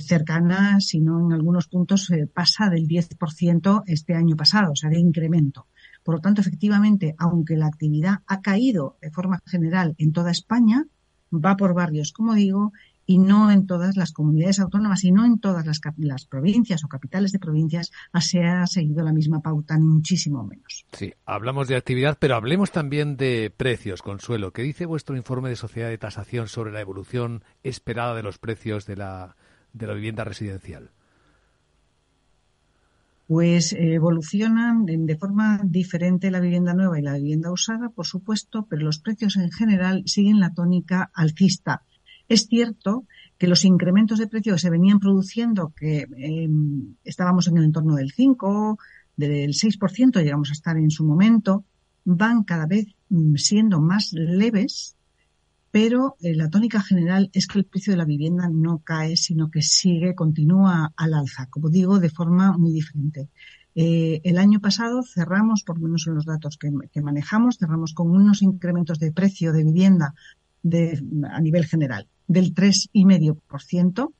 cercana, 0.00 0.80
si 0.80 1.00
no 1.00 1.20
en 1.20 1.32
algunos 1.32 1.68
puntos 1.68 2.10
pasa 2.34 2.68
del 2.68 2.88
10% 2.88 3.84
este 3.86 4.14
año 4.14 4.36
pasado, 4.36 4.72
o 4.72 4.76
sea, 4.76 4.90
de 4.90 4.98
incremento. 4.98 5.66
Por 6.02 6.16
lo 6.16 6.20
tanto, 6.20 6.40
efectivamente, 6.40 7.14
aunque 7.18 7.56
la 7.56 7.66
actividad 7.66 8.18
ha 8.26 8.40
caído 8.40 8.96
de 9.00 9.10
forma 9.10 9.40
general 9.46 9.94
en 9.98 10.12
toda 10.12 10.32
España, 10.32 10.84
va 11.32 11.56
por 11.56 11.74
barrios, 11.74 12.12
como 12.12 12.34
digo, 12.34 12.72
y 13.06 13.18
no 13.18 13.50
en 13.50 13.66
todas 13.66 13.96
las 13.96 14.12
comunidades 14.12 14.60
autónomas 14.60 15.04
y 15.04 15.12
no 15.12 15.24
en 15.24 15.40
todas 15.40 15.66
las, 15.66 15.80
las 15.96 16.26
provincias 16.26 16.84
o 16.84 16.88
capitales 16.88 17.32
de 17.32 17.38
provincias 17.38 17.90
se 18.20 18.44
ha 18.44 18.66
seguido 18.66 19.04
la 19.04 19.12
misma 19.12 19.40
pauta, 19.40 19.76
ni 19.76 19.86
muchísimo 19.86 20.44
menos. 20.44 20.86
Sí, 20.92 21.12
hablamos 21.24 21.68
de 21.68 21.76
actividad, 21.76 22.16
pero 22.20 22.36
hablemos 22.36 22.70
también 22.70 23.16
de 23.16 23.52
precios, 23.56 24.02
Consuelo. 24.02 24.52
¿Qué 24.52 24.62
dice 24.62 24.86
vuestro 24.86 25.16
informe 25.16 25.48
de 25.48 25.56
sociedad 25.56 25.88
de 25.88 25.98
tasación 25.98 26.48
sobre 26.48 26.72
la 26.72 26.80
evolución 26.80 27.42
esperada 27.62 28.14
de 28.14 28.22
los 28.22 28.38
precios 28.38 28.86
de 28.86 28.96
la, 28.96 29.36
de 29.72 29.86
la 29.86 29.94
vivienda 29.94 30.24
residencial? 30.24 30.90
Pues 33.26 33.72
eh, 33.72 33.94
evolucionan 33.94 34.84
de 34.84 35.16
forma 35.16 35.60
diferente 35.64 36.30
la 36.30 36.40
vivienda 36.40 36.74
nueva 36.74 36.98
y 36.98 37.02
la 37.02 37.14
vivienda 37.14 37.50
usada, 37.50 37.88
por 37.88 38.06
supuesto, 38.06 38.66
pero 38.68 38.82
los 38.82 38.98
precios 38.98 39.36
en 39.36 39.50
general 39.50 40.02
siguen 40.06 40.40
la 40.40 40.52
tónica 40.52 41.10
alcista 41.14 41.82
es 42.32 42.46
cierto 42.46 43.06
que 43.38 43.46
los 43.46 43.64
incrementos 43.64 44.18
de 44.18 44.26
precio 44.26 44.54
que 44.54 44.58
se 44.58 44.70
venían 44.70 45.00
produciendo, 45.00 45.72
que 45.76 46.06
em, 46.16 46.94
estábamos 47.04 47.48
en 47.48 47.58
el 47.58 47.64
entorno 47.64 47.96
del 47.96 48.12
5, 48.12 48.78
del 49.16 49.52
6%, 49.52 50.22
llegamos 50.22 50.50
a 50.50 50.52
estar 50.52 50.76
en 50.76 50.90
su 50.90 51.04
momento, 51.04 51.64
van 52.04 52.44
cada 52.44 52.66
vez 52.66 52.86
mm, 53.10 53.34
siendo 53.36 53.80
más 53.80 54.12
leves, 54.12 54.96
pero 55.72 56.16
eh, 56.20 56.36
la 56.36 56.50
tónica 56.50 56.82
general 56.82 57.30
es 57.32 57.46
que 57.46 57.58
el 57.58 57.64
precio 57.64 57.94
de 57.94 57.96
la 57.96 58.04
vivienda 58.04 58.48
no 58.52 58.80
cae, 58.84 59.16
sino 59.16 59.50
que 59.50 59.62
sigue, 59.62 60.14
continúa 60.14 60.92
al 60.94 61.14
alza, 61.14 61.46
como 61.48 61.70
digo, 61.70 61.98
de 61.98 62.10
forma 62.10 62.56
muy 62.58 62.72
diferente. 62.72 63.30
Eh, 63.74 64.20
el 64.24 64.36
año 64.36 64.60
pasado 64.60 65.02
cerramos, 65.02 65.62
por 65.64 65.78
lo 65.78 65.84
menos 65.84 66.06
en 66.06 66.14
los 66.14 66.26
datos 66.26 66.58
que, 66.58 67.00
manejamos, 67.00 67.56
cerramos 67.56 67.94
con 67.94 68.10
unos 68.10 68.42
incrementos 68.42 68.98
de 68.98 69.12
precio 69.12 69.54
de 69.54 69.64
vivienda 69.64 70.14
a 71.30 71.40
nivel 71.40 71.64
general 71.64 72.06
del 72.28 72.54
3,5%. 72.54 74.12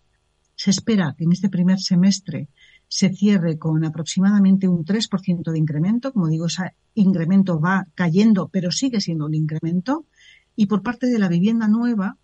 Se 0.56 0.70
espera 0.70 1.14
que 1.18 1.24
en 1.24 1.32
este 1.32 1.50
primer 1.50 1.80
semestre 1.80 2.48
se 2.88 3.10
cierre 3.10 3.58
con 3.58 3.84
aproximadamente 3.84 4.68
un 4.68 4.86
3% 4.86 5.50
de 5.50 5.58
incremento. 5.58 6.14
Como 6.14 6.28
digo, 6.28 6.46
ese 6.46 6.74
incremento 6.94 7.60
va 7.60 7.88
cayendo, 7.94 8.48
pero 8.48 8.70
sigue 8.70 9.02
siendo 9.02 9.26
un 9.26 9.34
incremento. 9.34 10.06
Y 10.56 10.66
por 10.66 10.82
parte 10.82 11.06
de 11.06 11.18
la 11.18 11.28
vivienda 11.28 11.68
nueva, 11.68 12.16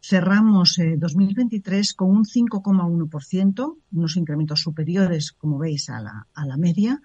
cerramos 0.00 0.76
2023 0.98 1.90
eh, 1.90 1.94
con 1.96 2.10
un 2.10 2.24
5,1%, 2.24 3.76
unos 3.92 4.16
incrementos 4.16 4.60
superiores, 4.60 5.32
como 5.32 5.58
veis, 5.58 5.88
a 5.88 6.00
la, 6.00 6.26
a 6.34 6.46
la 6.46 6.56
media 6.56 7.00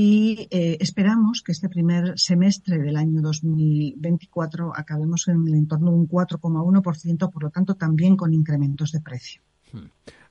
y 0.00 0.46
eh, 0.52 0.76
esperamos 0.78 1.42
que 1.42 1.50
este 1.50 1.68
primer 1.68 2.16
semestre 2.16 2.78
del 2.78 2.96
año 2.96 3.20
2024 3.20 4.72
acabemos 4.76 5.26
en 5.26 5.48
el 5.48 5.54
entorno 5.54 5.90
de 5.90 5.96
un 5.96 6.08
4,1%, 6.08 7.32
por 7.32 7.42
lo 7.42 7.50
tanto 7.50 7.74
también 7.74 8.16
con 8.16 8.32
incrementos 8.32 8.92
de 8.92 9.00
precio. 9.00 9.42
Hmm. 9.72 9.86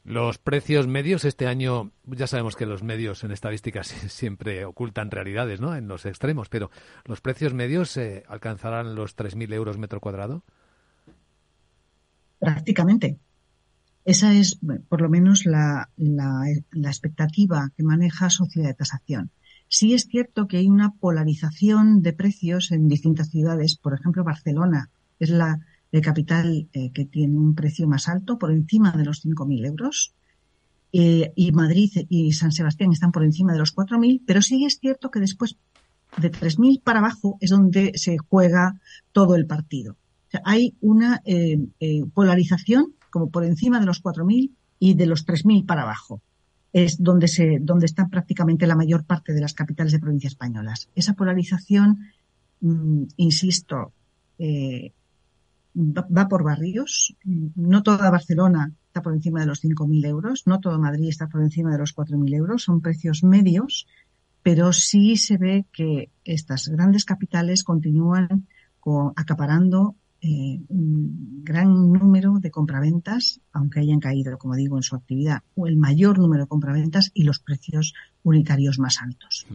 Los 0.07 0.37
precios 0.37 0.87
medios 0.87 1.25
este 1.25 1.47
año, 1.47 1.91
ya 2.05 2.27
sabemos 2.27 2.55
que 2.55 2.65
los 2.65 2.81
medios 2.81 3.25
en 3.25 3.31
estadísticas 3.31 3.87
siempre 4.07 4.63
ocultan 4.63 5.11
realidades, 5.11 5.59
¿no? 5.59 5.75
En 5.75 5.89
los 5.89 6.05
extremos, 6.05 6.47
pero 6.47 6.71
los 7.03 7.19
precios 7.19 7.53
medios 7.53 7.97
eh, 7.97 8.23
alcanzarán 8.29 8.95
los 8.95 9.17
3.000 9.17 9.53
euros 9.53 9.77
metro 9.77 9.99
cuadrado. 9.99 10.45
Prácticamente. 12.39 13.17
Esa 14.05 14.33
es, 14.33 14.57
por 14.87 15.01
lo 15.01 15.09
menos, 15.09 15.45
la, 15.45 15.89
la, 15.97 16.43
la 16.71 16.89
expectativa 16.89 17.73
que 17.75 17.83
maneja 17.83 18.29
Sociedad 18.29 18.69
de 18.69 18.75
Tasación. 18.75 19.31
Sí 19.67 19.93
es 19.93 20.05
cierto 20.05 20.47
que 20.47 20.55
hay 20.55 20.67
una 20.69 20.93
polarización 20.93 22.01
de 22.01 22.13
precios 22.13 22.71
en 22.71 22.87
distintas 22.87 23.29
ciudades. 23.29 23.75
Por 23.75 23.93
ejemplo, 23.93 24.23
Barcelona 24.23 24.89
es 25.19 25.31
la 25.31 25.66
capital 26.01 26.67
eh, 26.73 26.91
que 26.93 27.05
tiene 27.05 27.37
un 27.37 27.55
precio 27.55 27.87
más 27.87 28.07
alto, 28.07 28.37
por 28.37 28.51
encima 28.51 28.91
de 28.91 29.05
los 29.05 29.25
5.000 29.25 29.65
euros. 29.65 30.13
eh, 30.93 31.31
y 31.35 31.51
Madrid 31.51 31.91
y 32.09 32.31
San 32.31 32.51
Sebastián 32.51 32.91
están 32.91 33.11
por 33.11 33.23
encima 33.23 33.51
de 33.53 33.59
los 33.59 33.75
4.000, 33.75 34.21
pero 34.25 34.41
sí 34.41 34.63
es 34.65 34.79
cierto 34.79 35.11
que 35.11 35.19
después 35.19 35.57
de 36.17 36.31
3.000 36.31 36.81
para 36.81 36.99
abajo 36.99 37.37
es 37.41 37.49
donde 37.49 37.91
se 37.95 38.17
juega 38.17 38.79
todo 39.11 39.35
el 39.35 39.45
partido. 39.45 39.97
Hay 40.43 40.75
una 40.81 41.21
eh, 41.25 41.57
polarización 42.13 42.93
como 43.09 43.29
por 43.29 43.43
encima 43.43 43.79
de 43.79 43.85
los 43.85 44.01
4.000 44.03 44.51
y 44.79 44.93
de 44.93 45.05
los 45.05 45.25
3.000 45.25 45.65
para 45.65 45.83
abajo. 45.83 46.21
Es 46.73 47.01
donde, 47.01 47.27
se, 47.27 47.57
donde 47.59 47.85
están 47.85 48.09
prácticamente 48.09 48.67
la 48.67 48.75
mayor 48.75 49.05
parte 49.05 49.33
de 49.33 49.41
las 49.41 49.53
capitales 49.53 49.93
de 49.93 49.99
provincias 49.99 50.33
españolas. 50.33 50.89
Esa 50.95 51.13
polarización, 51.13 52.11
mm, 52.61 53.03
insisto, 53.17 53.93
eh, 54.37 54.91
va, 55.77 56.27
por 56.27 56.43
barrios. 56.43 57.15
No 57.23 57.83
toda 57.83 58.09
Barcelona 58.09 58.71
está 58.87 59.01
por 59.01 59.13
encima 59.13 59.41
de 59.41 59.47
los 59.47 59.63
5.000 59.63 60.05
euros, 60.07 60.43
no 60.45 60.59
todo 60.59 60.79
Madrid 60.79 61.09
está 61.09 61.27
por 61.27 61.41
encima 61.41 61.71
de 61.71 61.77
los 61.77 61.95
4.000 61.95 62.35
euros, 62.35 62.63
son 62.63 62.81
precios 62.81 63.23
medios, 63.23 63.87
pero 64.41 64.73
sí 64.73 65.17
se 65.17 65.37
ve 65.37 65.65
que 65.71 66.09
estas 66.23 66.67
grandes 66.67 67.05
capitales 67.05 67.63
continúan 67.63 68.47
acaparando 69.17 69.95
eh, 70.21 70.61
un 70.69 71.43
gran 71.43 71.91
número 71.91 72.39
de 72.39 72.49
compraventas, 72.49 73.41
aunque 73.51 73.81
hayan 73.81 73.99
caído, 73.99 74.37
como 74.37 74.55
digo, 74.55 74.77
en 74.77 74.83
su 74.83 74.95
actividad, 74.95 75.43
o 75.55 75.67
el 75.67 75.75
mayor 75.75 76.19
número 76.19 76.43
de 76.43 76.47
compraventas 76.47 77.11
y 77.13 77.23
los 77.23 77.39
precios 77.39 77.93
unitarios 78.23 78.79
más 78.79 79.01
altos. 79.01 79.45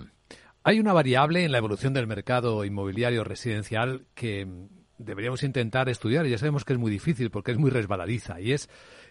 Hay 0.62 0.78
una 0.78 0.92
variable 0.92 1.44
en 1.44 1.52
la 1.52 1.58
evolución 1.58 1.94
del 1.94 2.06
mercado 2.06 2.64
inmobiliario 2.64 3.24
residencial 3.24 4.04
que 4.14 4.46
deberíamos 5.04 5.42
intentar 5.42 5.88
estudiar, 5.88 6.26
y 6.26 6.30
ya 6.30 6.38
sabemos 6.38 6.64
que 6.64 6.72
es 6.72 6.78
muy 6.78 6.90
difícil 6.90 7.30
porque 7.30 7.52
es 7.52 7.58
muy 7.58 7.70
resbaladiza, 7.70 8.40
y 8.40 8.52
es 8.52 8.68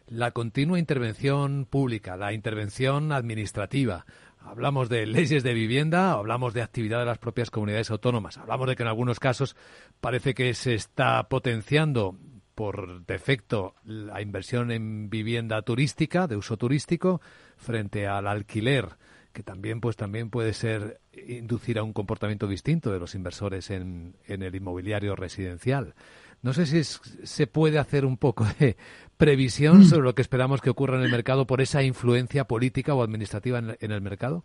la 0.07 0.31
continua 0.31 0.79
intervención 0.79 1.65
pública, 1.69 2.17
la 2.17 2.33
intervención 2.33 3.11
administrativa. 3.11 4.05
Hablamos 4.39 4.89
de 4.89 5.05
leyes 5.05 5.43
de 5.43 5.53
vivienda, 5.53 6.13
hablamos 6.13 6.53
de 6.53 6.63
actividad 6.63 6.99
de 6.99 7.05
las 7.05 7.19
propias 7.19 7.51
comunidades 7.51 7.91
autónomas, 7.91 8.37
hablamos 8.37 8.67
de 8.67 8.75
que 8.75 8.83
en 8.83 8.89
algunos 8.89 9.19
casos 9.19 9.55
parece 9.99 10.33
que 10.33 10.53
se 10.53 10.73
está 10.73 11.27
potenciando 11.29 12.17
por 12.55 13.05
defecto 13.05 13.75
la 13.83 14.21
inversión 14.21 14.71
en 14.71 15.09
vivienda 15.09 15.61
turística, 15.61 16.27
de 16.27 16.35
uso 16.35 16.57
turístico, 16.57 17.21
frente 17.57 18.07
al 18.07 18.27
alquiler 18.27 18.89
que 19.33 19.43
también 19.43 19.81
pues 19.81 19.95
también 19.95 20.29
puede 20.29 20.53
ser 20.53 20.99
inducir 21.27 21.77
a 21.77 21.83
un 21.83 21.93
comportamiento 21.93 22.47
distinto 22.47 22.91
de 22.91 22.99
los 22.99 23.15
inversores 23.15 23.69
en, 23.69 24.15
en 24.27 24.43
el 24.43 24.55
inmobiliario 24.55 25.15
residencial. 25.15 25.93
No 26.41 26.53
sé 26.53 26.65
si 26.65 26.83
se 26.83 27.47
puede 27.47 27.77
hacer 27.77 28.05
un 28.05 28.17
poco 28.17 28.45
de 28.59 28.75
previsión 29.17 29.81
mm. 29.81 29.85
sobre 29.85 30.03
lo 30.03 30.15
que 30.15 30.21
esperamos 30.21 30.61
que 30.61 30.69
ocurra 30.69 30.97
en 30.97 31.03
el 31.03 31.11
mercado 31.11 31.45
por 31.45 31.61
esa 31.61 31.83
influencia 31.83 32.45
política 32.45 32.93
o 32.93 33.03
administrativa 33.03 33.59
en, 33.59 33.77
en 33.79 33.91
el 33.91 34.01
mercado. 34.01 34.43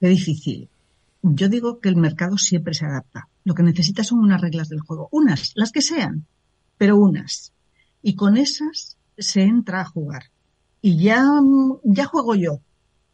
Es 0.00 0.10
difícil. 0.10 0.68
Yo 1.22 1.48
digo 1.48 1.80
que 1.80 1.88
el 1.88 1.96
mercado 1.96 2.38
siempre 2.38 2.74
se 2.74 2.86
adapta. 2.86 3.28
Lo 3.44 3.54
que 3.54 3.62
necesita 3.62 4.04
son 4.04 4.20
unas 4.20 4.40
reglas 4.40 4.68
del 4.68 4.80
juego. 4.80 5.08
Unas, 5.10 5.52
las 5.54 5.72
que 5.72 5.82
sean, 5.82 6.26
pero 6.78 6.96
unas. 6.96 7.52
Y 8.02 8.14
con 8.14 8.36
esas 8.36 8.96
se 9.18 9.42
entra 9.42 9.80
a 9.80 9.84
jugar 9.84 10.24
y 10.80 10.98
ya, 11.02 11.24
ya 11.84 12.06
juego 12.06 12.34
yo, 12.34 12.60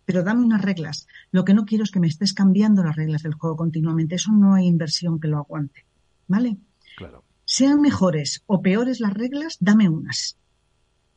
pero 0.04 0.22
dame 0.22 0.44
unas 0.44 0.62
reglas. 0.62 1.06
Lo 1.30 1.44
que 1.44 1.54
no 1.54 1.64
quiero 1.64 1.84
es 1.84 1.90
que 1.90 2.00
me 2.00 2.06
estés 2.06 2.32
cambiando 2.32 2.82
las 2.82 2.96
reglas 2.96 3.22
del 3.22 3.34
juego 3.34 3.56
continuamente. 3.56 4.16
Eso 4.16 4.32
no 4.32 4.54
hay 4.54 4.66
inversión 4.66 5.20
que 5.20 5.28
lo 5.28 5.38
aguante. 5.38 5.84
¿Vale? 6.28 6.58
Claro. 6.96 7.24
Sean 7.44 7.80
mejores 7.80 8.42
o 8.46 8.62
peores 8.62 9.00
las 9.00 9.14
reglas, 9.14 9.56
dame 9.60 9.88
unas. 9.88 10.36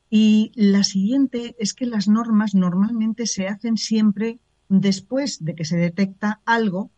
Y 0.10 0.52
la 0.56 0.84
siguiente 0.84 1.56
es 1.60 1.74
que 1.74 1.86
las 1.86 2.08
normas 2.08 2.56
normalmente 2.56 3.26
se 3.26 3.48
hacen 3.48 3.78
siempre 3.78 4.40
después 4.70 5.44
de 5.44 5.56
que 5.56 5.66
se 5.66 5.78
detecta 5.78 6.42
algo, 6.46 6.92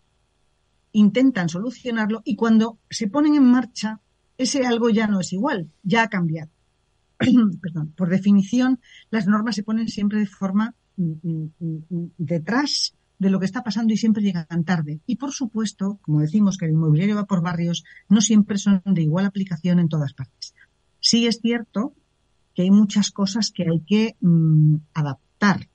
intentan 0.91 1.49
solucionarlo 1.49 2.21
y 2.25 2.35
cuando 2.35 2.77
se 2.89 3.07
ponen 3.07 3.35
en 3.35 3.43
marcha, 3.43 4.01
ese 4.37 4.65
algo 4.65 4.89
ya 4.89 5.07
no 5.07 5.19
es 5.19 5.33
igual, 5.33 5.69
ya 5.83 6.03
ha 6.03 6.09
cambiado. 6.09 6.51
perdón, 7.61 7.93
por 7.95 8.09
definición, 8.09 8.79
las 9.09 9.27
normas 9.27 9.55
se 9.55 9.63
ponen 9.63 9.87
siempre 9.87 10.19
de 10.19 10.27
forma 10.27 10.75
mm, 10.97 11.11
mm, 11.23 11.49
mm, 11.89 12.11
detrás 12.17 12.93
de 13.19 13.29
lo 13.29 13.39
que 13.39 13.45
está 13.45 13.63
pasando 13.63 13.93
y 13.93 13.97
siempre 13.97 14.21
llegan 14.21 14.63
tarde. 14.63 15.01
Y 15.07 15.15
por 15.15 15.31
supuesto, 15.31 15.99
como 16.01 16.21
decimos 16.21 16.57
que 16.57 16.65
el 16.65 16.71
inmobiliario 16.71 17.15
va 17.15 17.25
por 17.25 17.41
barrios, 17.41 17.83
no 18.09 18.21
siempre 18.21 18.57
son 18.57 18.81
de 18.85 19.01
igual 19.01 19.25
aplicación 19.25 19.79
en 19.79 19.89
todas 19.89 20.13
partes. 20.13 20.53
Sí 20.99 21.25
es 21.25 21.39
cierto 21.41 21.93
que 22.53 22.63
hay 22.63 22.71
muchas 22.71 23.11
cosas 23.11 23.51
que 23.51 23.63
hay 23.63 23.81
que 23.81 24.15
adaptar. 24.93 25.67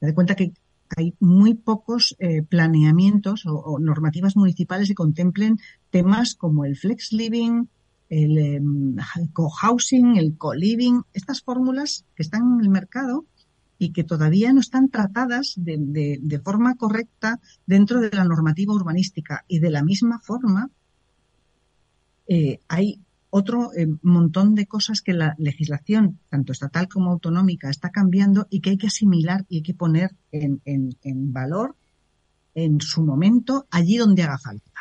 Te 0.00 0.06
das 0.06 0.14
cuenta 0.14 0.34
que 0.34 0.52
hay 0.96 1.14
muy 1.20 1.54
pocos 1.54 2.16
eh, 2.18 2.42
planeamientos 2.42 3.46
o, 3.46 3.54
o, 3.54 3.78
normativas 3.78 4.36
municipales 4.36 4.88
que 4.88 4.94
contemplen 4.94 5.58
temas 5.90 6.34
como 6.34 6.64
el 6.64 6.76
flex 6.76 7.12
living, 7.12 7.66
el 8.12 8.36
em, 8.36 8.96
co-housing, 9.32 10.18
el 10.18 10.36
co-living, 10.36 11.00
estas 11.14 11.40
fórmulas 11.40 12.04
que 12.14 12.22
están 12.22 12.42
en 12.42 12.60
el 12.60 12.68
mercado 12.68 13.24
y 13.78 13.92
que 13.92 14.04
todavía 14.04 14.52
no 14.52 14.60
están 14.60 14.90
tratadas 14.90 15.54
de, 15.56 16.40
forma 16.44 16.76
correcta 16.76 17.40
dentro 17.66 18.00
de 18.00 18.10
la 18.10 18.24
normativa 18.24 18.74
urbanística. 18.74 19.44
Y 19.48 19.60
de 19.60 19.70
la 19.70 19.82
misma 19.82 20.20
forma, 20.20 20.68
eh, 22.28 22.60
hay 22.68 23.00
otro 23.30 23.72
eh, 23.74 23.88
montón 24.02 24.54
de 24.54 24.66
cosas 24.66 25.00
que 25.00 25.14
la 25.14 25.34
legislación, 25.38 26.18
tanto 26.28 26.52
estatal 26.52 26.88
como 26.88 27.12
autonómica, 27.12 27.70
está 27.70 27.88
cambiando 27.88 28.46
y 28.50 28.60
que 28.60 28.70
hay 28.70 28.76
que 28.76 28.88
asimilar 28.88 29.46
y 29.48 29.56
hay 29.56 29.62
que 29.62 29.74
poner 29.74 30.10
en 30.30 31.32
valor 31.32 31.76
en 32.54 32.78
su 32.82 33.02
momento 33.02 33.66
allí 33.70 33.96
donde 33.96 34.22
haga 34.22 34.38
falta 34.38 34.71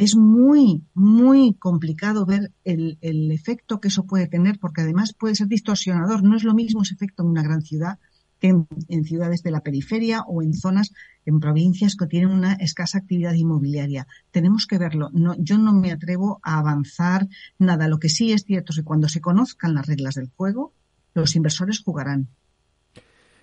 es 0.00 0.16
muy, 0.16 0.82
muy 0.94 1.54
complicado 1.54 2.24
ver 2.24 2.52
el, 2.64 2.96
efecto 3.30 3.80
que 3.80 3.88
eso 3.88 4.06
puede 4.06 4.26
tener, 4.26 4.58
porque 4.58 4.80
además 4.80 5.12
puede 5.12 5.34
ser 5.34 5.46
distorsionador. 5.46 6.22
No 6.22 6.36
es 6.36 6.44
lo 6.44 6.54
mismo 6.54 6.82
ese 6.82 6.94
efecto 6.94 7.22
en 7.22 7.28
una 7.28 7.42
gran 7.42 7.60
ciudad 7.60 7.98
que 8.38 8.48
en, 8.48 9.04
ciudades 9.04 9.42
de 9.42 9.50
la 9.50 9.60
periferia 9.60 10.22
o 10.22 10.40
en 10.40 10.54
zonas, 10.54 10.92
en 11.26 11.38
provincias 11.38 11.96
que 11.96 12.06
tienen 12.06 12.30
una 12.30 12.54
escasa 12.54 12.96
actividad 12.96 13.34
inmobiliaria. 13.34 14.06
Tenemos 14.30 14.66
que 14.66 14.78
verlo. 14.78 15.10
Yo 15.38 15.58
no 15.58 15.74
me 15.74 15.92
atrevo 15.92 16.40
a 16.42 16.58
avanzar 16.58 17.28
nada. 17.58 17.86
Lo 17.86 17.98
que 17.98 18.08
sí 18.08 18.32
es 18.32 18.44
cierto 18.44 18.72
es 18.72 18.78
que 18.78 18.84
cuando 18.84 19.08
se 19.10 19.20
conozcan 19.20 19.74
las 19.74 19.86
reglas 19.86 20.14
del 20.14 20.30
juego, 20.34 20.72
los 21.12 21.36
inversores 21.36 21.82
jugarán. 21.84 22.28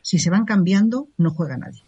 Si 0.01 0.17
se 0.17 0.31
van 0.31 0.45
cambiando, 0.45 1.09
no 1.17 1.29
juega 1.29 1.57
nadie. 1.57 1.83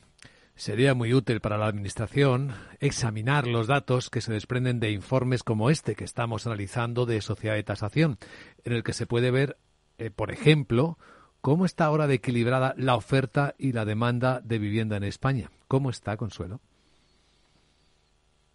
Sería 0.59 0.93
muy 0.93 1.13
útil 1.13 1.39
para 1.39 1.57
la 1.57 1.67
Administración 1.67 2.51
examinar 2.81 3.47
los 3.47 3.67
datos 3.67 4.09
que 4.09 4.19
se 4.19 4.33
desprenden 4.33 4.81
de 4.81 4.91
informes 4.91 5.41
como 5.41 5.69
este 5.69 5.95
que 5.95 6.03
estamos 6.03 6.45
analizando 6.45 7.05
de 7.05 7.21
Sociedad 7.21 7.55
de 7.55 7.63
Tasación, 7.63 8.17
en 8.65 8.73
el 8.73 8.83
que 8.83 8.91
se 8.91 9.05
puede 9.05 9.31
ver, 9.31 9.55
eh, 9.99 10.11
por 10.11 10.31
ejemplo, 10.31 10.97
cómo 11.39 11.65
está 11.65 11.85
ahora 11.85 12.07
de 12.07 12.15
equilibrada 12.15 12.75
la 12.77 12.97
oferta 12.97 13.55
y 13.57 13.71
la 13.71 13.85
demanda 13.85 14.41
de 14.41 14.59
vivienda 14.59 14.97
en 14.97 15.05
España. 15.05 15.49
¿Cómo 15.69 15.89
está, 15.89 16.17
Consuelo? 16.17 16.59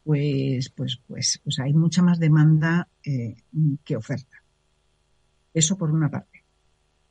Pues, 0.04 0.68
pues, 0.76 1.00
pues, 1.08 1.40
pues 1.42 1.58
hay 1.58 1.72
mucha 1.72 2.02
más 2.02 2.18
demanda 2.18 2.86
eh, 3.02 3.34
que 3.82 3.96
oferta. 3.96 4.42
Eso 5.54 5.78
por 5.78 5.90
una 5.90 6.10
parte. 6.10 6.44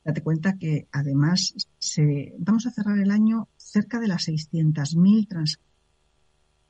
Date 0.06 0.22
cuenta 0.22 0.56
que 0.60 0.88
además 0.92 1.56
se, 1.80 2.36
vamos 2.38 2.68
a 2.68 2.72
cerrar 2.72 3.00
el 3.00 3.10
año 3.10 3.48
cerca 3.74 4.00
de 4.00 4.08
las 4.08 4.28
600.000 4.28 5.28
transacciones. 5.28 5.60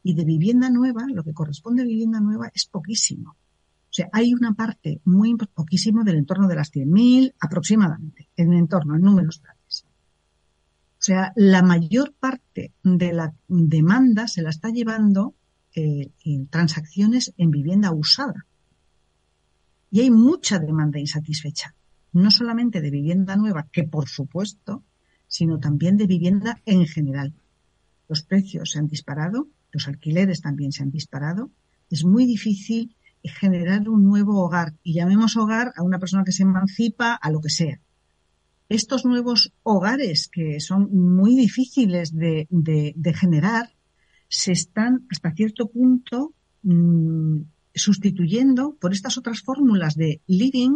Y 0.06 0.16
de 0.16 0.26
vivienda 0.26 0.70
nueva, 0.70 1.06
lo 1.08 1.24
que 1.24 1.34
corresponde 1.34 1.84
a 1.84 1.86
vivienda 1.86 2.20
nueva 2.20 2.50
es 2.54 2.66
poquísimo. 2.66 3.32
O 3.32 3.96
sea, 3.96 4.10
hay 4.12 4.34
una 4.34 4.54
parte 4.54 5.02
muy 5.06 5.36
poquísimo 5.36 6.04
del 6.04 6.18
entorno 6.18 6.48
de 6.48 6.56
las 6.56 6.72
100.000 6.74 7.36
aproximadamente, 7.40 8.30
en 8.36 8.52
el 8.52 8.60
entorno, 8.60 8.96
en 8.96 9.02
números 9.02 9.42
grandes. 9.42 9.86
O 9.86 11.06
sea, 11.06 11.32
la 11.36 11.62
mayor 11.62 12.14
parte 12.14 12.74
de 12.82 13.14
la 13.14 13.34
demanda 13.48 14.28
se 14.28 14.42
la 14.42 14.50
está 14.50 14.70
llevando 14.70 15.36
eh, 15.76 16.12
en 16.24 16.48
transacciones 16.48 17.34
en 17.38 17.52
vivienda 17.52 17.92
usada. 17.92 18.46
Y 19.92 20.02
hay 20.02 20.10
mucha 20.10 20.60
demanda 20.60 21.00
insatisfecha 21.00 21.76
no 22.14 22.30
solamente 22.32 22.80
de 22.80 22.92
vivienda 22.92 23.36
nueva, 23.36 23.68
que 23.72 23.84
por 23.84 24.08
supuesto, 24.08 24.84
sino 25.34 25.58
también 25.58 25.98
de 25.98 26.06
vivienda 26.06 26.62
en 26.64 26.86
general. 26.86 27.34
Los 28.08 28.22
precios 28.22 28.70
se 28.70 28.78
han 28.78 28.88
disparado, 28.88 29.48
los 29.72 29.88
alquileres 29.88 30.42
también 30.42 30.72
se 30.72 30.84
han 30.84 30.92
disparado. 30.92 31.50
Es 31.90 32.06
muy 32.06 32.26
difícil 32.26 32.96
generar 33.24 33.90
un 33.90 34.04
nuevo 34.04 34.44
hogar 34.46 34.76
y 34.84 34.94
llamemos 34.94 35.36
hogar 35.36 35.74
a 35.76 35.82
una 35.82 35.98
persona 35.98 36.24
que 36.24 36.32
se 36.32 36.44
emancipa, 36.44 37.16
a 37.16 37.32
lo 37.32 37.42
que 37.42 37.50
sea. 37.50 37.80
Estos 38.70 39.06
nuevos 39.06 39.52
hogares 39.64 40.28
que 40.28 40.60
son 40.60 40.90
muy 40.94 41.36
difíciles 41.36 42.14
de, 42.14 43.16
generar 43.16 43.74
se 44.30 44.52
están 44.52 45.08
hasta 45.10 45.32
cierto 45.32 45.68
punto 45.68 46.36
mm, 46.62 47.40
sustituyendo 47.74 48.78
por 48.80 48.94
estas 48.94 49.18
otras 49.18 49.42
fórmulas 49.42 49.96
de 49.96 50.22
living 50.28 50.76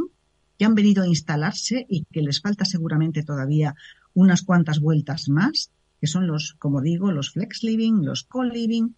que 0.58 0.66
han 0.66 0.74
venido 0.74 1.04
a 1.04 1.08
instalarse 1.08 1.86
y 1.88 2.06
que 2.12 2.24
les 2.24 2.42
falta 2.42 2.66
seguramente 2.66 3.22
todavía 3.22 3.76
unas 4.18 4.42
cuantas 4.42 4.80
vueltas 4.80 5.30
más, 5.30 5.70
que 6.02 6.08
son 6.08 6.26
los, 6.26 6.56
como 6.58 6.82
digo, 6.82 7.12
los 7.12 7.30
flex 7.34 7.62
living, 7.62 8.04
los 8.04 8.24
co-living, 8.24 8.96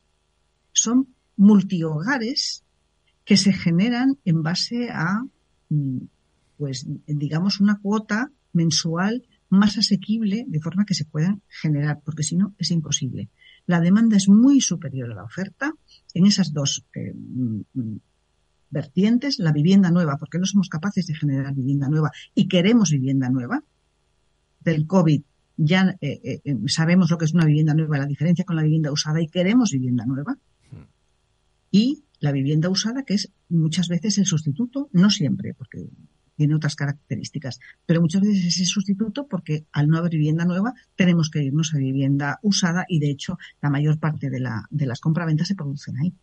son 0.71 1.13
multihogares 1.35 2.63
que 3.25 3.35
se 3.35 3.51
generan 3.51 4.17
en 4.23 4.43
base 4.43 4.89
a, 4.89 5.21
mm, 5.67 5.97
pues, 6.57 6.87
digamos, 7.05 7.59
una 7.59 7.79
cuota 7.79 8.31
mensual 8.53 9.27
más 9.49 9.77
asequible 9.77 10.45
de 10.47 10.61
forma 10.61 10.85
que 10.85 10.95
se 10.95 11.03
puedan 11.03 11.41
generar, 11.49 11.99
porque 12.05 12.23
si 12.23 12.37
no 12.37 12.55
es 12.57 12.71
imposible. 12.71 13.27
La 13.65 13.81
demanda 13.81 14.15
es 14.15 14.29
muy 14.29 14.61
superior 14.61 15.11
a 15.11 15.15
la 15.15 15.25
oferta 15.25 15.73
en 16.13 16.27
esas 16.27 16.53
dos 16.53 16.85
eh, 16.95 17.13
mm, 17.13 17.97
vertientes, 18.69 19.37
la 19.39 19.51
vivienda 19.51 19.91
nueva, 19.91 20.15
porque 20.15 20.39
no 20.39 20.45
somos 20.45 20.69
capaces 20.69 21.07
de 21.07 21.15
generar 21.15 21.53
vivienda 21.53 21.89
nueva 21.89 22.09
y 22.33 22.47
queremos 22.47 22.91
vivienda 22.91 23.29
nueva. 23.29 23.61
Del 24.59 24.85
COVID 24.87 25.21
ya 25.57 25.97
eh, 26.01 26.41
eh, 26.43 26.57
sabemos 26.67 27.11
lo 27.11 27.17
que 27.17 27.25
es 27.25 27.33
una 27.33 27.45
vivienda 27.45 27.73
nueva, 27.73 27.97
la 27.97 28.05
diferencia 28.05 28.45
con 28.45 28.55
la 28.55 28.63
vivienda 28.63 28.91
usada 28.91 29.21
y 29.21 29.27
queremos 29.27 29.71
vivienda 29.71 30.05
nueva. 30.05 30.37
Hmm. 30.71 30.85
Y 31.71 32.03
la 32.19 32.31
vivienda 32.31 32.69
usada, 32.69 33.03
que 33.03 33.15
es 33.15 33.31
muchas 33.49 33.87
veces 33.87 34.17
el 34.17 34.25
sustituto, 34.25 34.89
no 34.93 35.09
siempre, 35.09 35.53
porque 35.53 35.89
tiene 36.39 36.55
otras 36.55 36.77
características, 36.77 37.59
pero 37.85 37.99
muchas 37.99 38.21
veces 38.21 38.45
es 38.45 38.59
el 38.61 38.65
sustituto 38.65 39.27
porque 39.27 39.65
al 39.73 39.89
no 39.89 39.97
haber 39.97 40.11
vivienda 40.11 40.45
nueva 40.45 40.73
tenemos 40.95 41.29
que 41.29 41.43
irnos 41.43 41.73
a 41.75 41.77
vivienda 41.79 42.39
usada 42.43 42.85
y 42.87 42.99
de 42.99 43.09
hecho 43.09 43.37
la 43.61 43.69
mayor 43.69 43.99
parte 43.99 44.29
de, 44.29 44.39
la, 44.39 44.65
de 44.69 44.85
las 44.85 45.01
compraventas 45.01 45.49
se 45.49 45.55
producen 45.55 45.97
ahí. 45.97 46.13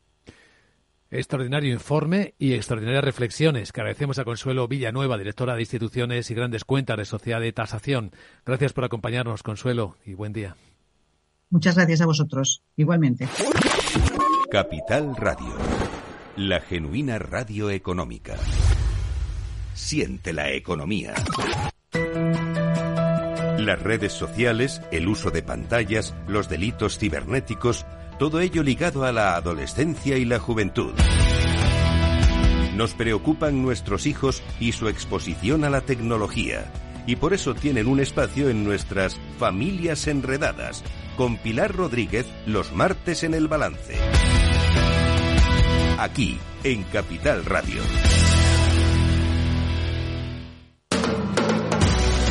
Extraordinario 1.16 1.72
informe 1.72 2.34
y 2.38 2.52
extraordinarias 2.52 3.02
reflexiones 3.02 3.72
que 3.72 3.80
agradecemos 3.80 4.18
a 4.18 4.24
Consuelo 4.24 4.68
Villanueva, 4.68 5.16
directora 5.16 5.54
de 5.54 5.62
instituciones 5.62 6.30
y 6.30 6.34
grandes 6.34 6.66
cuentas 6.66 6.98
de 6.98 7.06
Sociedad 7.06 7.40
de 7.40 7.54
Tasación. 7.54 8.12
Gracias 8.44 8.74
por 8.74 8.84
acompañarnos, 8.84 9.42
Consuelo, 9.42 9.96
y 10.04 10.12
buen 10.12 10.34
día. 10.34 10.56
Muchas 11.48 11.74
gracias 11.74 12.02
a 12.02 12.06
vosotros, 12.06 12.62
igualmente. 12.76 13.26
Capital 14.50 15.16
Radio, 15.16 15.54
la 16.36 16.60
genuina 16.60 17.18
radio 17.18 17.70
económica. 17.70 18.36
Siente 19.72 20.34
la 20.34 20.52
economía. 20.52 21.14
Las 23.58 23.82
redes 23.82 24.12
sociales, 24.12 24.82
el 24.92 25.08
uso 25.08 25.30
de 25.30 25.42
pantallas, 25.42 26.14
los 26.28 26.50
delitos 26.50 26.98
cibernéticos, 26.98 27.86
todo 28.18 28.40
ello 28.40 28.62
ligado 28.62 29.04
a 29.04 29.12
la 29.12 29.36
adolescencia 29.36 30.16
y 30.16 30.24
la 30.24 30.38
juventud. 30.38 30.92
Nos 32.74 32.94
preocupan 32.94 33.62
nuestros 33.62 34.06
hijos 34.06 34.42
y 34.60 34.72
su 34.72 34.88
exposición 34.88 35.64
a 35.64 35.70
la 35.70 35.80
tecnología. 35.80 36.70
Y 37.06 37.16
por 37.16 37.34
eso 37.34 37.54
tienen 37.54 37.86
un 37.86 38.00
espacio 38.00 38.50
en 38.50 38.64
nuestras 38.64 39.18
Familias 39.38 40.06
Enredadas, 40.08 40.82
con 41.16 41.36
Pilar 41.36 41.74
Rodríguez 41.74 42.26
los 42.46 42.72
martes 42.72 43.22
en 43.22 43.34
el 43.34 43.48
balance. 43.48 43.96
Aquí, 45.98 46.38
en 46.64 46.82
Capital 46.84 47.44
Radio. 47.44 47.80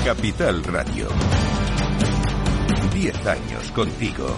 Capital 0.06 0.64
Radio. 0.64 1.08
Diez 2.94 3.26
años 3.26 3.72
contigo. 3.72 4.38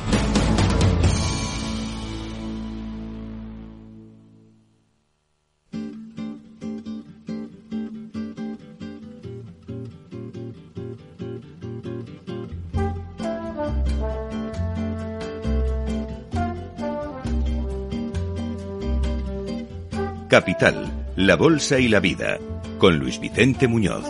Capital, 20.27 20.91
la 21.15 21.37
Bolsa 21.37 21.79
y 21.79 21.87
la 21.87 22.01
Vida, 22.01 22.37
con 22.79 22.99
Luis 22.99 23.17
Vicente 23.19 23.67
Muñoz. 23.67 24.03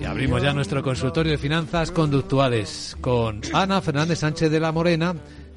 Y 0.00 0.04
abrimos 0.04 0.42
ya 0.42 0.52
nuestro 0.52 0.82
consultorio 0.82 1.32
de 1.32 1.38
finanzas 1.38 1.90
conductuales 1.90 2.96
con 3.00 3.40
Ana 3.54 3.80
Fernández 3.80 4.18
Sánchez 4.18 4.50
de 4.50 4.60
la 4.60 4.70
Morena, 4.70 5.14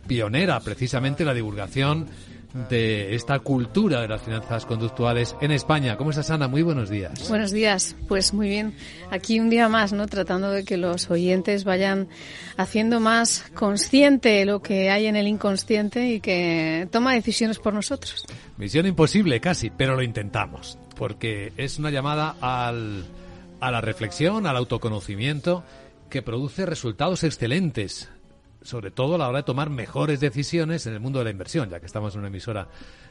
pionera 0.08 0.60
precisamente 0.62 1.24
en 1.24 1.28
la 1.28 1.34
divulgación 1.34 2.08
de 2.54 3.14
esta 3.14 3.39
cultura 3.39 4.02
de 4.02 4.08
las 4.08 4.22
finanzas 4.22 4.66
conductuales 4.66 5.36
en 5.41 5.52
España. 5.52 5.97
¿Cómo 5.97 6.10
estás, 6.10 6.32
Ana? 6.32 6.47
Muy 6.47 6.62
buenos 6.62 6.89
días. 6.89 7.30
Buenos 7.30 7.52
días. 7.52 7.95
Pues 8.08 8.34
muy 8.34 8.50
bien. 8.50 8.74
Aquí 9.12 9.39
un 9.39 9.50
día 9.50 9.70
más, 9.70 9.93
¿no? 9.93 10.08
Tratando 10.08 10.50
de 10.52 10.64
que 10.64 10.78
los 10.78 11.12
oyentes 11.12 11.64
vayan 11.64 12.08
haciendo 12.58 13.00
más 13.00 13.45
consciente 13.54 14.45
lo 14.45 14.62
que 14.62 14.89
hay 14.89 15.06
en 15.06 15.16
el 15.16 15.28
inconsciente 15.28 16.08
y 16.10 16.20
que 16.20 16.88
toma 16.91 17.14
decisiones 17.14 17.60
por 17.60 17.74
nosotros. 17.74 18.26
Misión 18.58 18.88
imposible 18.88 19.39
casi, 19.39 19.70
pero 19.70 19.95
lo 19.95 20.02
intentamos. 20.02 20.80
Porque 20.95 21.54
es 21.56 21.80
una 21.80 21.91
llamada 21.91 22.36
al, 22.41 23.06
a 23.62 23.72
la 23.72 23.80
reflexión, 23.80 24.47
al 24.47 24.58
autoconocimiento, 24.58 25.64
que 26.10 26.22
produce 26.22 26.66
resultados 26.66 27.24
excelentes 27.24 28.10
sobre 28.62 28.91
todo 28.91 29.16
a 29.16 29.18
la 29.18 29.30
hora 29.30 29.39
de 29.39 29.43
tomar 29.43 29.70
mejores 29.70 30.20
decisiones 30.20 30.86
en 30.86 30.93
el 30.93 30.99
mundo 30.99 31.20
de 31.20 31.26
la 31.26 31.32
inversión, 31.32 31.70
ya 31.70 31.80
que 31.80 31.86
estamos 31.86 32.14
en 32.14 32.20
una 32.20 32.28
emisora 32.28 32.68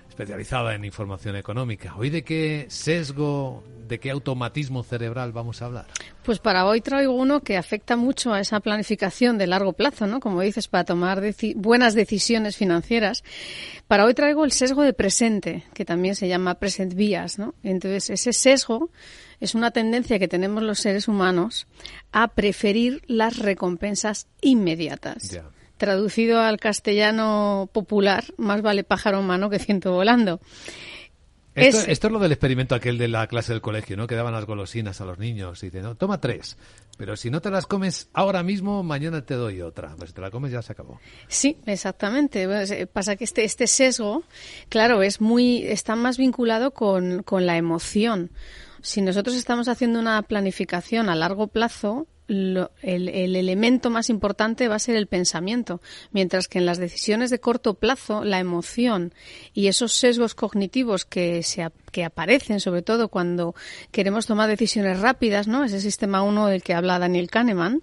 especializada 0.09 0.74
en 0.74 0.84
información 0.84 1.36
económica. 1.36 1.94
¿Hoy 1.96 2.11
de 2.11 2.24
qué 2.24 2.66
sesgo, 2.68 3.62
de 3.86 4.01
qué 4.01 4.11
automatismo 4.11 4.82
cerebral 4.82 5.32
vamos 5.32 5.62
a 5.62 5.66
hablar? 5.66 5.86
Pues 6.24 6.38
para 6.38 6.66
hoy 6.66 6.80
traigo 6.80 7.12
uno 7.12 7.40
que 7.40 7.57
afecta 7.57 7.96
mucho 7.96 8.32
a 8.32 8.40
esa 8.40 8.61
planificación 8.61 9.38
de 9.38 9.46
largo 9.46 9.74
plazo, 9.74 10.07
¿no? 10.07 10.20
Como 10.20 10.40
dices, 10.40 10.68
para 10.68 10.84
tomar 10.84 11.22
buenas 11.57 11.94
decisiones 11.94 12.57
financieras. 12.57 13.22
Para 13.86 14.05
hoy 14.05 14.14
traigo 14.14 14.44
el 14.44 14.53
sesgo 14.53 14.82
de 14.82 14.92
presente, 14.92 15.64
que 15.72 15.84
también 15.84 16.14
se 16.16 16.28
llama 16.28 16.57
present 16.57 16.94
bias, 16.94 17.38
¿no? 17.38 17.55
Entonces, 17.62 18.11
ese 18.11 18.32
sesgo 18.32 18.90
es 19.41 19.55
una 19.55 19.70
tendencia 19.70 20.18
que 20.18 20.28
tenemos 20.28 20.62
los 20.62 20.80
seres 20.80 21.09
humanos 21.09 21.66
a 22.12 22.28
preferir 22.28 23.03
las 23.07 23.39
recompensas 23.39 24.26
inmediatas. 24.41 25.39
Traducido 25.76 26.41
al 26.41 26.59
castellano 26.59 27.70
popular, 27.72 28.24
más 28.36 28.62
vale 28.62 28.82
pájaro 28.82 29.20
en 29.20 29.26
mano 29.26 29.49
que 29.51 29.59
ciento 29.59 29.93
volando. 29.93 30.41
Esto 31.55 32.07
es, 32.07 32.12
lo 32.12 32.18
del 32.18 32.32
experimento 32.32 32.74
aquel 32.74 32.99
de 32.99 33.09
la 33.09 33.26
clase 33.26 33.53
del 33.53 33.61
colegio, 33.61 33.97
¿no? 33.97 34.07
Que 34.07 34.14
daban 34.14 34.32
las 34.32 34.45
golosinas 34.45 35.01
a 35.01 35.05
los 35.05 35.18
niños 35.18 35.62
y 35.62 35.66
dicen, 35.66 35.82
no, 35.82 35.97
toma 35.97 36.20
tres, 36.20 36.57
pero 36.97 37.16
si 37.16 37.30
no 37.30 37.41
te 37.41 37.51
las 37.51 37.66
comes 37.66 38.09
ahora 38.12 38.43
mismo, 38.43 38.82
mañana 38.82 39.24
te 39.24 39.34
doy 39.34 39.62
otra. 39.62 39.95
Pues 39.97 40.11
si 40.11 40.14
te 40.14 40.20
la 40.20 40.30
comes 40.30 40.53
ya 40.53 40.62
se 40.62 40.72
acabó. 40.72 41.01
Sí, 41.28 41.57
exactamente. 41.66 42.43
Eh, 42.45 42.86
pasa 42.86 43.16
que 43.16 43.24
este, 43.24 43.45
este 43.45 43.66
sesgo, 43.66 44.22
claro, 44.68 45.03
es 45.03 45.20
muy, 45.20 45.64
está 45.64 45.97
más 45.97 46.18
vinculado 46.18 46.72
con, 46.72 47.22
con 47.22 47.47
la 47.47 47.57
emoción. 47.57 48.30
Si 48.82 49.02
nosotros 49.02 49.36
estamos 49.36 49.68
haciendo 49.68 49.98
una 49.98 50.22
planificación 50.22 51.08
a 51.08 51.14
largo 51.14 51.48
plazo, 51.48 52.06
el, 52.28 52.68
elemento 52.82 53.90
más 53.90 54.10
importante 54.10 54.68
va 54.68 54.76
a 54.76 54.80
ser 54.80 54.96
el 54.96 55.06
pensamiento, 55.06 55.80
mientras 56.12 56.46
que 56.46 56.58
en 56.58 56.66
las 56.66 56.78
decisiones 56.78 57.30
de 57.30 57.40
corto 57.40 57.74
plazo 57.74 58.22
la 58.22 58.38
emoción 58.38 59.14
y 59.54 59.68
esos 59.68 59.92
sesgos 59.94 60.34
cognitivos 60.34 61.04
que, 61.04 61.42
se, 61.42 61.66
que 61.91 62.05
aparecen, 62.05 62.61
sobre 62.61 62.82
todo 62.82 63.09
cuando 63.09 63.55
queremos 63.91 64.26
tomar 64.26 64.49
decisiones 64.49 65.01
rápidas, 65.01 65.49
¿no? 65.49 65.64
ese 65.64 65.80
sistema 65.80 66.22
1 66.22 66.47
del 66.47 66.62
que 66.62 66.74
habla 66.74 66.99
Daniel 66.99 67.30
Kahneman, 67.30 67.82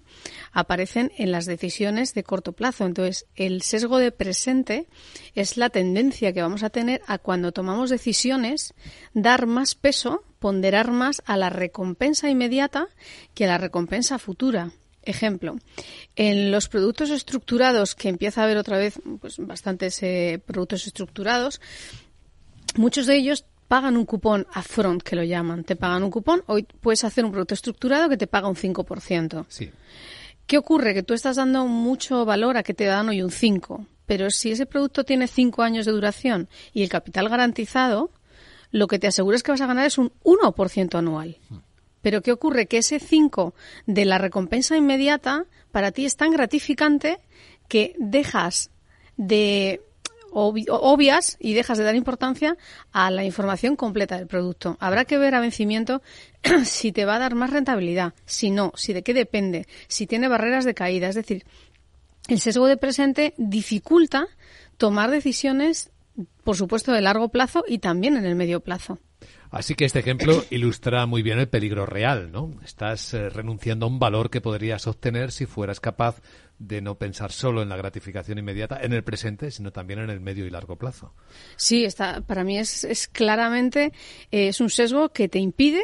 aparecen 0.52 1.12
en 1.16 1.32
las 1.32 1.46
decisiones 1.46 2.14
de 2.14 2.24
corto 2.24 2.52
plazo. 2.52 2.86
Entonces, 2.86 3.26
el 3.34 3.62
sesgo 3.62 3.98
de 3.98 4.12
presente 4.12 4.86
es 5.34 5.56
la 5.56 5.70
tendencia 5.70 6.32
que 6.32 6.42
vamos 6.42 6.62
a 6.62 6.70
tener 6.70 7.02
a 7.06 7.18
cuando 7.18 7.52
tomamos 7.52 7.90
decisiones 7.90 8.74
dar 9.14 9.46
más 9.46 9.74
peso 9.74 10.22
ponderar 10.38 10.92
más 10.92 11.22
a 11.26 11.36
la 11.36 11.50
recompensa 11.50 12.30
inmediata 12.30 12.88
que 13.34 13.44
a 13.44 13.48
la 13.48 13.58
recompensa 13.58 14.18
futura. 14.18 14.70
Ejemplo, 15.02 15.56
en 16.16 16.50
los 16.50 16.68
productos 16.68 17.10
estructurados, 17.10 17.94
que 17.94 18.08
empieza 18.08 18.40
a 18.40 18.44
haber 18.44 18.56
otra 18.56 18.76
vez 18.76 19.00
pues, 19.20 19.38
bastantes 19.38 20.02
eh, 20.02 20.40
productos 20.44 20.86
estructurados, 20.86 21.60
muchos 22.76 23.06
de 23.06 23.16
ellos 23.16 23.44
pagan 23.68 23.96
un 23.96 24.04
cupón 24.04 24.46
a 24.52 24.62
front, 24.62 25.02
que 25.02 25.16
lo 25.16 25.24
llaman. 25.24 25.64
Te 25.64 25.76
pagan 25.76 26.02
un 26.02 26.10
cupón, 26.10 26.42
hoy 26.46 26.66
puedes 26.80 27.04
hacer 27.04 27.24
un 27.24 27.32
producto 27.32 27.54
estructurado 27.54 28.08
que 28.08 28.16
te 28.16 28.26
paga 28.26 28.48
un 28.48 28.56
5%. 28.56 29.46
Sí. 29.48 29.70
¿Qué 30.46 30.58
ocurre? 30.58 30.94
Que 30.94 31.02
tú 31.02 31.14
estás 31.14 31.36
dando 31.36 31.66
mucho 31.66 32.24
valor 32.24 32.56
a 32.56 32.62
que 32.62 32.74
te 32.74 32.84
dan 32.84 33.08
hoy 33.08 33.22
un 33.22 33.30
5, 33.30 33.86
pero 34.06 34.30
si 34.30 34.52
ese 34.52 34.66
producto 34.66 35.04
tiene 35.04 35.26
5 35.26 35.62
años 35.62 35.86
de 35.86 35.92
duración 35.92 36.48
y 36.72 36.82
el 36.82 36.88
capital 36.88 37.28
garantizado, 37.28 38.10
lo 38.70 38.86
que 38.86 38.98
te 38.98 39.08
aseguras 39.08 39.42
que 39.42 39.50
vas 39.50 39.60
a 39.60 39.66
ganar 39.66 39.86
es 39.86 39.98
un 39.98 40.12
1% 40.22 40.98
anual. 40.98 41.36
Pero 42.02 42.22
¿qué 42.22 42.30
ocurre? 42.30 42.66
Que 42.66 42.78
ese 42.78 43.00
5 43.00 43.54
de 43.86 44.04
la 44.04 44.18
recompensa 44.18 44.76
inmediata 44.76 45.44
para 45.72 45.90
ti 45.90 46.04
es 46.04 46.16
tan 46.16 46.30
gratificante 46.30 47.18
que 47.68 47.96
dejas 47.98 48.70
de 49.16 49.82
obvias 50.36 51.36
y 51.40 51.54
dejas 51.54 51.78
de 51.78 51.84
dar 51.84 51.96
importancia 51.96 52.56
a 52.92 53.10
la 53.10 53.24
información 53.24 53.76
completa 53.76 54.18
del 54.18 54.26
producto. 54.26 54.76
Habrá 54.80 55.04
que 55.04 55.18
ver 55.18 55.34
a 55.34 55.40
vencimiento 55.40 56.02
si 56.64 56.92
te 56.92 57.04
va 57.04 57.16
a 57.16 57.18
dar 57.18 57.34
más 57.34 57.50
rentabilidad, 57.50 58.14
si 58.26 58.50
no, 58.50 58.72
si 58.76 58.92
de 58.92 59.02
qué 59.02 59.14
depende, 59.14 59.66
si 59.88 60.06
tiene 60.06 60.28
barreras 60.28 60.64
de 60.64 60.74
caída. 60.74 61.08
Es 61.08 61.14
decir, 61.14 61.44
el 62.28 62.40
sesgo 62.40 62.66
de 62.66 62.76
presente 62.76 63.34
dificulta 63.38 64.26
tomar 64.76 65.10
decisiones, 65.10 65.90
por 66.44 66.56
supuesto, 66.56 66.92
de 66.92 67.00
largo 67.00 67.30
plazo 67.30 67.64
y 67.66 67.78
también 67.78 68.16
en 68.16 68.26
el 68.26 68.34
medio 68.34 68.60
plazo. 68.60 68.98
Así 69.50 69.74
que 69.74 69.86
este 69.86 70.00
ejemplo 70.00 70.44
ilustra 70.50 71.06
muy 71.06 71.22
bien 71.22 71.38
el 71.38 71.48
peligro 71.48 71.86
real, 71.86 72.30
¿no? 72.30 72.50
Estás 72.64 73.14
eh, 73.14 73.30
renunciando 73.30 73.86
a 73.86 73.88
un 73.88 73.98
valor 73.98 74.28
que 74.28 74.40
podrías 74.40 74.86
obtener 74.86 75.32
si 75.32 75.46
fueras 75.46 75.80
capaz 75.80 76.20
de 76.58 76.80
no 76.80 76.96
pensar 76.96 77.32
solo 77.32 77.62
en 77.62 77.68
la 77.68 77.76
gratificación 77.76 78.38
inmediata 78.38 78.80
en 78.80 78.92
el 78.92 79.04
presente, 79.04 79.50
sino 79.50 79.72
también 79.72 80.00
en 80.00 80.10
el 80.10 80.20
medio 80.20 80.46
y 80.46 80.50
largo 80.50 80.76
plazo. 80.76 81.12
Sí, 81.56 81.84
está, 81.84 82.20
para 82.22 82.44
mí 82.44 82.58
es, 82.58 82.84
es 82.84 83.08
claramente 83.08 83.92
eh, 84.30 84.48
es 84.48 84.60
un 84.60 84.70
sesgo 84.70 85.10
que 85.10 85.28
te 85.28 85.38
impide 85.38 85.82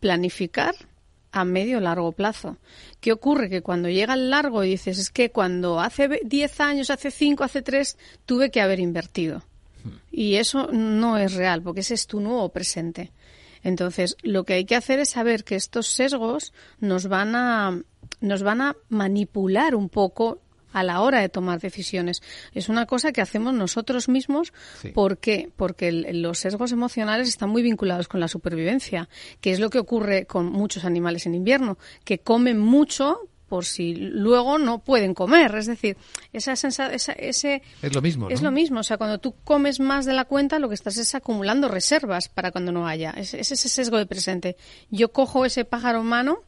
planificar 0.00 0.74
a 1.32 1.44
medio 1.44 1.80
largo 1.80 2.12
plazo. 2.12 2.58
¿Qué 3.00 3.12
ocurre? 3.12 3.48
Que 3.48 3.62
cuando 3.62 3.88
llega 3.88 4.14
el 4.14 4.30
largo 4.30 4.64
y 4.64 4.70
dices, 4.70 4.98
es 4.98 5.10
que 5.10 5.30
cuando 5.30 5.80
hace 5.80 6.20
10 6.24 6.60
años, 6.60 6.90
hace 6.90 7.10
5, 7.10 7.44
hace 7.44 7.62
3, 7.62 7.96
tuve 8.26 8.50
que 8.50 8.60
haber 8.60 8.80
invertido. 8.80 9.44
Y 10.10 10.34
eso 10.34 10.68
no 10.72 11.16
es 11.16 11.34
real, 11.34 11.62
porque 11.62 11.80
ese 11.80 11.94
es 11.94 12.06
tu 12.06 12.20
nuevo 12.20 12.50
presente. 12.50 13.12
Entonces, 13.62 14.16
lo 14.22 14.44
que 14.44 14.54
hay 14.54 14.64
que 14.64 14.76
hacer 14.76 14.98
es 14.98 15.10
saber 15.10 15.44
que 15.44 15.56
estos 15.56 15.86
sesgos 15.86 16.52
nos 16.80 17.08
van 17.08 17.36
a, 17.36 17.80
nos 18.20 18.42
van 18.42 18.60
a 18.60 18.76
manipular 18.88 19.74
un 19.74 19.88
poco 19.88 20.40
a 20.72 20.82
la 20.82 21.00
hora 21.00 21.20
de 21.20 21.28
tomar 21.28 21.60
decisiones. 21.60 22.22
Es 22.54 22.68
una 22.68 22.86
cosa 22.86 23.12
que 23.12 23.20
hacemos 23.20 23.54
nosotros 23.54 24.08
mismos. 24.08 24.52
¿Por 24.94 25.18
qué? 25.18 25.50
Porque 25.56 25.90
los 25.92 26.38
sesgos 26.38 26.72
emocionales 26.72 27.28
están 27.28 27.50
muy 27.50 27.62
vinculados 27.62 28.08
con 28.08 28.20
la 28.20 28.28
supervivencia, 28.28 29.08
que 29.40 29.52
es 29.52 29.60
lo 29.60 29.70
que 29.70 29.78
ocurre 29.78 30.26
con 30.26 30.46
muchos 30.46 30.84
animales 30.84 31.26
en 31.26 31.34
invierno, 31.34 31.78
que 32.04 32.20
comen 32.20 32.58
mucho 32.58 33.28
por 33.48 33.64
si 33.64 33.96
luego 33.96 34.58
no 34.58 34.78
pueden 34.78 35.12
comer. 35.12 35.56
Es 35.56 35.66
decir, 35.66 35.96
esa, 36.32 36.52
esa 36.52 36.86
ese... 37.14 37.62
Es 37.82 37.92
lo 37.92 38.00
mismo, 38.00 38.30
Es 38.30 38.42
lo 38.42 38.52
mismo. 38.52 38.78
O 38.78 38.84
sea, 38.84 38.96
cuando 38.96 39.18
tú 39.18 39.34
comes 39.42 39.80
más 39.80 40.06
de 40.06 40.12
la 40.12 40.24
cuenta, 40.24 40.60
lo 40.60 40.68
que 40.68 40.76
estás 40.76 40.96
es 40.98 41.16
acumulando 41.16 41.66
reservas 41.66 42.28
para 42.28 42.52
cuando 42.52 42.70
no 42.70 42.86
haya. 42.86 43.10
Es, 43.10 43.34
es 43.34 43.50
ese 43.50 43.68
sesgo 43.68 43.98
de 43.98 44.06
presente. 44.06 44.56
Yo 44.88 45.10
cojo 45.10 45.44
ese 45.44 45.64
pájaro 45.64 46.00
humano 46.00 46.44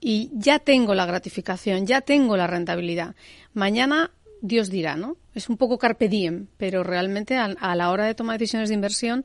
y 0.00 0.30
ya 0.32 0.58
tengo 0.58 0.94
la 0.94 1.06
gratificación, 1.06 1.86
ya 1.86 2.00
tengo 2.00 2.36
la 2.36 2.46
rentabilidad. 2.46 3.14
Mañana 3.54 4.10
Dios 4.40 4.70
dirá, 4.70 4.96
¿no? 4.96 5.16
Es 5.34 5.48
un 5.48 5.56
poco 5.56 5.78
carpe 5.78 6.08
diem, 6.08 6.46
pero 6.56 6.82
realmente 6.82 7.36
a, 7.36 7.74
la 7.74 7.90
hora 7.90 8.04
de 8.04 8.14
tomar 8.14 8.38
decisiones 8.38 8.68
de 8.68 8.74
inversión 8.74 9.24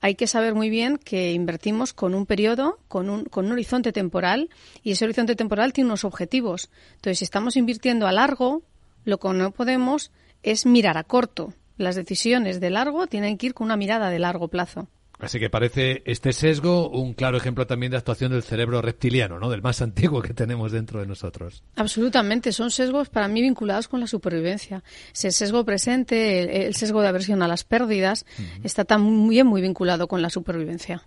hay 0.00 0.14
que 0.14 0.26
saber 0.26 0.54
muy 0.54 0.70
bien 0.70 0.98
que 0.98 1.32
invertimos 1.32 1.92
con 1.92 2.14
un 2.14 2.26
periodo, 2.26 2.78
con 2.88 3.08
un, 3.08 3.24
con 3.24 3.46
un 3.46 3.52
horizonte 3.52 3.92
temporal, 3.92 4.50
y 4.82 4.92
ese 4.92 5.04
horizonte 5.04 5.36
temporal 5.36 5.72
tiene 5.72 5.88
unos 5.88 6.04
objetivos. 6.04 6.70
Entonces, 6.96 7.18
si 7.18 7.24
estamos 7.24 7.56
invirtiendo 7.56 8.06
a 8.06 8.12
largo, 8.12 8.62
lo 9.04 9.18
que 9.18 9.28
no 9.28 9.50
podemos 9.52 10.10
es 10.42 10.66
mirar 10.66 10.98
a 10.98 11.04
corto. 11.04 11.54
Las 11.78 11.96
decisiones 11.96 12.60
de 12.60 12.70
largo 12.70 13.06
tienen 13.06 13.38
que 13.38 13.46
ir 13.46 13.54
con 13.54 13.66
una 13.66 13.76
mirada 13.76 14.10
de 14.10 14.18
largo 14.18 14.48
plazo. 14.48 14.88
Así 15.18 15.38
que 15.38 15.48
parece 15.48 16.02
este 16.04 16.32
sesgo 16.32 16.90
un 16.90 17.14
claro 17.14 17.38
ejemplo 17.38 17.66
también 17.66 17.90
de 17.90 17.98
actuación 17.98 18.32
del 18.32 18.42
cerebro 18.42 18.82
reptiliano, 18.82 19.38
¿no? 19.38 19.48
Del 19.48 19.62
más 19.62 19.80
antiguo 19.80 20.20
que 20.20 20.34
tenemos 20.34 20.72
dentro 20.72 21.00
de 21.00 21.06
nosotros. 21.06 21.62
Absolutamente, 21.76 22.52
son 22.52 22.70
sesgos 22.70 23.08
para 23.08 23.26
mí 23.26 23.40
vinculados 23.40 23.88
con 23.88 24.00
la 24.00 24.06
supervivencia. 24.06 24.82
el 25.22 25.32
sesgo 25.32 25.64
presente, 25.64 26.66
el, 26.66 26.74
sesgo 26.74 27.00
de 27.00 27.08
aversión 27.08 27.42
a 27.42 27.48
las 27.48 27.64
pérdidas, 27.64 28.26
está 28.62 28.84
también 28.84 29.46
muy 29.46 29.62
vinculado 29.62 30.06
con 30.06 30.20
la 30.20 30.28
supervivencia. 30.28 31.02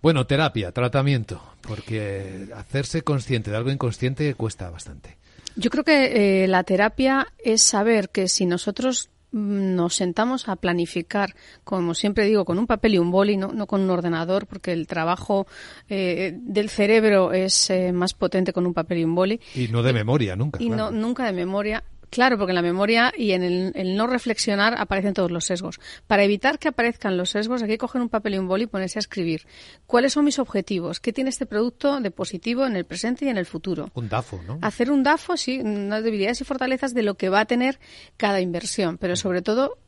Bueno, 0.00 0.26
terapia, 0.26 0.72
tratamiento, 0.72 1.40
porque 1.60 2.48
hacerse 2.56 3.02
consciente 3.02 3.52
de 3.52 3.56
algo 3.56 3.70
inconsciente 3.70 4.34
cuesta 4.34 4.68
bastante. 4.70 5.18
Yo 5.54 5.70
creo 5.70 5.84
que 5.84 6.44
eh, 6.44 6.48
la 6.48 6.64
terapia 6.64 7.28
es 7.38 7.62
saber 7.62 8.08
que 8.08 8.26
si 8.26 8.46
nosotros 8.46 9.10
nos 9.32 9.94
sentamos 9.94 10.48
a 10.48 10.56
planificar, 10.56 11.34
como 11.64 11.94
siempre 11.94 12.26
digo, 12.26 12.44
con 12.44 12.58
un 12.58 12.66
papel 12.66 12.94
y 12.94 12.98
un 12.98 13.10
boli, 13.10 13.36
no, 13.36 13.66
con 13.66 13.80
un 13.80 13.90
ordenador, 13.90 14.46
porque 14.46 14.72
el 14.72 14.86
trabajo 14.86 15.46
eh, 15.88 16.34
del 16.36 16.68
cerebro 16.68 17.32
es 17.32 17.70
eh, 17.70 17.92
más 17.92 18.14
potente 18.14 18.52
con 18.52 18.66
un 18.66 18.74
papel 18.74 18.98
y 18.98 19.04
un 19.04 19.14
boli. 19.14 19.40
Y 19.54 19.68
no 19.68 19.82
de 19.82 19.92
memoria, 19.92 20.36
nunca. 20.36 20.62
Y 20.62 20.68
no, 20.68 20.90
nunca 20.90 21.24
de 21.24 21.32
memoria. 21.32 21.82
Claro, 22.12 22.36
porque 22.36 22.50
en 22.50 22.56
la 22.56 22.62
memoria 22.62 23.10
y 23.16 23.32
en 23.32 23.42
el, 23.42 23.96
no 23.96 24.06
reflexionar 24.06 24.74
aparecen 24.76 25.14
todos 25.14 25.30
los 25.30 25.46
sesgos. 25.46 25.80
Para 26.06 26.22
evitar 26.24 26.58
que 26.58 26.68
aparezcan 26.68 27.16
los 27.16 27.30
sesgos, 27.30 27.62
hay 27.62 27.70
que 27.70 27.78
coger 27.78 28.02
un 28.02 28.10
papel 28.10 28.34
y 28.34 28.38
un 28.38 28.46
boli 28.46 28.64
y 28.64 28.66
ponerse 28.66 28.98
a 28.98 29.00
escribir. 29.00 29.46
¿Cuáles 29.86 30.12
son 30.12 30.26
mis 30.26 30.38
objetivos? 30.38 31.00
¿Qué 31.00 31.14
tiene 31.14 31.30
este 31.30 31.46
producto 31.46 31.98
de 32.02 32.10
positivo 32.10 32.66
en 32.66 32.76
el 32.76 32.84
presente 32.84 33.24
y 33.24 33.28
en 33.28 33.38
el 33.38 33.46
futuro? 33.46 33.90
Un 33.94 34.10
DAFO, 34.10 34.42
¿no? 34.46 34.58
Hacer 34.60 34.90
un 34.90 35.02
DAFO, 35.02 35.38
sí, 35.38 35.60
unas 35.60 36.04
debilidades 36.04 36.42
y 36.42 36.44
fortalezas 36.44 36.92
de 36.92 37.02
lo 37.02 37.14
que 37.14 37.30
va 37.30 37.40
a 37.40 37.46
tener 37.46 37.80
cada 38.18 38.42
inversión, 38.42 38.98
pero 38.98 39.16
sobre 39.16 39.40
todo 39.40 39.78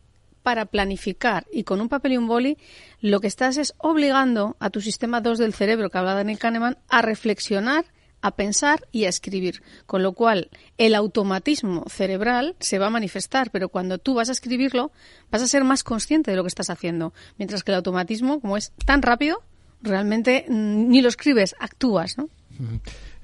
para 0.43 0.65
planificar 0.65 1.47
y 1.53 1.65
con 1.65 1.83
un 1.83 1.91
papel 1.91 2.13
y 2.13 2.17
un 2.17 2.27
boli, 2.27 2.57
lo 3.03 3.21
que 3.21 3.27
estás 3.27 3.59
es 3.59 3.75
obligando 3.77 4.57
a 4.61 4.71
tu 4.71 4.81
sistema 4.81 5.21
2 5.21 5.37
del 5.37 5.53
cerebro, 5.53 5.91
que 5.91 5.99
habla 5.99 6.15
Daniel 6.15 6.39
Kahneman, 6.39 6.79
a 6.89 7.03
reflexionar 7.03 7.85
a 8.25 8.31
pensar 8.31 8.89
y 8.91 9.05
a 9.05 9.11
escribir. 9.11 9.63
Con 9.85 10.03
lo 10.03 10.13
cual, 10.13 10.49
el 10.79 10.95
automatismo 10.95 11.85
cerebral 11.91 12.57
se 12.59 12.79
va 12.79 12.87
a 12.87 12.91
manifestar, 12.91 13.51
pero 13.51 13.69
cuando 13.69 13.99
tú 13.99 14.15
vas 14.15 14.31
a 14.31 14.33
escribirlo, 14.33 14.93
vas 15.31 15.43
a 15.43 15.47
ser 15.47 15.63
más 15.63 15.85
consciente 15.85 16.31
de 16.31 16.39
lo 16.39 16.43
que 16.43 16.49
estás 16.49 16.71
haciendo. 16.71 17.13
Mientras 17.37 17.63
que 17.63 17.71
el 17.73 17.77
automatismo, 17.77 18.41
como 18.41 18.57
es 18.57 18.73
tan 18.87 19.03
rápido, 19.03 19.43
realmente 19.83 20.47
mm, 20.49 20.89
ni 20.89 21.03
lo 21.03 21.11
escribes, 21.11 21.55
actúas, 21.59 22.17
¿no? 22.17 22.31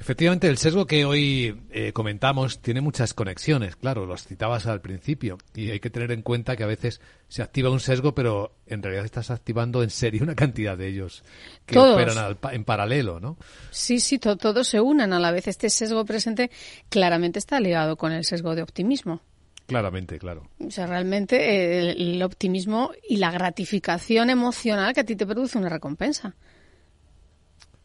Efectivamente, 0.00 0.48
el 0.48 0.56
sesgo 0.56 0.86
que 0.86 1.04
hoy 1.04 1.60
eh, 1.70 1.92
comentamos 1.92 2.62
tiene 2.62 2.80
muchas 2.80 3.12
conexiones, 3.12 3.76
claro, 3.76 4.06
los 4.06 4.26
citabas 4.26 4.66
al 4.66 4.80
principio, 4.80 5.36
y 5.54 5.70
hay 5.70 5.78
que 5.78 5.90
tener 5.90 6.10
en 6.10 6.22
cuenta 6.22 6.56
que 6.56 6.64
a 6.64 6.66
veces 6.66 7.02
se 7.28 7.42
activa 7.42 7.68
un 7.68 7.80
sesgo, 7.80 8.14
pero 8.14 8.54
en 8.66 8.82
realidad 8.82 9.04
estás 9.04 9.30
activando 9.30 9.82
en 9.82 9.90
serie 9.90 10.22
una 10.22 10.34
cantidad 10.34 10.78
de 10.78 10.88
ellos 10.88 11.22
que 11.66 11.78
operan 11.78 12.38
en 12.50 12.64
paralelo, 12.64 13.20
¿no? 13.20 13.36
Sí, 13.70 14.00
sí, 14.00 14.18
todos 14.18 14.66
se 14.66 14.80
unen 14.80 15.12
a 15.12 15.20
la 15.20 15.32
vez. 15.32 15.48
Este 15.48 15.68
sesgo 15.68 16.06
presente 16.06 16.50
claramente 16.88 17.38
está 17.38 17.60
ligado 17.60 17.96
con 17.96 18.12
el 18.12 18.24
sesgo 18.24 18.54
de 18.54 18.62
optimismo. 18.62 19.20
Claramente, 19.66 20.18
claro. 20.18 20.48
O 20.66 20.70
sea, 20.70 20.86
realmente 20.86 21.90
el 21.90 22.22
optimismo 22.22 22.92
y 23.06 23.18
la 23.18 23.30
gratificación 23.30 24.30
emocional 24.30 24.94
que 24.94 25.00
a 25.00 25.04
ti 25.04 25.14
te 25.14 25.26
produce 25.26 25.58
una 25.58 25.68
recompensa. 25.68 26.34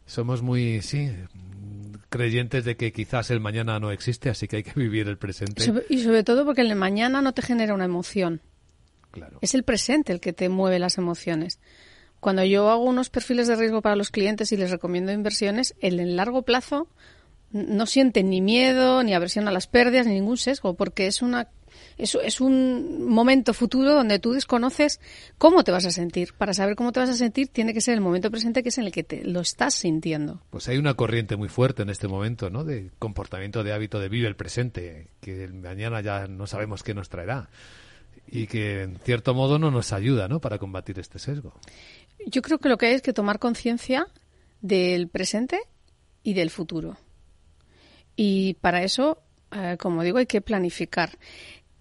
Somos 0.06 0.40
muy, 0.40 0.80
sí, 0.82 1.10
creyentes 2.08 2.64
de 2.64 2.76
que 2.76 2.92
quizás 2.92 3.30
el 3.30 3.40
mañana 3.40 3.78
no 3.78 3.90
existe, 3.90 4.30
así 4.30 4.48
que 4.48 4.56
hay 4.56 4.62
que 4.62 4.78
vivir 4.78 5.08
el 5.08 5.18
presente. 5.18 5.64
Y 5.88 6.00
sobre 6.00 6.24
todo 6.24 6.44
porque 6.44 6.62
el 6.62 6.74
mañana 6.76 7.22
no 7.22 7.32
te 7.32 7.42
genera 7.42 7.74
una 7.74 7.84
emoción. 7.84 8.40
Claro. 9.10 9.38
Es 9.40 9.54
el 9.54 9.62
presente 9.62 10.12
el 10.12 10.20
que 10.20 10.32
te 10.32 10.48
mueve 10.48 10.78
las 10.78 10.98
emociones. 10.98 11.58
Cuando 12.20 12.44
yo 12.44 12.70
hago 12.70 12.84
unos 12.84 13.10
perfiles 13.10 13.46
de 13.46 13.56
riesgo 13.56 13.82
para 13.82 13.96
los 13.96 14.10
clientes 14.10 14.52
y 14.52 14.56
les 14.56 14.70
recomiendo 14.70 15.12
inversiones, 15.12 15.74
en 15.80 16.00
el 16.00 16.16
largo 16.16 16.42
plazo 16.42 16.88
no 17.52 17.86
sienten 17.86 18.30
ni 18.30 18.40
miedo, 18.40 19.02
ni 19.02 19.14
aversión 19.14 19.48
a 19.48 19.52
las 19.52 19.66
pérdidas, 19.66 20.06
ni 20.06 20.14
ningún 20.14 20.36
sesgo, 20.36 20.74
porque 20.74 21.06
es 21.06 21.22
una 21.22 21.48
es, 21.98 22.16
es 22.22 22.40
un 22.40 23.06
momento 23.08 23.54
futuro 23.54 23.94
donde 23.94 24.18
tú 24.18 24.32
desconoces 24.32 25.00
cómo 25.38 25.64
te 25.64 25.72
vas 25.72 25.86
a 25.86 25.90
sentir. 25.90 26.34
Para 26.34 26.54
saber 26.54 26.76
cómo 26.76 26.92
te 26.92 27.00
vas 27.00 27.10
a 27.10 27.14
sentir 27.14 27.48
tiene 27.48 27.72
que 27.74 27.80
ser 27.80 27.94
el 27.94 28.00
momento 28.00 28.30
presente 28.30 28.62
que 28.62 28.70
es 28.70 28.78
en 28.78 28.84
el 28.84 28.92
que 28.92 29.04
te 29.04 29.24
lo 29.24 29.40
estás 29.40 29.74
sintiendo. 29.74 30.42
Pues 30.50 30.68
hay 30.68 30.78
una 30.78 30.94
corriente 30.94 31.36
muy 31.36 31.48
fuerte 31.48 31.82
en 31.82 31.90
este 31.90 32.08
momento, 32.08 32.50
¿no? 32.50 32.64
De 32.64 32.90
comportamiento, 32.98 33.64
de 33.64 33.72
hábito 33.72 34.00
de 34.00 34.08
vive 34.08 34.28
el 34.28 34.36
presente, 34.36 35.08
que 35.20 35.48
mañana 35.48 36.00
ya 36.00 36.26
no 36.26 36.46
sabemos 36.46 36.82
qué 36.82 36.94
nos 36.94 37.08
traerá 37.08 37.48
y 38.28 38.46
que 38.46 38.82
en 38.82 38.98
cierto 38.98 39.34
modo 39.34 39.58
no 39.58 39.70
nos 39.70 39.92
ayuda, 39.92 40.28
¿no? 40.28 40.40
Para 40.40 40.58
combatir 40.58 40.98
este 40.98 41.18
sesgo. 41.18 41.54
Yo 42.26 42.42
creo 42.42 42.58
que 42.58 42.68
lo 42.68 42.76
que 42.76 42.86
hay 42.86 42.94
es 42.94 43.02
que 43.02 43.12
tomar 43.12 43.38
conciencia 43.38 44.06
del 44.60 45.08
presente 45.08 45.60
y 46.22 46.34
del 46.34 46.50
futuro. 46.50 46.96
Y 48.16 48.54
para 48.54 48.82
eso, 48.82 49.22
eh, 49.52 49.76
como 49.78 50.02
digo, 50.02 50.18
hay 50.18 50.26
que 50.26 50.40
planificar. 50.40 51.18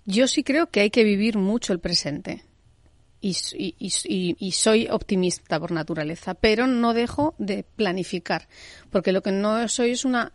Yo 0.06 0.28
sí 0.28 0.44
creo 0.44 0.70
que 0.70 0.82
hay 0.82 0.92
que 0.92 1.04
vivir 1.04 1.38
mucho 1.38 1.74
el 1.74 1.80
presente. 1.80 2.44
Y, 3.28 4.36
y, 4.40 4.52
soy 4.52 4.88
optimista 4.88 5.60
por 5.60 5.72
naturaleza, 5.72 6.36
pero 6.36 6.68
no 6.68 6.94
dejo 6.94 7.34
de 7.40 7.66
planificar, 7.76 8.48
porque 8.92 9.12
lo 9.12 9.24
que 9.24 9.32
no 9.32 9.68
soy 9.68 9.92
es 9.92 10.06
una, 10.06 10.32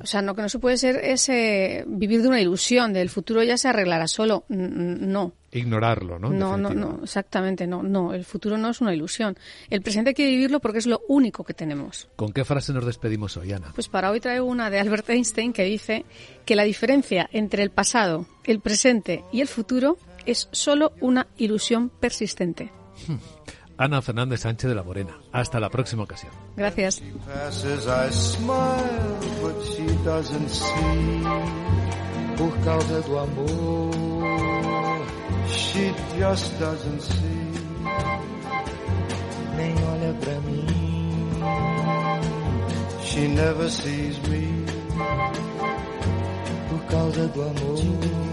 o 0.00 0.06
sea, 0.06 0.22
lo 0.22 0.34
que 0.34 0.42
no 0.42 0.48
se 0.48 0.58
puede 0.58 0.76
ser 0.76 0.96
es 0.96 1.28
eh, 1.28 1.84
vivir 1.86 2.20
de 2.20 2.26
una 2.26 2.40
ilusión, 2.40 2.92
del 2.92 3.10
futuro 3.10 3.44
ya 3.44 3.56
se 3.56 3.68
arreglará 3.68 4.08
solo, 4.08 4.44
no. 4.48 5.34
Ignorarlo, 5.52 6.18
¿no? 6.18 6.30
No, 6.30 6.56
no, 6.56 6.70
no, 6.70 7.00
exactamente, 7.04 7.68
no, 7.68 7.84
no, 7.84 8.12
el 8.12 8.24
futuro 8.24 8.58
no 8.58 8.70
es 8.70 8.80
una 8.80 8.92
ilusión. 8.92 9.36
El 9.70 9.82
presente 9.82 10.10
hay 10.10 10.14
que 10.14 10.26
vivirlo 10.26 10.58
porque 10.58 10.78
es 10.78 10.86
lo 10.86 11.02
único 11.08 11.44
que 11.44 11.54
tenemos. 11.54 12.08
¿Con 12.16 12.32
qué 12.32 12.44
frase 12.44 12.72
nos 12.72 12.86
despedimos 12.86 13.36
hoy, 13.36 13.52
Ana? 13.52 13.70
Pues 13.72 13.88
para 13.88 14.10
hoy 14.10 14.18
traigo 14.18 14.46
una 14.46 14.68
de 14.68 14.80
Albert 14.80 15.10
Einstein 15.10 15.52
que 15.52 15.62
dice 15.62 16.04
que 16.44 16.56
la 16.56 16.64
diferencia 16.64 17.28
entre 17.32 17.62
el 17.62 17.70
pasado, 17.70 18.26
el 18.44 18.60
presente 18.60 19.24
y 19.30 19.42
el 19.42 19.48
futuro 19.48 19.96
es 20.26 20.48
solo 20.52 20.92
una 21.00 21.26
ilusión 21.36 21.88
persistente. 21.88 22.70
Ana 23.76 24.02
Fernández 24.02 24.40
Sánchez 24.40 24.68
de 24.68 24.74
la 24.74 24.82
Morena. 24.82 25.18
Hasta 25.32 25.58
la 25.58 25.70
próxima 25.70 26.04
ocasión. 26.04 26.32
Gracias. 26.56 27.02
she 29.64 29.86
doesn't 30.04 30.48
see. 30.48 31.22
Por 32.36 32.50
causa 32.64 33.00
do 33.02 33.18
amor, 33.18 33.90
she 35.48 35.94
just 36.18 36.58
doesn't 36.58 37.00
see. 37.00 37.52
Nem 39.56 39.74
olha 39.92 40.14
pra 40.20 40.40
mim, 40.40 40.66
she 43.04 43.28
never 43.28 43.70
sees 43.70 44.18
me. 44.28 44.64
Por 46.68 46.80
causa 46.88 47.26
do 47.28 47.42
amor. 47.42 48.32